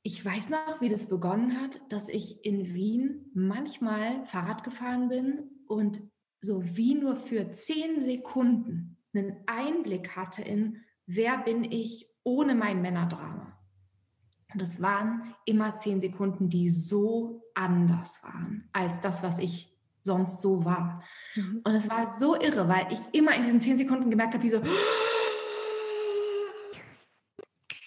Ich 0.01 0.23
weiß 0.23 0.49
noch, 0.49 0.79
wie 0.79 0.89
das 0.89 1.09
begonnen 1.09 1.61
hat, 1.61 1.81
dass 1.89 2.07
ich 2.07 2.45
in 2.45 2.73
Wien 2.73 3.29
manchmal 3.33 4.25
Fahrrad 4.25 4.63
gefahren 4.63 5.09
bin 5.09 5.65
und 5.67 6.01
so 6.41 6.61
wie 6.63 6.95
nur 6.95 7.17
für 7.17 7.51
zehn 7.51 7.99
Sekunden 7.99 8.97
einen 9.13 9.43
Einblick 9.45 10.15
hatte 10.15 10.41
in, 10.41 10.81
wer 11.05 11.39
bin 11.39 11.65
ich 11.65 12.09
ohne 12.23 12.55
mein 12.55 12.81
Männerdrama. 12.81 13.58
Und 14.51 14.61
das 14.61 14.81
waren 14.81 15.35
immer 15.45 15.77
zehn 15.77 16.01
Sekunden, 16.01 16.49
die 16.49 16.69
so 16.69 17.43
anders 17.53 18.23
waren 18.23 18.67
als 18.73 18.99
das, 18.99 19.21
was 19.21 19.37
ich 19.37 19.71
sonst 20.03 20.41
so 20.41 20.65
war. 20.65 21.03
Mhm. 21.35 21.61
Und 21.63 21.75
es 21.75 21.87
war 21.89 22.15
so 22.17 22.35
irre, 22.35 22.67
weil 22.67 22.87
ich 22.91 22.99
immer 23.11 23.35
in 23.35 23.43
diesen 23.43 23.61
zehn 23.61 23.77
Sekunden 23.77 24.09
gemerkt 24.09 24.33
habe, 24.33 24.43
wie 24.43 24.49
so, 24.49 24.57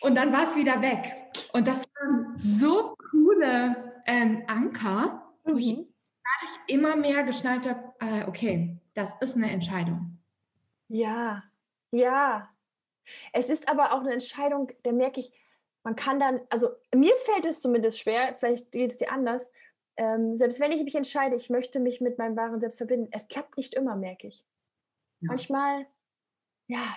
und 0.03 0.15
dann 0.15 0.33
war 0.33 0.49
es 0.49 0.57
wieder 0.57 0.81
weg. 0.81 1.17
Und 1.53 1.67
das 1.67 1.85
waren 1.95 2.39
so 2.39 2.95
coole 3.11 4.03
ähm, 4.07 4.45
Anker, 4.47 5.33
wo 5.45 5.57
ich 5.57 5.77
mhm. 5.77 5.87
dadurch 6.25 6.59
immer 6.69 6.95
mehr 6.95 7.25
geschnallt 7.25 7.69
habe, 7.69 7.93
äh, 7.99 8.25
okay, 8.29 8.79
das 8.95 9.15
ist 9.21 9.37
eine 9.37 9.51
Entscheidung. 9.51 10.19
Ja, 10.89 11.43
ja. 11.91 12.49
Es 13.33 13.49
ist 13.49 13.69
aber 13.69 13.93
auch 13.93 14.01
eine 14.01 14.13
Entscheidung, 14.13 14.71
da 14.85 14.93
merke 14.93 15.21
ich, 15.21 15.33
man 15.85 15.97
kann 15.97 16.21
dann, 16.21 16.41
also 16.51 16.71
mir 16.95 17.15
fällt 17.25 17.47
es 17.47 17.61
zumindest 17.61 17.99
schwer, 17.99 18.35
vielleicht 18.35 18.73
geht 18.73 18.93
es 18.93 18.97
dir 18.99 19.11
anders, 19.11 19.49
ähm, 19.97 20.37
selbst 20.37 20.61
wenn 20.61 20.73
ich 20.73 20.83
mich 20.83 20.95
entscheide, 20.95 21.37
ich 21.37 21.51
möchte 21.51 21.81
mich 21.81 22.01
mit 22.01 22.19
meinem 22.19 22.37
wahren 22.37 22.61
Selbst 22.61 22.79
verbinden, 22.79 23.09
es 23.13 23.29
klappt 23.29 23.57
nicht 23.57 23.75
immer, 23.75 23.95
merke 23.95 24.29
ich. 24.29 24.47
Ja. 25.21 25.29
Manchmal, 25.29 25.87
ja, 26.67 26.97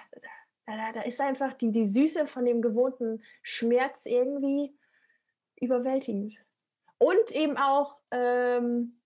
da, 0.65 0.91
da, 0.93 1.01
ist 1.01 1.19
einfach 1.19 1.53
die, 1.53 1.71
die 1.71 1.85
Süße 1.85 2.25
von 2.25 2.45
dem 2.45 2.61
gewohnten 2.61 3.23
Schmerz 3.43 4.05
irgendwie 4.05 4.75
überwältigend. 5.59 6.37
Und 6.97 7.31
eben 7.31 7.57
auch, 7.57 7.99
ähm, 8.11 9.01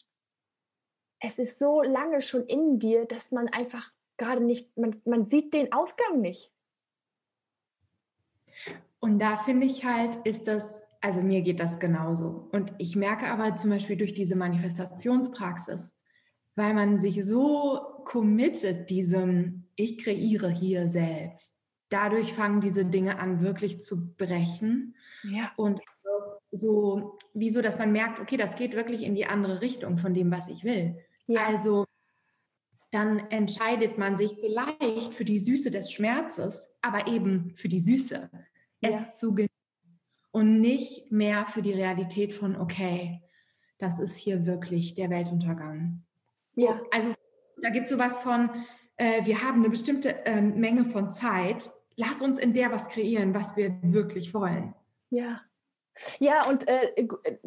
es 1.20 1.40
ist 1.40 1.60
so 1.60 1.82
lange 1.82 2.22
schon 2.22 2.46
in 2.46 2.80
dir, 2.80 3.06
dass 3.06 3.32
man 3.32 3.50
einfach 3.50 3.92
gerade 4.18 4.42
nicht, 4.42 4.78
man, 4.78 5.02
man 5.06 5.26
sieht 5.26 5.54
den 5.54 5.74
Ausgang 5.74 6.22
nicht. 6.22 6.54
Und 9.00 9.20
da 9.20 9.38
finde 9.38 9.66
ich 9.66 9.86
halt, 9.86 10.18
ist 10.26 10.48
das, 10.48 10.84
also 11.02 11.22
mir 11.22 11.42
geht 11.42 11.60
das 11.60 11.80
genauso. 11.80 12.50
Und 12.52 12.74
ich 12.78 12.96
merke 12.96 13.28
aber 13.28 13.56
zum 13.56 13.70
Beispiel 13.70 13.96
durch 13.96 14.14
diese 14.14 14.36
Manifestationspraxis, 14.36 15.96
weil 16.56 16.74
man 16.74 17.00
sich 17.00 17.26
so 17.26 17.80
committet 18.04 18.90
diesem, 18.90 19.68
ich 19.76 19.98
kreiere 19.98 20.50
hier 20.50 20.90
selbst. 20.90 21.56
Dadurch 21.90 22.34
fangen 22.34 22.62
diese 22.62 22.86
Dinge 22.86 23.20
an, 23.20 23.42
wirklich 23.42 23.82
zu 23.82 24.14
brechen. 24.16 24.96
Ja. 25.24 25.52
Und 25.56 25.80
so, 26.52 27.18
wieso, 27.34 27.62
dass 27.62 27.78
man 27.78 27.92
merkt, 27.92 28.20
okay, 28.20 28.38
das 28.38 28.56
geht 28.56 28.76
wirklich 28.76 29.04
in 29.04 29.16
die 29.16 29.26
andere 29.26 29.62
Richtung 29.62 29.98
von 29.98 30.14
dem, 30.14 30.32
was 30.32 30.48
ich 30.48 30.64
will. 30.64 30.98
Ja. 31.28 31.46
Also 31.46 31.86
dann 32.92 33.20
entscheidet 33.30 33.98
man 33.98 34.18
sich 34.18 34.38
vielleicht 34.40 35.14
für 35.14 35.26
die 35.26 35.38
Süße 35.38 35.72
des 35.72 35.92
Schmerzes, 35.92 36.76
aber 36.82 37.08
eben 37.08 37.54
für 37.56 37.70
die 37.70 37.80
Süße, 37.80 38.30
ja. 38.82 38.90
es 38.90 39.18
zu 39.18 39.34
genießen 39.34 39.50
und 40.32 40.62
nicht 40.62 41.12
mehr 41.12 41.46
für 41.48 41.62
die 41.62 41.74
Realität 41.74 42.34
von, 42.34 42.56
okay, 42.56 43.22
das 43.78 44.00
ist 44.00 44.18
hier 44.18 44.46
wirklich 44.46 44.94
der 44.94 45.10
Weltuntergang. 45.10 46.04
Ja. 46.56 46.82
Also 46.92 47.14
da 47.62 47.70
gibt 47.70 47.86
es 47.86 47.92
sowas 47.92 48.20
von, 48.20 48.50
äh, 48.98 49.26
wir 49.26 49.42
haben 49.42 49.60
eine 49.60 49.70
bestimmte 49.70 50.26
äh, 50.26 50.42
Menge 50.42 50.86
von 50.86 51.12
Zeit, 51.12 51.70
lass 51.96 52.22
uns 52.22 52.38
in 52.40 52.54
der 52.54 52.72
was 52.72 52.90
kreieren, 52.90 53.34
was 53.34 53.56
wir 53.56 53.78
wirklich 53.82 54.34
wollen. 54.34 54.74
Ja. 55.10 55.42
Ja, 56.20 56.48
und 56.48 56.68
äh, 56.68 56.94
äh 56.96 57.04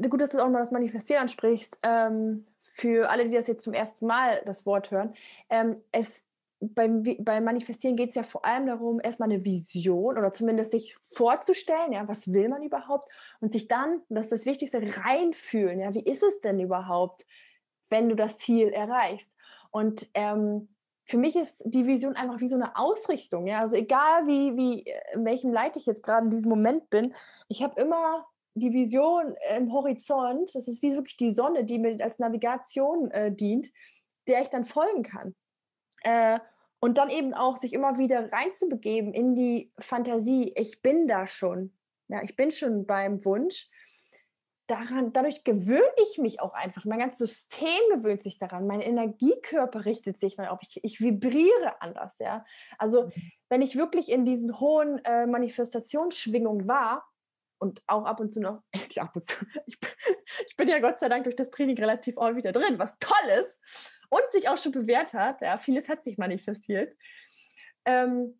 gut, 0.09 0.21
dass 0.21 0.31
du 0.31 0.45
auch 0.45 0.51
mal 0.51 0.59
das 0.59 0.73
Manifestieren 0.73 1.23
ansprichst. 1.23 1.79
Ähm, 1.83 2.47
für 2.75 3.11
alle, 3.11 3.29
die 3.29 3.37
das 3.37 3.47
jetzt 3.47 3.63
zum 3.63 3.75
ersten 3.75 4.07
Mal 4.07 4.43
das 4.47 4.65
Wort 4.65 4.91
hören. 4.91 5.13
Ähm, 5.51 5.75
es 5.93 6.25
beim, 6.63 7.03
beim 7.21 7.45
Manifestieren 7.45 7.97
geht 7.97 8.11
es 8.11 8.15
ja 8.15 8.23
vor 8.23 8.45
allem 8.45 8.67
darum, 8.67 9.01
erstmal 9.03 9.31
eine 9.31 9.45
Vision 9.45 10.17
oder 10.17 10.33
zumindest 10.33 10.71
sich 10.71 10.97
vorzustellen, 11.03 11.93
ja, 11.93 12.07
was 12.07 12.33
will 12.33 12.49
man 12.49 12.63
überhaupt 12.63 13.11
und 13.41 13.53
sich 13.53 13.69
dann, 13.69 14.01
das 14.09 14.27
ist 14.27 14.33
das 14.33 14.47
Wichtigste, 14.47 14.81
reinfühlen, 14.81 15.81
ja, 15.81 15.93
wie 15.95 16.05
ist 16.05 16.23
es 16.23 16.41
denn 16.41 16.61
überhaupt, 16.61 17.27
wenn 17.91 18.09
du 18.09 18.15
das 18.15 18.39
Ziel 18.39 18.69
erreichst? 18.69 19.37
Und 19.71 20.09
ähm, 20.15 20.69
für 21.05 21.19
mich 21.19 21.35
ist 21.35 21.63
die 21.67 21.87
Vision 21.87 22.15
einfach 22.15 22.41
wie 22.41 22.49
so 22.49 22.55
eine 22.55 22.77
Ausrichtung, 22.77 23.47
ja, 23.47 23.61
also 23.61 23.77
egal 23.77 24.27
wie, 24.27 24.57
wie, 24.57 24.95
in 25.15 25.25
welchem 25.25 25.53
Leid 25.53 25.77
ich 25.77 25.87
jetzt 25.87 26.05
gerade 26.05 26.25
in 26.25 26.31
diesem 26.31 26.51
Moment 26.51 26.89
bin, 26.91 27.15
ich 27.49 27.63
habe 27.63 27.81
immer 27.81 28.27
die 28.55 28.73
Vision 28.73 29.35
im 29.57 29.73
Horizont, 29.73 30.55
das 30.55 30.69
ist 30.69 30.83
wie 30.83 30.95
wirklich 30.95 31.17
die 31.17 31.35
Sonne, 31.35 31.65
die 31.65 31.79
mir 31.79 32.03
als 32.05 32.19
Navigation 32.19 33.11
äh, 33.11 33.33
dient, 33.33 33.71
der 34.29 34.43
ich 34.43 34.49
dann 34.49 34.65
folgen 34.65 35.03
kann. 35.03 35.35
Äh, 36.05 36.39
und 36.85 36.99
dann 36.99 37.11
eben 37.11 37.33
auch 37.33 37.57
sich 37.57 37.73
immer 37.73 37.97
wieder 37.97 38.33
reinzubegeben 38.33 39.15
in 39.15 39.37
die 39.37 39.73
Fantasie, 39.79 40.53
ich 40.57 40.83
bin 40.83 41.07
da 41.07 41.29
schon. 41.29 41.73
Ja, 42.09 42.23
ich 42.25 42.35
bin 42.35 42.51
schon 42.51 42.87
beim 42.87 43.25
Wunsch. 43.25 43.71
Daran, 44.67 45.13
dadurch 45.13 45.45
gewöhne 45.45 45.95
ich 46.03 46.19
mich 46.19 46.41
auch 46.41 46.55
einfach. 46.55 46.85
Mein 46.85 46.99
ganzes 46.99 47.31
System 47.31 47.69
gewöhnt 47.93 48.25
sich 48.25 48.39
daran. 48.39 48.67
Mein 48.67 48.81
Energiekörper 48.81 49.85
richtet 49.85 50.19
sich 50.19 50.37
neu 50.37 50.49
auf. 50.49 50.59
Ich, 50.63 50.83
ich 50.83 51.01
vibriere 51.01 51.81
anders. 51.81 52.19
Ja? 52.19 52.45
Also, 52.79 53.07
mhm. 53.07 53.13
wenn 53.49 53.63
ich 53.63 53.77
wirklich 53.77 54.11
in 54.11 54.25
diesen 54.25 54.59
hohen 54.59 54.99
äh, 55.05 55.27
Manifestationsschwingungen 55.27 56.67
war, 56.67 57.07
und 57.61 57.81
auch 57.87 58.07
ab 58.07 58.19
und 58.19 58.35
zu 58.35 58.41
noch, 58.41 58.65
ab 58.97 59.15
und 59.15 59.25
zu, 59.25 59.47
ich, 59.67 59.79
ich, 60.49 60.57
bin 60.57 60.69
ja 60.69 60.81
Gott 60.81 60.99
sei 60.99 61.09
Dank 61.09 61.23
durch 61.25 61.37
das 61.37 61.51
Training 61.51 61.79
relativ 61.79 62.17
häufig 62.17 62.43
da 62.43 62.51
drin, 62.51 62.77
was 62.81 62.99
toll 62.99 63.29
ist 63.41 63.61
und 64.13 64.31
sich 64.31 64.49
auch 64.51 64.59
schon 64.59 64.73
bewährt 64.73 65.15
hat. 65.15 65.41
Ja, 65.41 65.57
vieles 65.57 65.89
hat 65.89 66.05
sich 66.05 66.19
manifestiert. 66.19 66.95
Ähm, 67.87 68.39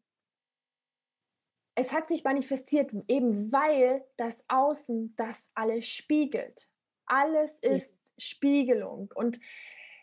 es 1.75 1.93
hat 1.93 2.09
sich 2.09 2.25
manifestiert, 2.25 2.91
eben 3.09 3.51
weil 3.51 4.05
das 4.19 4.45
Außen 4.49 5.15
das 5.17 5.49
alles 5.55 5.87
spiegelt. 5.87 6.69
Alles 7.07 7.59
ist 7.61 7.93
ja. 7.93 8.13
Spiegelung. 8.19 9.11
Und 9.15 9.41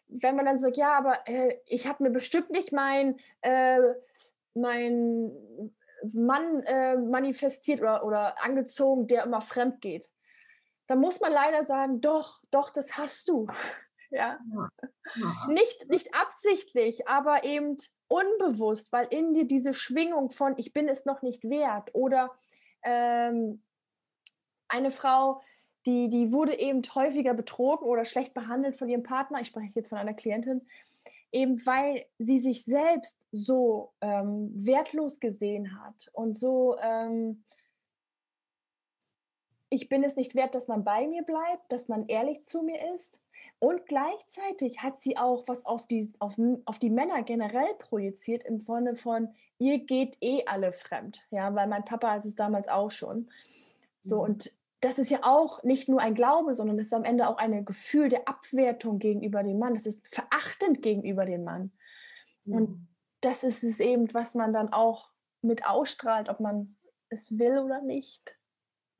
wenn 0.07 0.35
man 0.35 0.45
dann 0.45 0.57
sagt, 0.57 0.75
ja, 0.75 0.97
aber 0.97 1.19
äh, 1.27 1.59
ich 1.67 1.85
habe 1.85 2.01
mir 2.01 2.09
bestimmt 2.09 2.49
nicht 2.49 2.71
mein, 2.71 3.19
äh, 3.41 3.79
mein 4.55 5.71
Mann 6.01 6.63
äh, 6.63 6.95
manifestiert 6.95 7.81
oder, 7.81 8.03
oder 8.03 8.43
angezogen, 8.43 9.05
der 9.05 9.23
immer 9.23 9.41
fremd 9.41 9.81
geht. 9.81 10.09
Da 10.87 10.95
muss 10.95 11.21
man 11.21 11.31
leider 11.31 11.63
sagen, 11.63 12.01
doch, 12.01 12.41
doch, 12.49 12.71
das 12.71 12.97
hast 12.97 13.29
du. 13.29 13.45
Ja. 14.09 14.39
ja. 15.15 15.47
Nicht, 15.47 15.89
nicht 15.89 16.13
absichtlich, 16.13 17.07
aber 17.07 17.43
eben 17.43 17.77
unbewusst, 18.07 18.91
weil 18.91 19.07
in 19.09 19.33
dir 19.33 19.45
diese 19.45 19.73
Schwingung 19.73 20.31
von 20.31 20.55
ich 20.57 20.73
bin 20.73 20.87
es 20.87 21.05
noch 21.05 21.21
nicht 21.21 21.43
wert 21.43 21.89
oder 21.93 22.31
ähm, 22.83 23.63
eine 24.67 24.91
Frau, 24.91 25.41
die, 25.85 26.09
die 26.09 26.31
wurde 26.31 26.59
eben 26.59 26.81
häufiger 26.93 27.33
betrogen 27.33 27.87
oder 27.87 28.05
schlecht 28.05 28.33
behandelt 28.33 28.75
von 28.75 28.89
ihrem 28.89 29.03
Partner. 29.03 29.41
Ich 29.41 29.47
spreche 29.47 29.75
jetzt 29.75 29.89
von 29.89 29.97
einer 29.97 30.13
Klientin, 30.13 30.67
eben 31.31 31.65
weil 31.65 32.05
sie 32.17 32.39
sich 32.39 32.65
selbst 32.65 33.19
so 33.31 33.93
ähm, 34.01 34.51
wertlos 34.53 35.19
gesehen 35.19 35.79
hat 35.83 36.09
und 36.13 36.35
so, 36.35 36.77
ähm, 36.81 37.43
ich 39.71 39.87
bin 39.87 40.03
es 40.03 40.15
nicht 40.15 40.35
wert, 40.35 40.55
dass 40.55 40.67
man 40.67 40.83
bei 40.83 41.07
mir 41.07 41.23
bleibt, 41.23 41.71
dass 41.71 41.87
man 41.87 42.07
ehrlich 42.07 42.45
zu 42.45 42.63
mir 42.63 42.93
ist. 42.95 43.21
Und 43.59 43.85
gleichzeitig 43.85 44.81
hat 44.81 45.01
sie 45.01 45.17
auch 45.17 45.47
was 45.47 45.65
auf 45.65 45.85
die, 45.87 46.13
auf, 46.19 46.37
auf 46.65 46.79
die 46.79 46.89
Männer 46.89 47.23
generell 47.23 47.73
projiziert 47.77 48.45
im 48.45 48.59
Sinne 48.61 48.95
von, 48.95 49.33
ihr 49.57 49.79
geht 49.79 50.17
eh 50.21 50.45
alle 50.45 50.71
fremd. 50.71 51.21
Ja, 51.29 51.53
weil 51.55 51.67
mein 51.67 51.83
Papa 51.83 52.11
hat 52.11 52.25
es 52.25 52.35
damals 52.35 52.69
auch 52.69 52.91
schon. 52.91 53.29
So, 53.99 54.17
mhm. 54.17 54.23
und 54.23 54.51
das 54.81 54.97
ist 54.97 55.09
ja 55.09 55.19
auch 55.23 55.61
nicht 55.63 55.89
nur 55.89 55.99
ein 55.99 56.15
Glaube, 56.15 56.53
sondern 56.53 56.79
es 56.79 56.87
ist 56.87 56.93
am 56.93 57.03
Ende 57.03 57.27
auch 57.27 57.37
ein 57.37 57.65
Gefühl 57.65 58.07
der 58.07 58.29
Abwertung 58.29 58.99
gegenüber 58.99 59.43
dem 59.43 59.59
Mann. 59.59 59.75
Es 59.75 59.85
ist 59.85 60.07
verachtend 60.07 60.81
gegenüber 60.81 61.25
dem 61.25 61.43
Mann. 61.43 61.71
Mhm. 62.45 62.53
Und 62.53 62.87
das 63.19 63.43
ist 63.43 63.63
es 63.63 63.81
eben, 63.81 64.13
was 64.13 64.35
man 64.35 64.53
dann 64.53 64.71
auch 64.71 65.09
mit 65.41 65.67
ausstrahlt, 65.67 66.29
ob 66.29 66.39
man 66.39 66.77
es 67.09 67.37
will 67.37 67.59
oder 67.59 67.81
nicht. 67.81 68.37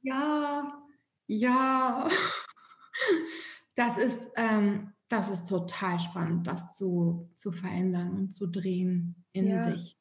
Ja, 0.01 0.83
ja. 1.27 2.09
Das 3.79 3.97
ist, 3.97 4.27
ähm, 4.35 4.91
das 5.07 5.29
ist 5.29 5.47
total 5.47 6.01
spannend, 6.01 6.45
das 6.47 6.75
zu, 6.75 7.29
zu 7.33 7.53
verändern 7.53 8.11
und 8.11 8.31
zu 8.33 8.47
drehen 8.47 9.25
in 9.31 9.47
ja. 9.47 9.71
sich. 9.71 9.97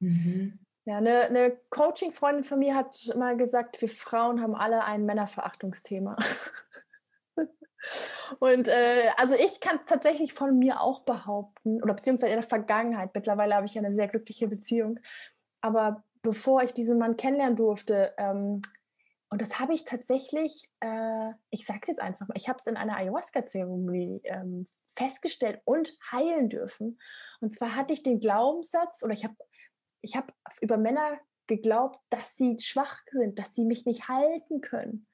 Mhm. 0.00 0.58
Ja, 0.86 0.96
eine, 0.96 1.24
eine 1.24 1.58
Coaching-Freundin 1.68 2.42
von 2.42 2.58
mir 2.58 2.74
hat 2.74 3.12
mal 3.18 3.36
gesagt, 3.36 3.82
wir 3.82 3.90
Frauen 3.90 4.40
haben 4.40 4.54
alle 4.54 4.82
ein 4.82 5.04
Männerverachtungsthema. 5.04 6.16
Und 8.40 8.68
äh, 8.68 9.10
also 9.18 9.34
ich 9.34 9.60
kann 9.60 9.76
es 9.76 9.84
tatsächlich 9.84 10.32
von 10.32 10.58
mir 10.58 10.80
auch 10.80 11.00
behaupten, 11.00 11.82
oder 11.82 11.92
beziehungsweise 11.92 12.32
in 12.32 12.40
der 12.40 12.48
Vergangenheit. 12.48 13.10
Mittlerweile 13.14 13.56
habe 13.56 13.66
ich 13.66 13.74
ja 13.74 13.82
eine 13.82 13.94
sehr 13.94 14.08
glückliche 14.08 14.48
Beziehung. 14.48 15.00
Aber 15.60 16.02
bevor 16.22 16.62
ich 16.62 16.72
diesen 16.72 16.96
Mann 16.96 17.18
kennenlernen 17.18 17.56
durfte, 17.56 18.14
ähm, 18.16 18.62
und 19.34 19.42
das 19.42 19.58
habe 19.58 19.74
ich 19.74 19.84
tatsächlich, 19.84 20.70
äh, 20.78 21.32
ich 21.50 21.66
sage 21.66 21.80
es 21.82 21.88
jetzt 21.88 22.00
einfach 22.00 22.28
mal, 22.28 22.36
ich 22.36 22.48
habe 22.48 22.60
es 22.60 22.68
in 22.68 22.76
einer 22.76 22.96
Ayahuasca-Zeremonie 22.96 24.20
ähm, 24.26 24.68
festgestellt 24.94 25.60
und 25.64 25.92
heilen 26.12 26.48
dürfen. 26.48 27.00
Und 27.40 27.52
zwar 27.52 27.74
hatte 27.74 27.92
ich 27.92 28.04
den 28.04 28.20
Glaubenssatz, 28.20 29.02
oder 29.02 29.12
ich 29.12 29.24
habe 29.24 29.34
ich 30.02 30.14
habe 30.14 30.32
über 30.60 30.76
Männer 30.76 31.18
geglaubt, 31.48 31.98
dass 32.10 32.36
sie 32.36 32.56
schwach 32.60 33.00
sind, 33.10 33.40
dass 33.40 33.56
sie 33.56 33.64
mich 33.64 33.86
nicht 33.86 34.06
halten 34.06 34.60
können. 34.60 35.08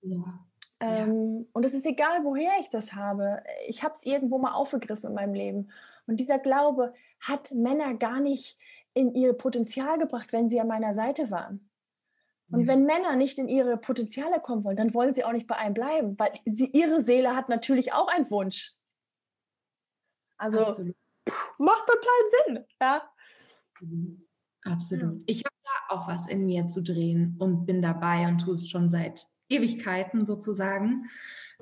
Ja. 0.00 0.46
Ähm, 0.80 1.40
ja. 1.40 1.46
Und 1.52 1.66
es 1.66 1.74
ist 1.74 1.84
egal, 1.84 2.24
woher 2.24 2.52
ich 2.60 2.70
das 2.70 2.94
habe. 2.94 3.42
Ich 3.68 3.82
habe 3.82 3.92
es 3.92 4.06
irgendwo 4.06 4.38
mal 4.38 4.54
aufgegriffen 4.54 5.10
in 5.10 5.14
meinem 5.16 5.34
Leben. 5.34 5.70
Und 6.06 6.18
dieser 6.18 6.38
Glaube 6.38 6.94
hat 7.20 7.52
Männer 7.52 7.92
gar 7.92 8.20
nicht 8.20 8.58
in 8.94 9.14
ihr 9.14 9.34
Potenzial 9.34 9.98
gebracht, 9.98 10.32
wenn 10.32 10.48
sie 10.48 10.60
an 10.60 10.68
meiner 10.68 10.94
Seite 10.94 11.30
waren. 11.30 11.69
Und 12.50 12.62
ja. 12.62 12.68
wenn 12.68 12.84
Männer 12.84 13.16
nicht 13.16 13.38
in 13.38 13.48
ihre 13.48 13.76
Potenziale 13.76 14.40
kommen 14.40 14.64
wollen, 14.64 14.76
dann 14.76 14.94
wollen 14.94 15.14
sie 15.14 15.24
auch 15.24 15.32
nicht 15.32 15.46
bei 15.46 15.56
einem 15.56 15.74
bleiben, 15.74 16.18
weil 16.18 16.32
sie, 16.44 16.70
ihre 16.72 17.00
Seele 17.00 17.36
hat 17.36 17.48
natürlich 17.48 17.92
auch 17.92 18.08
einen 18.08 18.30
Wunsch. 18.30 18.74
Also 20.36 20.64
pff, 20.64 21.58
macht 21.58 21.86
total 21.86 22.46
Sinn. 22.46 22.64
Ja. 22.80 23.10
Absolut. 24.64 25.18
Ja. 25.18 25.24
Ich 25.26 25.38
habe 25.44 25.54
da 25.64 25.94
auch 25.94 26.08
was 26.08 26.26
in 26.26 26.46
mir 26.46 26.66
zu 26.66 26.82
drehen 26.82 27.36
und 27.38 27.66
bin 27.66 27.82
dabei 27.82 28.26
und 28.26 28.38
tue 28.38 28.54
es 28.54 28.68
schon 28.68 28.90
seit 28.90 29.26
Ewigkeiten 29.48 30.24
sozusagen. 30.24 31.06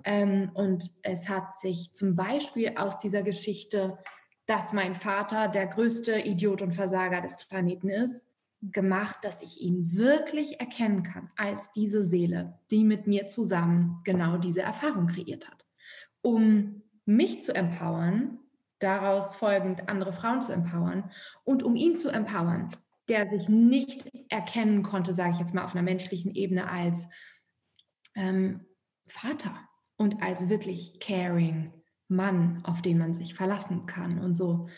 Ähm, 0.05 0.51
und 0.55 0.91
es 1.03 1.29
hat 1.29 1.59
sich 1.59 1.93
zum 1.93 2.15
Beispiel 2.17 2.75
aus 2.77 2.99
dieser 2.99 3.23
Geschichte, 3.23 3.99
dass 4.47 4.73
mein 4.73 4.95
Vater 4.95 5.49
der 5.49 5.67
größte 5.67 6.21
Idiot 6.21 6.63
und 6.63 6.73
Versager 6.73 7.21
des 7.21 7.37
Planeten 7.37 7.89
ist, 7.89 8.27
gemacht, 8.61 9.19
dass 9.23 9.43
ich 9.43 9.61
ihn 9.61 9.93
wirklich 9.95 10.61
erkennen 10.61 11.03
kann 11.03 11.31
als 11.37 11.71
diese 11.73 12.03
Seele, 12.03 12.59
die 12.71 12.85
mit 12.85 13.07
mir 13.07 13.29
zusammen 13.29 14.01
genau 14.05 14.37
diese 14.39 14.63
Erfahrung 14.63 15.07
kreiert 15.07 15.49
hat. 15.49 15.65
Um 16.23 16.83
mich 17.05 17.43
zu 17.43 17.55
empowern, 17.55 18.39
daraus 18.81 19.37
folgend 19.37 19.89
andere 19.89 20.13
Frauen 20.13 20.43
zu 20.43 20.53
empowern 20.53 21.11
und 21.45 21.63
um 21.63 21.77
ihn 21.77 21.97
zu 21.97 22.11
empowern, 22.11 22.71
der 23.09 23.29
sich 23.31 23.49
nicht 23.49 24.11
erkennen 24.29 24.83
konnte, 24.83 25.13
sage 25.13 25.33
ich 25.33 25.39
jetzt 25.39 25.55
mal 25.55 25.65
auf 25.65 25.75
einer 25.75 25.83
menschlichen 25.83 26.35
Ebene 26.35 26.71
als 26.71 27.07
ähm, 28.15 28.67
Vater 29.07 29.57
und 29.97 30.23
als 30.23 30.49
wirklich 30.49 31.01
caring 31.01 31.73
Mann, 32.09 32.61
auf 32.65 32.83
den 32.83 32.99
man 32.99 33.15
sich 33.15 33.35
verlassen 33.35 33.87
kann 33.87 34.19
und 34.19 34.35
so. 34.35 34.69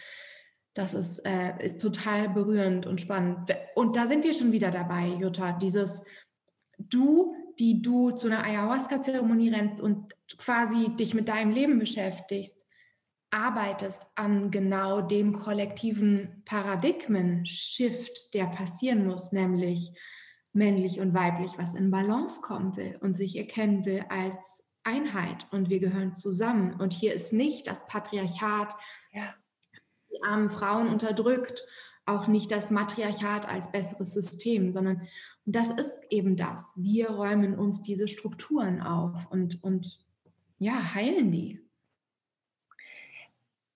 Das 0.81 0.95
ist, 0.95 1.18
äh, 1.26 1.62
ist 1.62 1.78
total 1.78 2.31
berührend 2.31 2.87
und 2.87 3.03
spannend. 3.03 3.55
Und 3.74 3.97
da 3.97 4.07
sind 4.07 4.24
wir 4.24 4.33
schon 4.33 4.51
wieder 4.51 4.70
dabei, 4.70 5.09
Jutta, 5.09 5.53
dieses 5.53 6.03
du, 6.78 7.35
die 7.59 7.83
du 7.83 8.12
zu 8.12 8.28
einer 8.28 8.43
Ayahuasca-Zeremonie 8.43 9.51
rennst 9.51 9.83
und 9.83 10.16
quasi 10.39 10.89
dich 10.97 11.12
mit 11.12 11.28
deinem 11.28 11.51
Leben 11.51 11.78
beschäftigst, 11.78 12.64
arbeitest 13.31 14.07
an 14.14 14.51
genau 14.51 15.03
dem 15.03 15.35
kollektiven 15.35 16.43
Paradigmen-Shift, 16.47 18.33
der 18.33 18.47
passieren 18.47 19.07
muss, 19.07 19.33
nämlich 19.33 19.93
männlich 20.55 20.99
und 20.99 21.12
weiblich, 21.12 21.59
was 21.59 21.74
in 21.74 21.91
Balance 21.91 22.41
kommen 22.41 22.74
will 22.78 22.97
und 23.03 23.12
sich 23.12 23.37
erkennen 23.37 23.85
will 23.85 24.07
als 24.09 24.64
Einheit 24.83 25.47
und 25.51 25.68
wir 25.68 25.78
gehören 25.78 26.14
zusammen. 26.14 26.72
Und 26.81 26.95
hier 26.95 27.12
ist 27.12 27.35
nicht 27.35 27.66
das 27.66 27.87
Patriarchat, 27.87 28.74
ja. 29.12 29.35
Die 30.11 30.23
armen 30.23 30.51
Frauen 30.51 30.89
unterdrückt, 30.89 31.65
auch 32.07 32.27
nicht 32.27 32.51
das 32.51 32.71
Matriarchat 32.71 33.49
als 33.49 33.71
besseres 33.71 34.13
System, 34.13 34.73
sondern 34.73 35.07
das 35.45 35.71
ist 35.71 36.01
eben 36.11 36.37
das. 36.37 36.73
Wir 36.77 37.11
räumen 37.11 37.59
uns 37.59 37.83
diese 37.83 38.09
Strukturen 38.09 38.83
auf 38.83 39.31
und, 39.31 39.63
und 39.63 39.99
ja, 40.59 40.95
heilen 40.95 41.31
die. 41.31 41.61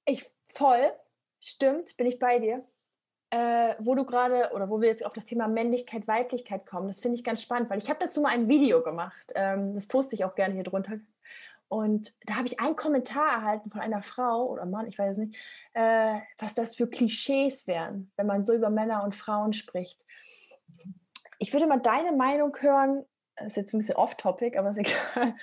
Ich 0.07 0.29
voll, 0.49 0.93
stimmt, 1.41 1.97
bin 1.97 2.07
ich 2.07 2.19
bei 2.19 2.39
dir. 2.39 2.65
Äh, 3.31 3.75
wo 3.81 3.97
du 3.97 4.05
gerade 4.05 4.53
oder 4.55 4.71
wo 4.71 4.81
wir 4.81 4.89
jetzt 4.89 5.05
auf 5.05 5.13
das 5.13 5.27
Thema 5.27 5.49
Männlichkeit, 5.49 6.07
Weiblichkeit 6.07 6.67
kommen, 6.67 6.87
das 6.87 7.01
finde 7.01 7.17
ich 7.17 7.25
ganz 7.25 7.43
spannend, 7.43 7.69
weil 7.69 7.79
ich 7.79 7.89
habe 7.89 7.99
dazu 8.01 8.21
mal 8.21 8.29
ein 8.29 8.49
Video 8.49 8.81
gemacht. 8.83 9.33
Ähm, 9.35 9.75
das 9.75 9.89
poste 9.89 10.15
ich 10.15 10.25
auch 10.25 10.37
gerne 10.37 10.55
hier 10.55 10.63
drunter. 10.63 11.01
Und 11.69 12.13
da 12.27 12.37
habe 12.37 12.47
ich 12.47 12.61
einen 12.61 12.77
Kommentar 12.77 13.27
erhalten 13.27 13.71
von 13.71 13.81
einer 13.81 14.03
Frau 14.03 14.47
oder 14.49 14.67
Mann, 14.67 14.87
ich 14.87 14.99
weiß 14.99 15.13
es 15.13 15.19
nicht, 15.19 15.37
äh, 15.73 16.21
was 16.39 16.55
das 16.55 16.77
für 16.77 16.89
Klischees 16.89 17.67
wären, 17.67 18.13
wenn 18.17 18.27
man 18.27 18.45
so 18.45 18.53
über 18.53 18.71
Männer 18.71 19.03
und 19.03 19.15
Frauen 19.15 19.53
spricht. 19.53 20.01
Ich 21.39 21.53
würde 21.53 21.67
mal 21.67 21.81
deine 21.81 22.13
Meinung 22.13 22.57
hören, 22.61 23.05
das 23.37 23.49
ist 23.49 23.57
jetzt 23.57 23.75
ein 23.75 23.79
bisschen 23.79 23.97
off-topic, 23.97 24.59
aber 24.59 24.71
ist 24.71 24.79
egal, 25.15 25.35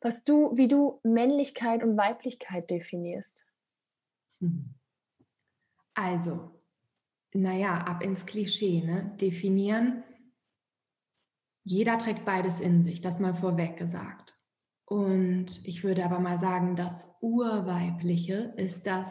was 0.00 0.24
du, 0.24 0.56
wie 0.56 0.68
du 0.68 1.00
Männlichkeit 1.02 1.82
und 1.82 1.96
Weiblichkeit 1.96 2.70
definierst. 2.70 3.46
Also, 5.94 6.50
naja, 7.32 7.78
ab 7.78 8.02
ins 8.02 8.26
Klischee, 8.26 8.82
ne? 8.82 9.14
definieren. 9.20 10.04
Jeder 11.64 11.98
trägt 11.98 12.24
beides 12.24 12.60
in 12.60 12.82
sich, 12.82 13.00
das 13.00 13.18
mal 13.18 13.34
vorweg 13.34 13.76
gesagt. 13.76 14.35
Und 14.86 15.60
ich 15.66 15.84
würde 15.84 16.04
aber 16.04 16.20
mal 16.20 16.38
sagen, 16.38 16.76
das 16.76 17.14
Urweibliche 17.20 18.50
ist 18.56 18.86
das 18.86 19.08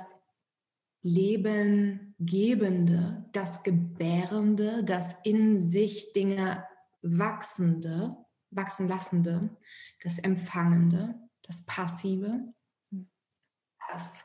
Lebengebende, 1.01 3.25
das 3.33 3.63
Gebärende, 3.63 4.83
das 4.83 5.15
in 5.23 5.59
sich 5.59 6.13
Dinge 6.13 6.65
wachsende, 7.01 8.15
wachsen 8.49 8.87
lassende, 8.87 9.49
das 10.01 10.17
Empfangende, 10.17 11.15
das 11.43 11.65
Passive, 11.65 12.53
das 13.91 14.23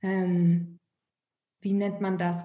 ähm, 0.00 0.78
wie 1.60 1.72
nennt 1.72 2.00
man 2.00 2.18
das? 2.18 2.44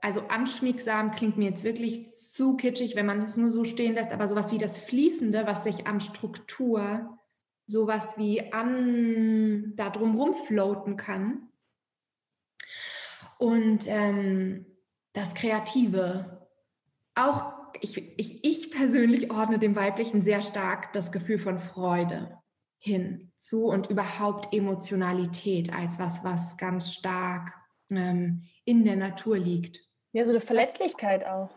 Also 0.00 0.22
anschmiegsam 0.28 1.12
klingt 1.12 1.36
mir 1.36 1.50
jetzt 1.50 1.64
wirklich 1.64 2.12
zu 2.12 2.56
kitschig, 2.56 2.96
wenn 2.96 3.06
man 3.06 3.20
es 3.20 3.36
nur 3.36 3.50
so 3.50 3.64
stehen 3.64 3.94
lässt, 3.94 4.12
aber 4.12 4.26
sowas 4.26 4.52
wie 4.52 4.58
das 4.58 4.78
Fließende, 4.78 5.46
was 5.46 5.64
sich 5.64 5.86
an 5.86 6.00
Struktur 6.00 7.17
sowas 7.68 8.16
wie 8.16 8.52
an 8.52 9.74
da 9.76 9.90
drumherum 9.90 10.34
floaten 10.34 10.96
kann. 10.96 11.50
Und 13.38 13.86
ähm, 13.86 14.66
das 15.12 15.34
Kreative, 15.34 16.48
auch 17.14 17.52
ich, 17.80 17.96
ich, 18.18 18.44
ich 18.44 18.70
persönlich 18.70 19.30
ordne 19.30 19.58
dem 19.58 19.76
Weiblichen 19.76 20.22
sehr 20.22 20.42
stark 20.42 20.92
das 20.94 21.12
Gefühl 21.12 21.38
von 21.38 21.60
Freude 21.60 22.38
hin 22.78 23.32
zu 23.36 23.66
und 23.66 23.90
überhaupt 23.90 24.52
Emotionalität 24.54 25.72
als 25.72 25.98
was, 25.98 26.24
was 26.24 26.56
ganz 26.56 26.94
stark 26.94 27.52
ähm, 27.90 28.44
in 28.64 28.84
der 28.84 28.96
Natur 28.96 29.36
liegt. 29.36 29.80
Ja, 30.12 30.24
so 30.24 30.30
eine 30.30 30.40
Verletzlichkeit 30.40 31.26
auch. 31.26 31.50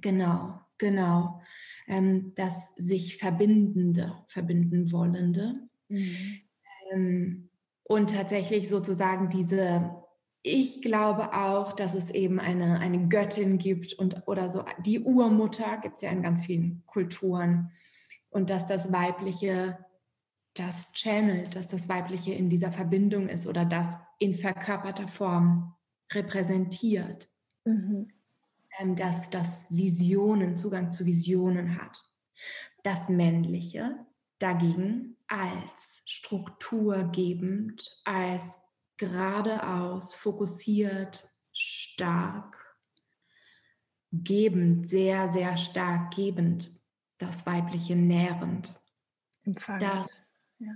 Genau, 0.00 0.58
genau. 0.82 1.40
Ähm, 1.86 2.32
das 2.34 2.72
sich 2.76 3.16
Verbindende, 3.16 4.14
verbinden 4.28 4.92
wollende. 4.92 5.54
Mhm. 5.88 6.40
Ähm, 6.92 7.48
und 7.84 8.10
tatsächlich 8.10 8.68
sozusagen 8.68 9.28
diese, 9.30 9.94
ich 10.42 10.82
glaube 10.82 11.34
auch, 11.34 11.72
dass 11.72 11.94
es 11.94 12.10
eben 12.10 12.40
eine, 12.40 12.80
eine 12.80 13.08
Göttin 13.08 13.58
gibt 13.58 13.94
und 13.94 14.26
oder 14.26 14.50
so, 14.50 14.64
die 14.84 15.00
Urmutter 15.00 15.78
gibt 15.78 15.96
es 15.96 16.02
ja 16.02 16.10
in 16.10 16.22
ganz 16.22 16.44
vielen 16.44 16.82
Kulturen. 16.86 17.70
Und 18.30 18.50
dass 18.50 18.66
das 18.66 18.92
Weibliche 18.92 19.78
das 20.54 20.92
channelt, 20.92 21.54
dass 21.54 21.68
das 21.68 21.88
Weibliche 21.88 22.32
in 22.32 22.50
dieser 22.50 22.72
Verbindung 22.72 23.28
ist 23.28 23.46
oder 23.46 23.64
das 23.64 23.96
in 24.18 24.34
verkörperter 24.34 25.08
Form 25.08 25.74
repräsentiert. 26.12 27.28
Mhm 27.64 28.08
ähm, 28.78 28.96
dass 28.96 29.30
das 29.30 29.66
Visionen, 29.70 30.56
Zugang 30.56 30.92
zu 30.92 31.06
Visionen 31.06 31.80
hat. 31.80 32.02
Das 32.82 33.08
Männliche 33.08 34.06
dagegen 34.38 35.16
als 35.28 36.02
strukturgebend, 36.06 37.82
als 38.04 38.58
geradeaus, 38.96 40.14
fokussiert, 40.14 41.28
stark, 41.52 42.58
gebend, 44.12 44.88
sehr, 44.88 45.32
sehr 45.32 45.56
stark 45.56 46.14
gebend, 46.14 46.70
das 47.18 47.46
Weibliche 47.46 47.96
nährend. 47.96 48.74
Empfangend. 49.44 49.82
Das, 49.82 50.08
ja. 50.58 50.72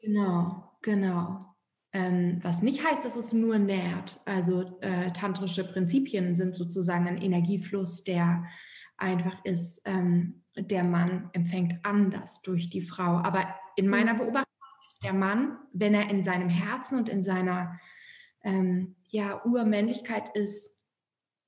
Genau, 0.00 0.78
genau. 0.82 1.55
Ähm, 1.96 2.40
was 2.42 2.60
nicht 2.60 2.84
heißt, 2.84 3.02
dass 3.06 3.16
es 3.16 3.32
nur 3.32 3.58
nährt. 3.58 4.20
Also 4.26 4.78
äh, 4.82 5.12
tantrische 5.12 5.64
Prinzipien 5.64 6.36
sind 6.36 6.54
sozusagen 6.54 7.08
ein 7.08 7.22
Energiefluss, 7.22 8.04
der 8.04 8.44
einfach 8.98 9.42
ist, 9.46 9.80
ähm, 9.86 10.42
der 10.58 10.84
Mann 10.84 11.30
empfängt 11.32 11.74
anders 11.84 12.42
durch 12.42 12.68
die 12.68 12.82
Frau. 12.82 13.16
Aber 13.22 13.48
in 13.76 13.88
meiner 13.88 14.12
mhm. 14.12 14.18
Beobachtung 14.18 14.68
ist 14.86 15.04
der 15.04 15.14
Mann, 15.14 15.56
wenn 15.72 15.94
er 15.94 16.10
in 16.10 16.22
seinem 16.22 16.50
Herzen 16.50 16.98
und 16.98 17.08
in 17.08 17.22
seiner 17.22 17.80
ähm, 18.44 18.96
ja, 19.08 19.42
Urmännlichkeit 19.46 20.36
ist, 20.36 20.76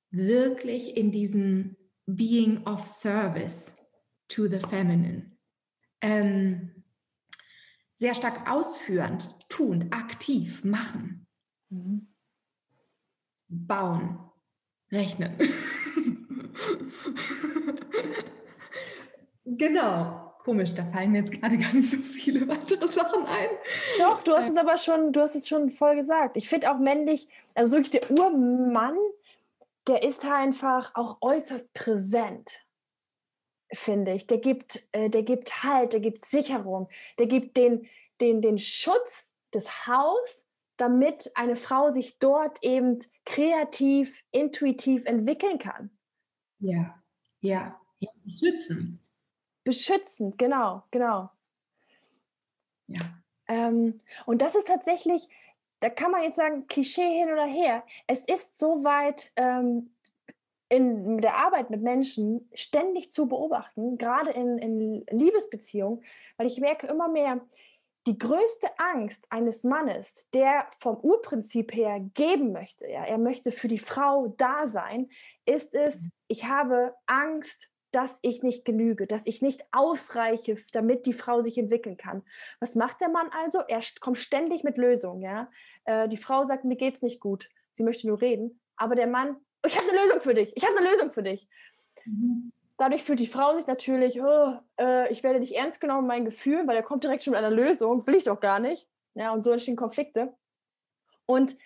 wirklich 0.09 0.97
in 0.97 1.11
diesem 1.11 1.77
Being 2.07 2.65
of 2.65 2.87
Service 2.87 3.71
to 4.29 4.47
the 4.47 4.61
Feminine. 4.67 5.31
Ähm, 6.01 6.78
sehr 7.99 8.13
stark 8.13 8.49
ausführend, 8.49 9.35
tuend, 9.49 9.93
aktiv, 9.93 10.63
machen, 10.63 11.27
mhm. 11.69 12.07
bauen, 13.49 14.19
rechnen. 14.91 15.37
genau. 19.45 20.25
Komisch, 20.45 20.73
da 20.73 20.85
fallen 20.85 21.11
mir 21.11 21.19
jetzt 21.19 21.33
gerade 21.33 21.57
gar 21.57 21.73
nicht 21.73 21.91
so 21.91 21.97
viele 21.97 22.47
weitere 22.47 22.87
Sachen 22.87 23.25
ein. 23.25 23.49
Doch, 23.99 24.23
du 24.23 24.31
hast 24.33 24.45
äh, 24.45 24.51
es 24.51 24.57
aber 24.57 24.77
schon, 24.77 25.11
du 25.11 25.19
hast 25.19 25.35
es 25.35 25.49
schon 25.49 25.69
voll 25.69 25.97
gesagt. 25.97 26.37
Ich 26.37 26.47
finde 26.47 26.71
auch 26.71 26.79
männlich, 26.79 27.27
also 27.53 27.73
wirklich 27.73 28.01
der 28.01 28.09
Urmann, 28.09 28.95
der 29.87 30.03
ist 30.03 30.23
einfach 30.23 30.91
auch 30.95 31.17
äußerst 31.21 31.73
präsent 31.73 32.65
finde 33.73 34.13
ich. 34.13 34.27
Der 34.27 34.37
gibt, 34.37 34.87
äh, 34.91 35.09
der 35.09 35.23
gibt 35.23 35.63
Halt, 35.63 35.93
der 35.93 35.99
gibt 35.99 36.25
Sicherung, 36.25 36.89
der 37.17 37.27
gibt 37.27 37.57
den, 37.57 37.87
den, 38.21 38.41
den 38.41 38.57
Schutz 38.57 39.33
des 39.53 39.87
Haus, 39.87 40.45
damit 40.77 41.31
eine 41.35 41.55
Frau 41.55 41.89
sich 41.89 42.19
dort 42.19 42.63
eben 42.63 42.99
kreativ, 43.25 44.23
intuitiv 44.31 45.05
entwickeln 45.05 45.59
kann. 45.59 45.89
Ja, 46.59 47.01
ja, 47.41 47.79
ja 47.99 48.09
beschützen. 48.23 48.99
Beschützend, 49.63 50.37
genau, 50.37 50.83
genau. 50.91 51.29
Ja. 52.87 53.01
Ähm, 53.47 53.97
und 54.25 54.41
das 54.41 54.55
ist 54.55 54.67
tatsächlich, 54.67 55.27
da 55.79 55.89
kann 55.89 56.11
man 56.11 56.23
jetzt 56.23 56.37
sagen, 56.37 56.67
Klischee 56.67 57.19
hin 57.19 57.31
oder 57.31 57.45
her. 57.45 57.83
Es 58.07 58.25
ist 58.25 58.59
soweit 58.59 59.31
ähm, 59.35 59.91
in 60.69 61.19
der 61.19 61.35
Arbeit 61.35 61.69
mit 61.69 61.81
Menschen 61.81 62.49
ständig 62.53 63.11
zu 63.11 63.27
beobachten, 63.27 63.97
gerade 63.97 64.31
in, 64.31 64.57
in 64.59 65.05
Liebesbeziehungen, 65.09 66.03
weil 66.37 66.47
ich 66.47 66.59
merke 66.59 66.87
immer 66.87 67.09
mehr, 67.09 67.41
die 68.07 68.17
größte 68.17 68.67
Angst 68.77 69.25
eines 69.29 69.63
Mannes, 69.63 70.27
der 70.33 70.67
vom 70.79 70.97
Urprinzip 70.97 71.75
her 71.75 71.99
geben 72.13 72.51
möchte, 72.51 72.87
ja, 72.87 73.03
er 73.03 73.17
möchte 73.17 73.51
für 73.51 73.67
die 73.67 73.77
Frau 73.77 74.33
da 74.37 74.67
sein, 74.67 75.09
ist 75.45 75.75
es, 75.75 76.03
mhm. 76.03 76.11
ich 76.27 76.45
habe 76.45 76.95
Angst, 77.07 77.69
dass 77.91 78.19
ich 78.21 78.43
nicht 78.43 78.65
genüge, 78.65 79.07
dass 79.07 79.25
ich 79.25 79.41
nicht 79.41 79.65
ausreiche, 79.71 80.57
damit 80.73 81.07
die 81.07 81.13
Frau 81.13 81.41
sich 81.41 81.57
entwickeln 81.57 81.97
kann. 81.97 82.23
Was 82.59 82.75
macht 82.75 83.01
der 83.01 83.09
Mann 83.09 83.29
also? 83.31 83.59
Er 83.67 83.81
kommt 83.99 84.19
ständig 84.19 84.63
mit 84.63 84.77
Lösungen. 84.77 85.21
Ja? 85.21 85.49
Äh, 85.85 86.07
die 86.07 86.17
Frau 86.17 86.43
sagt, 86.43 86.65
mir 86.65 86.75
geht's 86.75 87.01
nicht 87.01 87.19
gut, 87.19 87.49
sie 87.73 87.83
möchte 87.83 88.07
nur 88.07 88.21
reden, 88.21 88.59
aber 88.75 88.93
der 88.93 89.07
Mann 89.07 89.37
ich 89.65 89.77
habe 89.77 89.89
eine 89.89 90.01
Lösung 90.03 90.21
für 90.21 90.33
dich, 90.33 90.55
ich 90.55 90.65
habe 90.65 90.77
eine 90.77 90.89
Lösung 90.89 91.11
für 91.11 91.23
dich. 91.23 91.47
Mhm. 92.05 92.51
Dadurch 92.77 93.03
fühlt 93.03 93.19
die 93.19 93.27
Frau 93.27 93.55
sich 93.55 93.67
natürlich, 93.67 94.21
oh, 94.21 94.57
äh, 94.79 95.11
ich 95.11 95.21
werde 95.21 95.39
nicht 95.39 95.55
ernst 95.55 95.81
genommen 95.81 96.03
in 96.03 96.07
meinen 96.07 96.25
Gefühlen, 96.25 96.65
weil 96.65 96.77
er 96.77 96.83
kommt 96.83 97.03
direkt 97.03 97.23
schon 97.23 97.31
mit 97.31 97.39
einer 97.39 97.51
Lösung, 97.51 98.07
will 98.07 98.15
ich 98.15 98.23
doch 98.23 98.39
gar 98.39 98.59
nicht. 98.59 98.87
Ja, 99.15 99.33
und 99.33 99.41
so 99.41 99.51
entstehen 99.51 99.75
Konflikte. 99.75 100.33
Und 101.25 101.57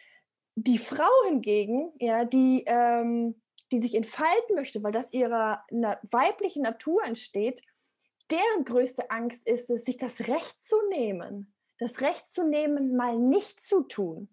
die 0.56 0.80
Frau 0.80 1.12
hingegen, 1.28 1.94
ja, 2.00 2.26
die, 2.26 2.64
ähm, 2.66 3.40
die 3.72 3.78
sich 3.78 3.96
entfalten 3.96 4.56
möchte, 4.56 4.82
weil 4.84 4.92
das 4.92 5.14
ihrer 5.14 5.64
na 5.70 6.00
weiblichen 6.12 6.64
Natur 6.64 7.04
entsteht, 7.04 7.62
deren 8.32 8.66
größte 8.66 9.12
Angst 9.12 9.46
ist 9.48 9.70
es, 9.70 9.86
sich 9.86 9.98
das 9.98 10.28
Recht 10.28 10.64
zu 10.64 10.76
nehmen. 10.90 11.54
Das 11.80 12.02
Recht 12.02 12.28
zu 12.28 12.44
nehmen, 12.44 12.96
mal 12.96 13.18
nicht 13.18 13.62
zu 13.62 13.84
tun. 13.84 14.30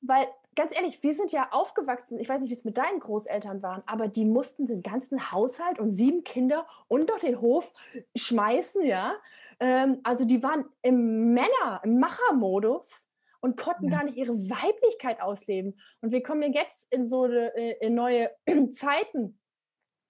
Weil 0.00 0.28
ganz 0.60 0.76
ehrlich, 0.76 1.02
wir 1.02 1.14
sind 1.14 1.32
ja 1.32 1.48
aufgewachsen, 1.52 2.18
ich 2.18 2.28
weiß 2.28 2.40
nicht, 2.40 2.50
wie 2.50 2.54
es 2.54 2.66
mit 2.66 2.76
deinen 2.76 3.00
Großeltern 3.00 3.62
waren, 3.62 3.82
aber 3.86 4.08
die 4.08 4.26
mussten 4.26 4.66
den 4.66 4.82
ganzen 4.82 5.32
Haushalt 5.32 5.78
und 5.78 5.90
sieben 5.90 6.22
Kinder 6.22 6.66
und 6.86 7.08
doch 7.08 7.18
den 7.18 7.40
Hof 7.40 7.72
schmeißen, 8.14 8.84
ja. 8.84 9.14
Ähm, 9.58 10.00
also 10.02 10.26
die 10.26 10.42
waren 10.42 10.66
im 10.82 11.32
Männer, 11.32 11.80
im 11.82 11.98
Machermodus 11.98 13.08
und 13.40 13.56
konnten 13.56 13.86
ja. 13.86 13.96
gar 13.96 14.04
nicht 14.04 14.18
ihre 14.18 14.34
Weiblichkeit 14.34 15.22
ausleben. 15.22 15.80
Und 16.02 16.12
wir 16.12 16.22
kommen 16.22 16.52
jetzt 16.52 16.92
in 16.92 17.06
so 17.06 17.24
äh, 17.24 17.78
in 17.80 17.94
neue 17.94 18.30
Zeiten, 18.72 19.40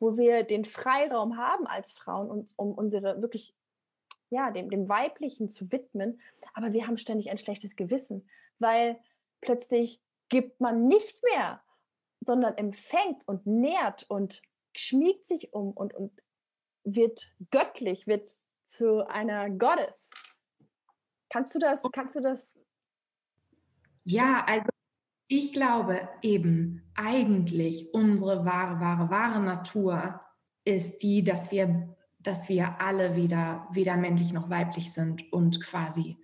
wo 0.00 0.16
wir 0.16 0.42
den 0.42 0.64
Freiraum 0.64 1.36
haben 1.36 1.68
als 1.68 1.92
Frauen, 1.92 2.28
uns, 2.28 2.54
um 2.54 2.72
unsere 2.72 3.22
wirklich, 3.22 3.54
ja, 4.30 4.50
dem, 4.50 4.68
dem 4.68 4.88
Weiblichen 4.88 5.48
zu 5.48 5.70
widmen. 5.70 6.20
Aber 6.54 6.72
wir 6.72 6.88
haben 6.88 6.96
ständig 6.96 7.30
ein 7.30 7.38
schlechtes 7.38 7.76
Gewissen, 7.76 8.28
weil 8.58 8.98
plötzlich 9.40 10.02
gibt 10.30 10.60
man 10.60 10.86
nicht 10.88 11.20
mehr, 11.30 11.60
sondern 12.20 12.56
empfängt 12.56 13.28
und 13.28 13.46
nährt 13.46 14.08
und 14.08 14.40
schmiegt 14.74 15.26
sich 15.26 15.52
um 15.52 15.72
und, 15.72 15.92
und 15.94 16.12
wird 16.84 17.34
göttlich, 17.50 18.06
wird 18.06 18.36
zu 18.66 19.06
einer 19.06 19.50
Goddess. 19.50 20.10
Kannst 21.28 21.54
du 21.54 21.58
das, 21.58 21.82
kannst 21.92 22.16
du 22.16 22.20
das? 22.20 22.54
Ja, 24.04 24.44
also 24.46 24.68
ich 25.28 25.52
glaube 25.52 26.08
eben 26.22 26.90
eigentlich 26.94 27.92
unsere 27.94 28.44
wahre, 28.44 28.80
wahre, 28.80 29.10
wahre 29.10 29.40
Natur 29.40 30.20
ist 30.64 31.02
die, 31.02 31.22
dass 31.22 31.50
wir, 31.50 31.96
dass 32.18 32.48
wir 32.48 32.80
alle 32.80 33.16
weder, 33.16 33.68
weder 33.72 33.96
männlich 33.96 34.32
noch 34.32 34.50
weiblich 34.50 34.92
sind 34.92 35.32
und 35.32 35.62
quasi 35.62 36.16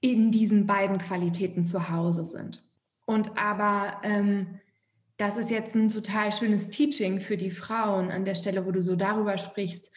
in 0.00 0.30
diesen 0.30 0.66
beiden 0.66 0.98
Qualitäten 0.98 1.64
zu 1.64 1.90
Hause 1.90 2.24
sind. 2.24 2.62
Und 3.06 3.38
aber 3.38 4.00
ähm, 4.02 4.60
das 5.16 5.36
ist 5.36 5.50
jetzt 5.50 5.74
ein 5.74 5.88
total 5.88 6.32
schönes 6.32 6.68
Teaching 6.70 7.20
für 7.20 7.36
die 7.36 7.50
Frauen 7.50 8.10
an 8.10 8.24
der 8.24 8.34
Stelle, 8.34 8.66
wo 8.66 8.72
du 8.72 8.82
so 8.82 8.96
darüber 8.96 9.38
sprichst, 9.38 9.90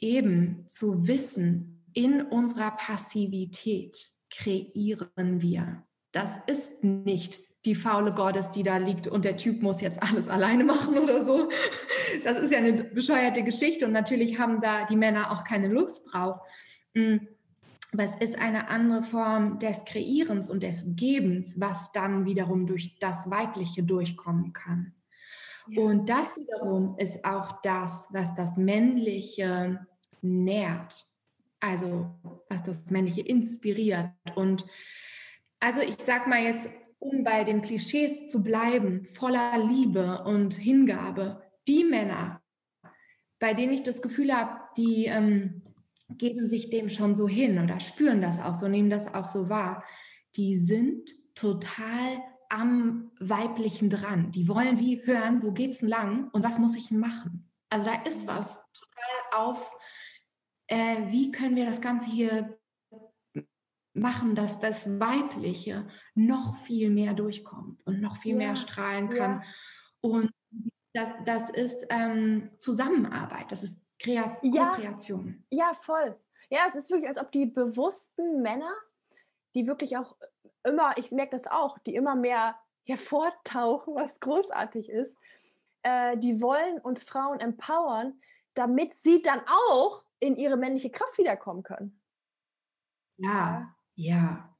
eben 0.00 0.64
zu 0.68 1.06
wissen, 1.06 1.84
in 1.92 2.22
unserer 2.22 2.70
Passivität 2.72 4.10
kreieren 4.30 5.42
wir. 5.42 5.84
Das 6.12 6.38
ist 6.46 6.84
nicht 6.84 7.40
die 7.64 7.74
faule 7.74 8.12
Gottes, 8.12 8.50
die 8.50 8.62
da 8.62 8.76
liegt 8.76 9.08
und 9.08 9.24
der 9.24 9.36
Typ 9.36 9.62
muss 9.62 9.80
jetzt 9.80 10.02
alles 10.02 10.28
alleine 10.28 10.64
machen 10.64 10.98
oder 10.98 11.24
so. 11.24 11.48
Das 12.24 12.38
ist 12.38 12.52
ja 12.52 12.58
eine 12.58 12.84
bescheuerte 12.84 13.42
Geschichte 13.42 13.84
und 13.84 13.92
natürlich 13.92 14.38
haben 14.38 14.60
da 14.60 14.86
die 14.86 14.96
Männer 14.96 15.32
auch 15.32 15.44
keine 15.44 15.68
Lust 15.68 16.12
drauf. 16.12 16.38
Aber 17.92 18.04
es 18.04 18.16
ist 18.16 18.38
eine 18.38 18.68
andere 18.68 19.02
Form 19.02 19.58
des 19.58 19.84
Kreierens 19.84 20.50
und 20.50 20.62
des 20.62 20.84
Gebens, 20.94 21.58
was 21.58 21.90
dann 21.92 22.26
wiederum 22.26 22.66
durch 22.66 22.98
das 22.98 23.30
Weibliche 23.30 23.82
durchkommen 23.82 24.52
kann. 24.52 24.94
Ja. 25.68 25.82
Und 25.82 26.08
das 26.08 26.36
wiederum 26.36 26.96
ist 26.98 27.24
auch 27.24 27.60
das, 27.62 28.08
was 28.10 28.34
das 28.34 28.56
Männliche 28.56 29.86
nährt. 30.20 31.06
Also 31.60 32.14
was 32.48 32.62
das 32.62 32.90
Männliche 32.90 33.22
inspiriert. 33.22 34.10
Und 34.36 34.66
also 35.60 35.80
ich 35.80 35.96
sag 35.98 36.26
mal 36.26 36.42
jetzt, 36.42 36.70
um 36.98 37.24
bei 37.24 37.44
den 37.44 37.60
Klischees 37.62 38.28
zu 38.28 38.42
bleiben, 38.42 39.04
voller 39.06 39.58
Liebe 39.58 40.22
und 40.24 40.54
Hingabe, 40.54 41.42
die 41.66 41.84
Männer, 41.84 42.42
bei 43.38 43.54
denen 43.54 43.72
ich 43.72 43.82
das 43.82 44.02
Gefühl 44.02 44.34
habe, 44.34 44.60
die 44.76 45.06
ähm, 45.06 45.57
geben 46.08 46.46
sich 46.46 46.70
dem 46.70 46.88
schon 46.88 47.14
so 47.14 47.28
hin 47.28 47.58
oder 47.62 47.80
spüren 47.80 48.20
das 48.20 48.40
auch 48.40 48.54
so, 48.54 48.68
nehmen 48.68 48.90
das 48.90 49.12
auch 49.12 49.28
so 49.28 49.48
wahr, 49.48 49.84
die 50.36 50.56
sind 50.56 51.14
total 51.34 52.22
am 52.48 53.10
Weiblichen 53.20 53.90
dran. 53.90 54.30
Die 54.30 54.48
wollen 54.48 54.78
wie 54.78 55.04
hören, 55.04 55.42
wo 55.42 55.52
geht's 55.52 55.78
denn 55.78 55.88
lang 55.88 56.30
und 56.30 56.42
was 56.42 56.58
muss 56.58 56.74
ich 56.76 56.88
denn 56.88 56.98
machen? 56.98 57.50
Also 57.70 57.86
da 57.86 58.02
ist 58.02 58.26
was 58.26 58.54
total 58.72 59.38
auf, 59.40 59.70
äh, 60.68 61.10
wie 61.10 61.30
können 61.30 61.56
wir 61.56 61.66
das 61.66 61.80
Ganze 61.80 62.10
hier 62.10 62.58
machen, 63.92 64.34
dass 64.34 64.60
das 64.60 64.98
Weibliche 64.98 65.86
noch 66.14 66.56
viel 66.56 66.90
mehr 66.90 67.14
durchkommt 67.14 67.86
und 67.86 68.00
noch 68.00 68.16
viel 68.16 68.32
ja, 68.32 68.38
mehr 68.38 68.56
strahlen 68.56 69.10
kann. 69.10 69.40
Ja. 69.40 69.48
Und 70.00 70.30
das, 70.94 71.10
das 71.24 71.50
ist 71.50 71.86
ähm, 71.90 72.50
Zusammenarbeit, 72.58 73.52
das 73.52 73.62
ist 73.62 73.80
Kreat 73.98 74.38
ja, 74.42 74.70
Kreation. 74.70 75.44
Ja, 75.50 75.74
voll. 75.74 76.18
Ja, 76.50 76.60
es 76.68 76.74
ist 76.74 76.90
wirklich, 76.90 77.08
als 77.08 77.18
ob 77.18 77.32
die 77.32 77.46
bewussten 77.46 78.42
Männer, 78.42 78.72
die 79.54 79.66
wirklich 79.66 79.96
auch 79.96 80.16
immer, 80.64 80.96
ich 80.96 81.10
merke 81.10 81.32
das 81.32 81.46
auch, 81.46 81.78
die 81.80 81.94
immer 81.94 82.14
mehr 82.14 82.58
hervortauchen, 82.84 83.94
was 83.94 84.20
großartig 84.20 84.88
ist, 84.88 85.16
äh, 85.82 86.16
die 86.16 86.40
wollen 86.40 86.78
uns 86.78 87.04
Frauen 87.04 87.40
empowern, 87.40 88.20
damit 88.54 88.98
sie 88.98 89.22
dann 89.22 89.40
auch 89.46 90.04
in 90.20 90.36
ihre 90.36 90.56
männliche 90.56 90.90
Kraft 90.90 91.18
wiederkommen 91.18 91.62
können. 91.62 92.00
Ja, 93.18 93.74
ja, 93.94 94.56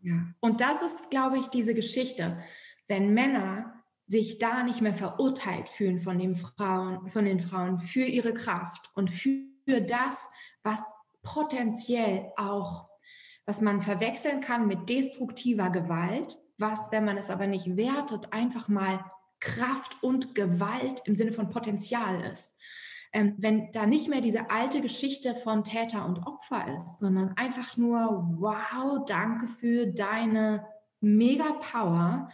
ja. 0.00 0.34
Und 0.40 0.60
das 0.60 0.82
ist, 0.82 1.10
glaube 1.10 1.38
ich, 1.38 1.48
diese 1.48 1.74
Geschichte. 1.74 2.42
Wenn 2.88 3.14
Männer 3.14 3.79
sich 4.10 4.38
da 4.38 4.64
nicht 4.64 4.80
mehr 4.80 4.94
verurteilt 4.94 5.68
fühlen 5.68 6.00
von 6.00 6.18
den 6.18 6.34
Frauen, 6.34 7.08
von 7.10 7.24
den 7.24 7.38
Frauen 7.38 7.78
für 7.78 8.02
ihre 8.02 8.34
Kraft 8.34 8.90
und 8.94 9.08
für 9.08 9.80
das, 9.86 10.28
was 10.64 10.80
potenziell 11.22 12.32
auch, 12.36 12.88
was 13.46 13.60
man 13.60 13.82
verwechseln 13.82 14.40
kann 14.40 14.66
mit 14.66 14.88
destruktiver 14.88 15.70
Gewalt, 15.70 16.38
was, 16.58 16.90
wenn 16.90 17.04
man 17.04 17.18
es 17.18 17.30
aber 17.30 17.46
nicht 17.46 17.76
wertet, 17.76 18.32
einfach 18.32 18.66
mal 18.66 19.04
Kraft 19.38 20.02
und 20.02 20.34
Gewalt 20.34 21.02
im 21.04 21.14
Sinne 21.14 21.32
von 21.32 21.48
Potenzial 21.48 22.20
ist. 22.32 22.56
Ähm, 23.12 23.36
wenn 23.38 23.70
da 23.70 23.86
nicht 23.86 24.08
mehr 24.08 24.20
diese 24.20 24.50
alte 24.50 24.80
Geschichte 24.80 25.36
von 25.36 25.62
Täter 25.62 26.04
und 26.04 26.26
Opfer 26.26 26.76
ist, 26.76 26.98
sondern 26.98 27.36
einfach 27.36 27.76
nur, 27.76 28.28
wow, 28.40 29.04
danke 29.06 29.46
für 29.46 29.86
deine 29.86 30.66
mega 31.00 31.52
Power, 31.52 32.28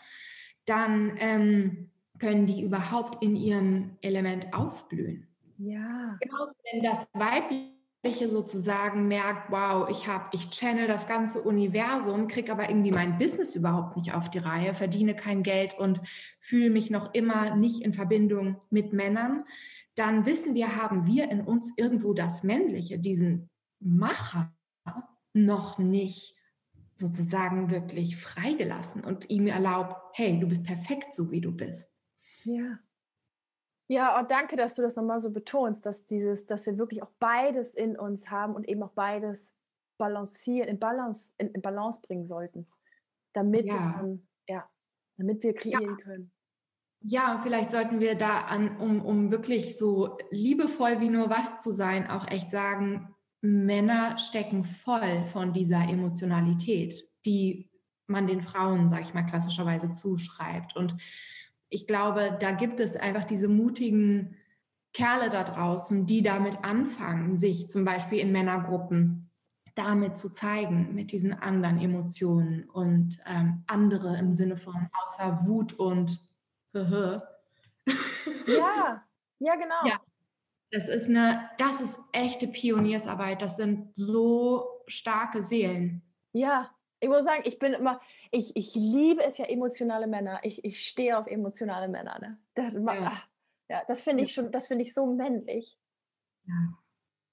dann 0.66 1.14
ähm, 1.18 1.90
können 2.18 2.46
die 2.46 2.62
überhaupt 2.62 3.22
in 3.22 3.36
ihrem 3.36 3.96
Element 4.00 4.52
aufblühen. 4.52 5.26
Ja. 5.58 6.16
Genauso, 6.20 6.52
wenn 6.70 6.82
das 6.82 7.08
Weibliche 7.14 8.28
sozusagen 8.28 9.08
merkt, 9.08 9.50
wow, 9.50 9.88
ich 9.90 10.06
habe, 10.06 10.28
ich 10.32 10.50
channel 10.50 10.86
das 10.86 11.06
ganze 11.06 11.42
Universum, 11.42 12.28
kriege 12.28 12.52
aber 12.52 12.68
irgendwie 12.68 12.92
mein 12.92 13.18
Business 13.18 13.54
überhaupt 13.54 13.96
nicht 13.96 14.12
auf 14.12 14.30
die 14.30 14.38
Reihe, 14.38 14.74
verdiene 14.74 15.16
kein 15.16 15.42
Geld 15.42 15.78
und 15.78 16.00
fühle 16.40 16.70
mich 16.70 16.90
noch 16.90 17.14
immer 17.14 17.56
nicht 17.56 17.82
in 17.82 17.92
Verbindung 17.92 18.60
mit 18.70 18.92
Männern, 18.92 19.44
dann 19.94 20.26
wissen 20.26 20.54
wir, 20.54 20.76
haben 20.76 21.06
wir 21.06 21.30
in 21.30 21.40
uns 21.40 21.72
irgendwo 21.78 22.12
das 22.12 22.42
Männliche, 22.42 22.98
diesen 22.98 23.48
Macher 23.80 24.52
noch 25.32 25.78
nicht 25.78 26.35
sozusagen 26.96 27.70
wirklich 27.70 28.16
freigelassen 28.16 29.04
und 29.04 29.30
ihm 29.30 29.46
erlaubt, 29.46 29.96
hey, 30.14 30.38
du 30.40 30.48
bist 30.48 30.64
perfekt 30.64 31.14
so, 31.14 31.30
wie 31.30 31.40
du 31.40 31.52
bist. 31.52 31.90
Ja. 32.44 32.78
Ja, 33.88 34.18
und 34.18 34.30
danke, 34.32 34.56
dass 34.56 34.74
du 34.74 34.82
das 34.82 34.96
nochmal 34.96 35.20
so 35.20 35.30
betonst, 35.30 35.86
dass 35.86 36.06
dieses, 36.06 36.46
dass 36.46 36.66
wir 36.66 36.76
wirklich 36.76 37.02
auch 37.02 37.12
beides 37.20 37.74
in 37.74 37.96
uns 37.96 38.30
haben 38.30 38.54
und 38.54 38.68
eben 38.68 38.82
auch 38.82 38.92
beides 38.92 39.54
balancieren, 39.96 40.68
in 40.68 40.78
Balance, 40.78 41.32
in, 41.38 41.48
in 41.48 41.62
Balance 41.62 42.00
bringen 42.00 42.26
sollten, 42.26 42.66
damit 43.32 43.66
ja. 43.66 43.76
dann, 43.76 44.26
ja, 44.48 44.68
damit 45.16 45.42
wir 45.42 45.54
kreieren 45.54 45.96
ja. 45.98 46.04
können. 46.04 46.32
Ja, 47.00 47.40
vielleicht 47.42 47.70
sollten 47.70 48.00
wir 48.00 48.16
da 48.16 48.40
an, 48.40 48.78
um, 48.78 49.04
um 49.04 49.30
wirklich 49.30 49.78
so 49.78 50.18
liebevoll 50.30 51.00
wie 51.00 51.10
nur 51.10 51.30
was 51.30 51.62
zu 51.62 51.70
sein, 51.70 52.10
auch 52.10 52.26
echt 52.26 52.50
sagen, 52.50 53.14
Männer 53.46 54.18
stecken 54.18 54.64
voll 54.64 55.26
von 55.26 55.52
dieser 55.52 55.88
Emotionalität, 55.88 57.08
die 57.24 57.70
man 58.06 58.26
den 58.26 58.42
Frauen, 58.42 58.88
sage 58.88 59.02
ich 59.02 59.14
mal, 59.14 59.24
klassischerweise 59.24 59.92
zuschreibt. 59.92 60.76
Und 60.76 60.96
ich 61.68 61.86
glaube, 61.86 62.36
da 62.40 62.52
gibt 62.52 62.80
es 62.80 62.96
einfach 62.96 63.24
diese 63.24 63.48
mutigen 63.48 64.36
Kerle 64.92 65.28
da 65.30 65.44
draußen, 65.44 66.06
die 66.06 66.22
damit 66.22 66.64
anfangen, 66.64 67.36
sich 67.36 67.68
zum 67.68 67.84
Beispiel 67.84 68.18
in 68.20 68.32
Männergruppen 68.32 69.30
damit 69.74 70.16
zu 70.16 70.32
zeigen, 70.32 70.94
mit 70.94 71.12
diesen 71.12 71.34
anderen 71.34 71.78
Emotionen 71.78 72.64
und 72.70 73.18
ähm, 73.26 73.62
andere 73.66 74.16
im 74.16 74.34
Sinne 74.34 74.56
von 74.56 74.88
außer 75.04 75.46
Wut 75.46 75.74
und 75.74 76.18
ja, 76.74 77.22
ja, 79.38 79.54
genau. 79.54 79.86
Ja, 79.86 80.00
das 80.70 80.88
ist 80.88 81.08
eine, 81.08 81.50
das 81.58 81.80
ist 81.80 81.98
echte 82.12 82.46
Pioniersarbeit. 82.48 83.42
Das 83.42 83.56
sind 83.56 83.96
so 83.96 84.82
starke 84.86 85.42
Seelen. 85.42 86.02
Ja, 86.32 86.70
ich 87.00 87.08
muss 87.08 87.24
sagen, 87.24 87.42
ich 87.44 87.58
bin 87.58 87.72
immer, 87.72 88.00
ich, 88.30 88.54
ich 88.56 88.74
liebe 88.74 89.22
es 89.22 89.38
ja 89.38 89.46
emotionale 89.46 90.06
Männer. 90.06 90.40
Ich, 90.42 90.62
ich 90.64 90.86
stehe 90.86 91.18
auf 91.18 91.26
emotionale 91.26 91.88
Männer. 91.88 92.18
Ne? 92.18 92.38
Das, 92.54 92.74
ja. 92.74 92.82
Ach, 92.86 93.26
ja, 93.68 93.82
das 93.86 94.02
finde 94.02 94.24
ich 94.24 94.32
schon, 94.32 94.50
das 94.50 94.68
finde 94.68 94.84
ich 94.84 94.94
so 94.94 95.04
männlich. 95.06 95.78
Ja. 96.46 96.78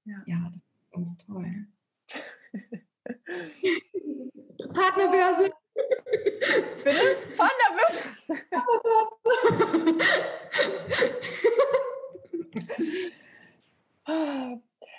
Ja, 0.06 0.22
ja 0.26 0.52
das 0.54 0.64
ist 0.64 0.92
ganz 0.92 1.18
toll. 1.18 1.68
Partnerbörse. 4.74 5.52
Bitte? 6.84 7.18
Partnerbörse. 7.38 8.00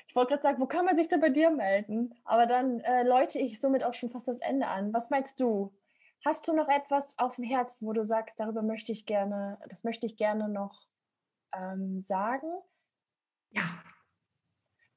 Ich 0.07 0.14
wollte 0.25 0.41
gerade 0.41 0.43
sagen, 0.43 0.63
wo 0.63 0.67
kann 0.67 0.87
man 0.87 0.97
sich 0.97 1.09
denn 1.09 1.21
bei 1.21 1.29
dir 1.29 1.51
melden? 1.51 2.15
Aber 2.25 2.47
dann 2.47 2.81
äh, 2.81 3.03
läute 3.03 3.39
ich 3.39 3.61
somit 3.61 3.85
auch 3.85 3.93
schon 3.93 4.11
fast 4.11 4.27
das 4.27 4.39
Ende 4.39 4.67
an. 4.67 4.95
Was 4.95 5.11
meinst 5.11 5.39
du? 5.39 5.75
Hast 6.25 6.49
du 6.49 6.55
noch 6.55 6.69
etwas 6.69 7.19
auf 7.19 7.37
dem 7.37 7.45
Herzen, 7.45 7.87
wo 7.87 7.93
du 7.93 8.05
sagst, 8.05 8.41
darüber 8.41 8.63
möchte 8.63 8.91
ich 8.91 9.05
gerne, 9.05 9.59
das 9.69 9.85
möchte 9.85 10.07
ich 10.07 10.17
gerne 10.17 10.49
noch 10.49 10.87
ähm, 11.55 12.01
sagen? 12.01 12.49
Ja. 13.51 13.83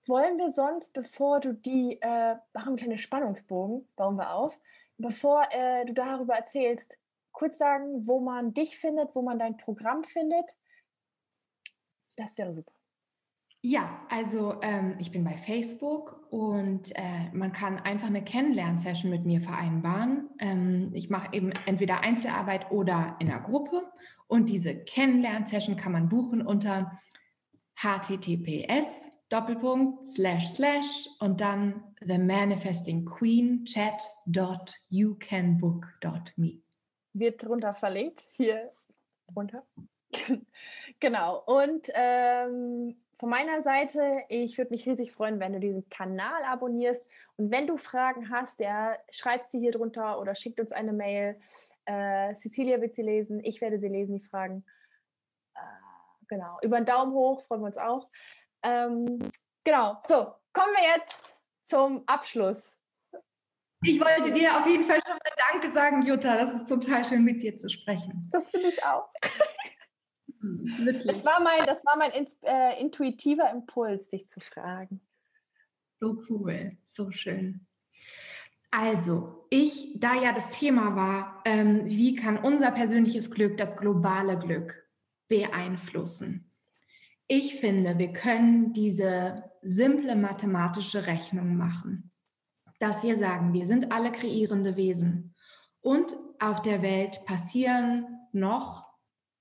Wollen 0.05 0.37
wir 0.37 0.49
sonst, 0.49 0.93
bevor 0.93 1.41
du 1.41 1.53
die, 1.53 1.99
äh, 2.01 2.35
machen 2.53 2.69
einen 2.69 2.77
kleinen 2.77 2.97
Spannungsbogen, 2.97 3.85
bauen 3.97 4.15
wir 4.15 4.33
auf, 4.33 4.57
bevor 4.97 5.43
äh, 5.51 5.83
du 5.83 5.93
darüber 5.93 6.35
erzählst, 6.35 6.97
kurz 7.33 7.57
sagen, 7.57 8.07
wo 8.07 8.21
man 8.21 8.53
dich 8.53 8.79
findet, 8.79 9.13
wo 9.13 9.21
man 9.21 9.37
dein 9.37 9.57
Programm 9.57 10.05
findet? 10.05 10.55
Das 12.15 12.37
wäre 12.37 12.53
super. 12.53 12.76
Ja, 13.61 14.05
also 14.09 14.59
ähm, 14.61 14.95
ich 14.99 15.11
bin 15.11 15.23
bei 15.23 15.37
Facebook 15.37 16.27
und 16.29 16.95
äh, 16.95 17.31
man 17.33 17.51
kann 17.51 17.79
einfach 17.79 18.07
eine 18.07 18.23
Kennenlernsession 18.23 19.09
mit 19.09 19.25
mir 19.25 19.41
vereinbaren. 19.41 20.29
Ähm, 20.39 20.91
ich 20.93 21.09
mache 21.09 21.33
eben 21.33 21.51
entweder 21.65 22.01
Einzelarbeit 22.01 22.71
oder 22.71 23.15
in 23.19 23.29
einer 23.29 23.41
Gruppe 23.41 23.91
und 24.27 24.49
diese 24.49 24.75
Kennenlernsession 24.75 25.75
kann 25.75 25.91
man 25.91 26.07
buchen 26.07 26.45
unter 26.45 26.99
https 27.75 29.07
Doppelpunkt 29.29 30.07
slash 30.07 30.51
slash 30.51 31.09
und 31.19 31.41
dann 31.41 31.83
the 31.99 32.17
manifesting 32.17 33.03
queen 33.05 33.65
chat.youcanbook.me. 33.65 36.61
Wird 37.13 37.43
drunter 37.43 37.75
verlinkt, 37.75 38.25
hier 38.31 38.71
drunter. 39.33 39.65
genau. 41.01 41.43
Und 41.45 41.89
ähm, 41.93 42.95
von 43.19 43.29
meiner 43.29 43.61
Seite, 43.61 44.23
ich 44.29 44.57
würde 44.57 44.71
mich 44.71 44.85
riesig 44.85 45.11
freuen, 45.11 45.39
wenn 45.39 45.53
du 45.53 45.59
diesen 45.59 45.89
Kanal 45.89 46.43
abonnierst. 46.43 47.03
Und 47.35 47.49
wenn 47.49 47.65
du 47.65 47.77
Fragen 47.77 48.29
hast, 48.29 48.59
ja, 48.59 48.95
schreib 49.11 49.43
sie 49.43 49.59
hier 49.59 49.71
drunter 49.71 50.19
oder 50.19 50.35
schickt 50.35 50.59
uns 50.59 50.71
eine 50.71 50.93
Mail. 50.93 51.39
Äh, 51.85 52.35
Cecilia 52.35 52.79
wird 52.79 52.95
sie 52.95 53.01
lesen, 53.01 53.43
ich 53.43 53.59
werde 53.61 53.79
sie 53.79 53.87
lesen, 53.87 54.15
die 54.15 54.23
Fragen. 54.23 54.63
Äh, 55.55 55.59
genau, 56.27 56.59
über 56.63 56.77
einen 56.77 56.85
Daumen 56.85 57.13
hoch 57.13 57.41
freuen 57.41 57.61
wir 57.61 57.67
uns 57.67 57.77
auch. 57.77 58.07
Ähm, 58.63 59.19
genau, 59.63 59.97
so, 60.07 60.33
kommen 60.53 60.73
wir 60.75 60.97
jetzt 60.97 61.37
zum 61.63 62.03
Abschluss? 62.05 62.77
Ich 63.83 63.99
wollte 63.99 64.31
dir 64.31 64.49
auf 64.57 64.65
jeden 64.65 64.83
Fall 64.83 64.99
schon 65.05 65.13
mal 65.13 65.51
Danke 65.51 65.71
sagen, 65.71 66.01
Jutta. 66.01 66.35
Das 66.37 66.53
ist 66.53 66.67
total 66.67 67.05
schön, 67.05 67.23
mit 67.23 67.41
dir 67.41 67.57
zu 67.57 67.69
sprechen. 67.69 68.29
Das 68.31 68.49
finde 68.49 68.69
ich 68.69 68.83
auch. 68.83 69.09
Wirklich. 70.39 71.05
Das 71.05 71.25
war 71.25 71.41
mein, 71.41 71.65
das 71.65 71.83
war 71.85 71.97
mein 71.97 72.11
äh, 72.11 72.79
intuitiver 72.79 73.49
Impuls, 73.51 74.09
dich 74.09 74.27
zu 74.27 74.39
fragen. 74.39 75.01
So 75.99 76.23
cool, 76.29 76.77
so 76.87 77.11
schön. 77.11 77.65
Also, 78.71 79.47
ich, 79.49 79.93
da 79.95 80.13
ja 80.15 80.33
das 80.33 80.49
Thema 80.49 80.95
war, 80.95 81.41
ähm, 81.45 81.85
wie 81.85 82.15
kann 82.15 82.37
unser 82.37 82.71
persönliches 82.71 83.31
Glück 83.31 83.57
das 83.57 83.77
globale 83.77 84.37
Glück 84.37 84.87
beeinflussen? 85.27 86.51
Ich 87.27 87.55
finde, 87.55 87.97
wir 87.97 88.13
können 88.13 88.73
diese 88.73 89.51
simple 89.61 90.15
mathematische 90.15 91.07
Rechnung 91.07 91.57
machen, 91.57 92.11
dass 92.79 93.03
wir 93.03 93.17
sagen, 93.17 93.53
wir 93.53 93.65
sind 93.65 93.91
alle 93.91 94.11
kreierende 94.11 94.75
Wesen 94.75 95.35
und 95.81 96.15
auf 96.39 96.61
der 96.61 96.81
Welt 96.81 97.25
passieren 97.25 98.05
noch 98.31 98.86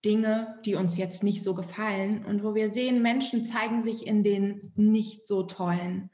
Dinge, 0.07 0.57
die 0.65 0.77
uns 0.77 0.97
jetzt 0.97 1.25
nicht 1.25 1.43
so 1.43 1.55
gefallen 1.55 2.25
und 2.25 2.45
wo 2.45 2.55
wir 2.55 2.71
sehen, 2.71 3.03
Menschen 3.03 3.45
zeigen 3.45 3.83
sich 3.83 4.07
in 4.07 4.23
den 4.23 4.73
nicht 4.77 5.27
so 5.27 5.43
tollen, 5.43 6.11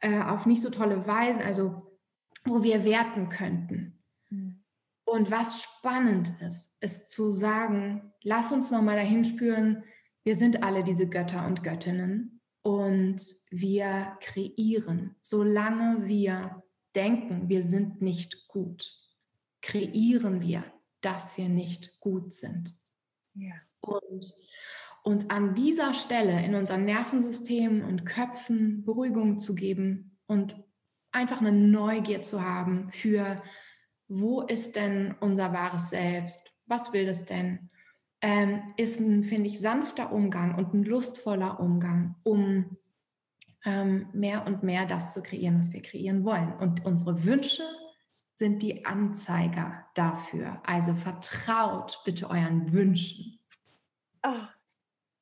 äh, 0.00 0.20
auf 0.22 0.44
nicht 0.44 0.60
so 0.60 0.70
tolle 0.70 1.06
Weisen, 1.06 1.40
also 1.40 1.92
wo 2.44 2.64
wir 2.64 2.84
werten 2.84 3.28
könnten. 3.28 4.02
Mhm. 4.28 4.64
Und 5.04 5.30
was 5.30 5.62
spannend 5.62 6.34
ist, 6.40 6.72
ist 6.80 7.10
zu 7.10 7.30
sagen, 7.30 8.12
lass 8.24 8.50
uns 8.50 8.72
nochmal 8.72 8.96
dahin 8.96 9.24
spüren, 9.24 9.84
wir 10.24 10.34
sind 10.34 10.64
alle 10.64 10.82
diese 10.82 11.08
Götter 11.08 11.46
und 11.46 11.62
Göttinnen 11.62 12.40
und 12.62 13.20
wir 13.50 14.16
kreieren, 14.20 15.14
solange 15.20 16.08
wir 16.08 16.62
denken, 16.96 17.48
wir 17.48 17.62
sind 17.62 18.02
nicht 18.02 18.48
gut, 18.48 18.92
kreieren 19.60 20.40
wir, 20.40 20.64
dass 21.00 21.36
wir 21.36 21.48
nicht 21.48 22.00
gut 22.00 22.32
sind. 22.32 22.74
Ja. 23.34 23.54
Und 23.80 24.32
uns 25.02 25.28
an 25.30 25.54
dieser 25.54 25.94
Stelle 25.94 26.44
in 26.44 26.54
unseren 26.54 26.84
Nervensystemen 26.84 27.82
und 27.82 28.04
Köpfen 28.04 28.84
Beruhigung 28.84 29.38
zu 29.38 29.54
geben 29.54 30.16
und 30.26 30.56
einfach 31.10 31.40
eine 31.40 31.52
Neugier 31.52 32.22
zu 32.22 32.42
haben 32.42 32.90
für, 32.90 33.42
wo 34.08 34.42
ist 34.42 34.76
denn 34.76 35.14
unser 35.20 35.52
wahres 35.52 35.90
Selbst? 35.90 36.52
Was 36.66 36.92
will 36.92 37.06
das 37.06 37.24
denn? 37.24 37.70
Ähm, 38.20 38.62
ist 38.76 39.00
ein, 39.00 39.24
finde 39.24 39.48
ich, 39.48 39.60
sanfter 39.60 40.12
Umgang 40.12 40.54
und 40.54 40.72
ein 40.74 40.84
lustvoller 40.84 41.58
Umgang, 41.58 42.14
um 42.22 42.76
ähm, 43.64 44.06
mehr 44.12 44.46
und 44.46 44.62
mehr 44.62 44.86
das 44.86 45.12
zu 45.12 45.22
kreieren, 45.22 45.58
was 45.58 45.72
wir 45.72 45.82
kreieren 45.82 46.24
wollen. 46.24 46.52
Und 46.52 46.84
unsere 46.84 47.24
Wünsche 47.24 47.64
sind 48.42 48.60
die 48.60 48.84
Anzeiger 48.84 49.84
dafür. 49.94 50.60
Also 50.66 50.94
vertraut 50.94 52.02
bitte 52.04 52.28
euren 52.28 52.72
Wünschen. 52.72 53.38
Oh, 54.26 54.48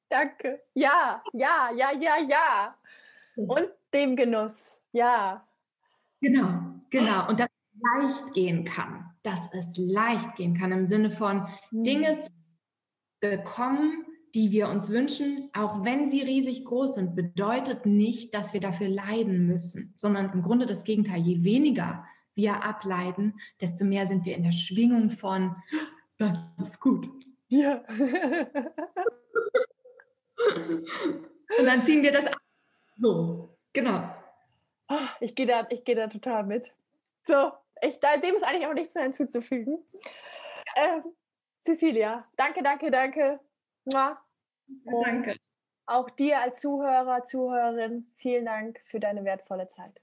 danke. 0.09 0.63
Ja, 0.73 1.23
ja, 1.35 1.71
ja, 1.77 1.93
ja, 1.93 2.17
ja. 2.27 2.75
Und 3.37 3.69
dem 3.93 4.17
Genuss. 4.17 4.79
Ja. 4.93 5.47
Genau, 6.23 6.81
genau. 6.89 7.29
Und 7.29 7.41
dass 7.41 7.49
es 7.51 7.83
leicht 7.83 8.33
gehen 8.33 8.65
kann. 8.65 9.11
Dass 9.23 9.53
es 9.53 9.77
leicht 9.77 10.37
gehen 10.37 10.57
kann 10.57 10.73
im 10.73 10.87
Sinne 10.87 11.11
von 11.11 11.47
hm. 11.69 11.85
Dinge 11.85 12.21
zu 12.21 12.31
bekommen, 13.21 14.07
die 14.35 14.51
wir 14.51 14.71
uns 14.71 14.89
wünschen, 14.89 15.51
auch 15.53 15.85
wenn 15.85 16.09
sie 16.09 16.23
riesig 16.23 16.65
groß 16.65 16.95
sind, 16.95 17.15
bedeutet 17.15 17.85
nicht, 17.85 18.33
dass 18.33 18.55
wir 18.55 18.63
dafür 18.63 18.89
leiden 18.89 19.47
müssen, 19.47 19.93
sondern 19.97 20.33
im 20.33 20.41
Grunde 20.41 20.65
das 20.65 20.85
Gegenteil. 20.85 21.21
Je 21.21 21.45
weniger 21.45 22.07
wir 22.35 22.65
ableiten, 22.65 23.41
desto 23.61 23.85
mehr 23.85 24.07
sind 24.07 24.25
wir 24.25 24.37
in 24.37 24.43
der 24.43 24.53
Schwingung 24.53 25.11
von, 25.11 25.57
das 26.19 26.39
ist 26.63 26.81
gut. 26.81 27.09
Ja. 27.49 27.83
Und 31.59 31.67
dann 31.67 31.85
ziehen 31.85 32.03
wir 32.03 32.13
das 32.13 32.27
ab. 32.27 32.39
So, 32.97 33.57
genau. 33.73 34.15
Ah, 34.89 35.09
ich 35.21 35.35
gehe 35.35 35.47
da, 35.47 35.63
geh 35.85 35.95
da 35.95 36.07
total 36.09 36.45
mit. 36.45 36.73
So, 37.27 37.53
ich, 37.83 37.99
dem 37.99 38.35
ist 38.35 38.45
eigentlich 38.45 38.67
auch 38.67 38.75
nichts 38.75 38.95
mehr 38.95 39.05
hinzuzufügen. 39.05 39.79
Ähm, 40.77 41.05
Cecilia, 41.61 42.27
danke, 42.37 42.63
danke, 42.63 42.91
danke. 42.91 43.41
danke. 45.03 45.37
Auch 45.87 46.11
dir 46.11 46.41
als 46.41 46.61
Zuhörer, 46.61 47.25
Zuhörerin, 47.25 48.11
vielen 48.17 48.45
Dank 48.45 48.81
für 48.85 49.01
deine 49.01 49.25
wertvolle 49.25 49.69
Zeit. 49.69 50.01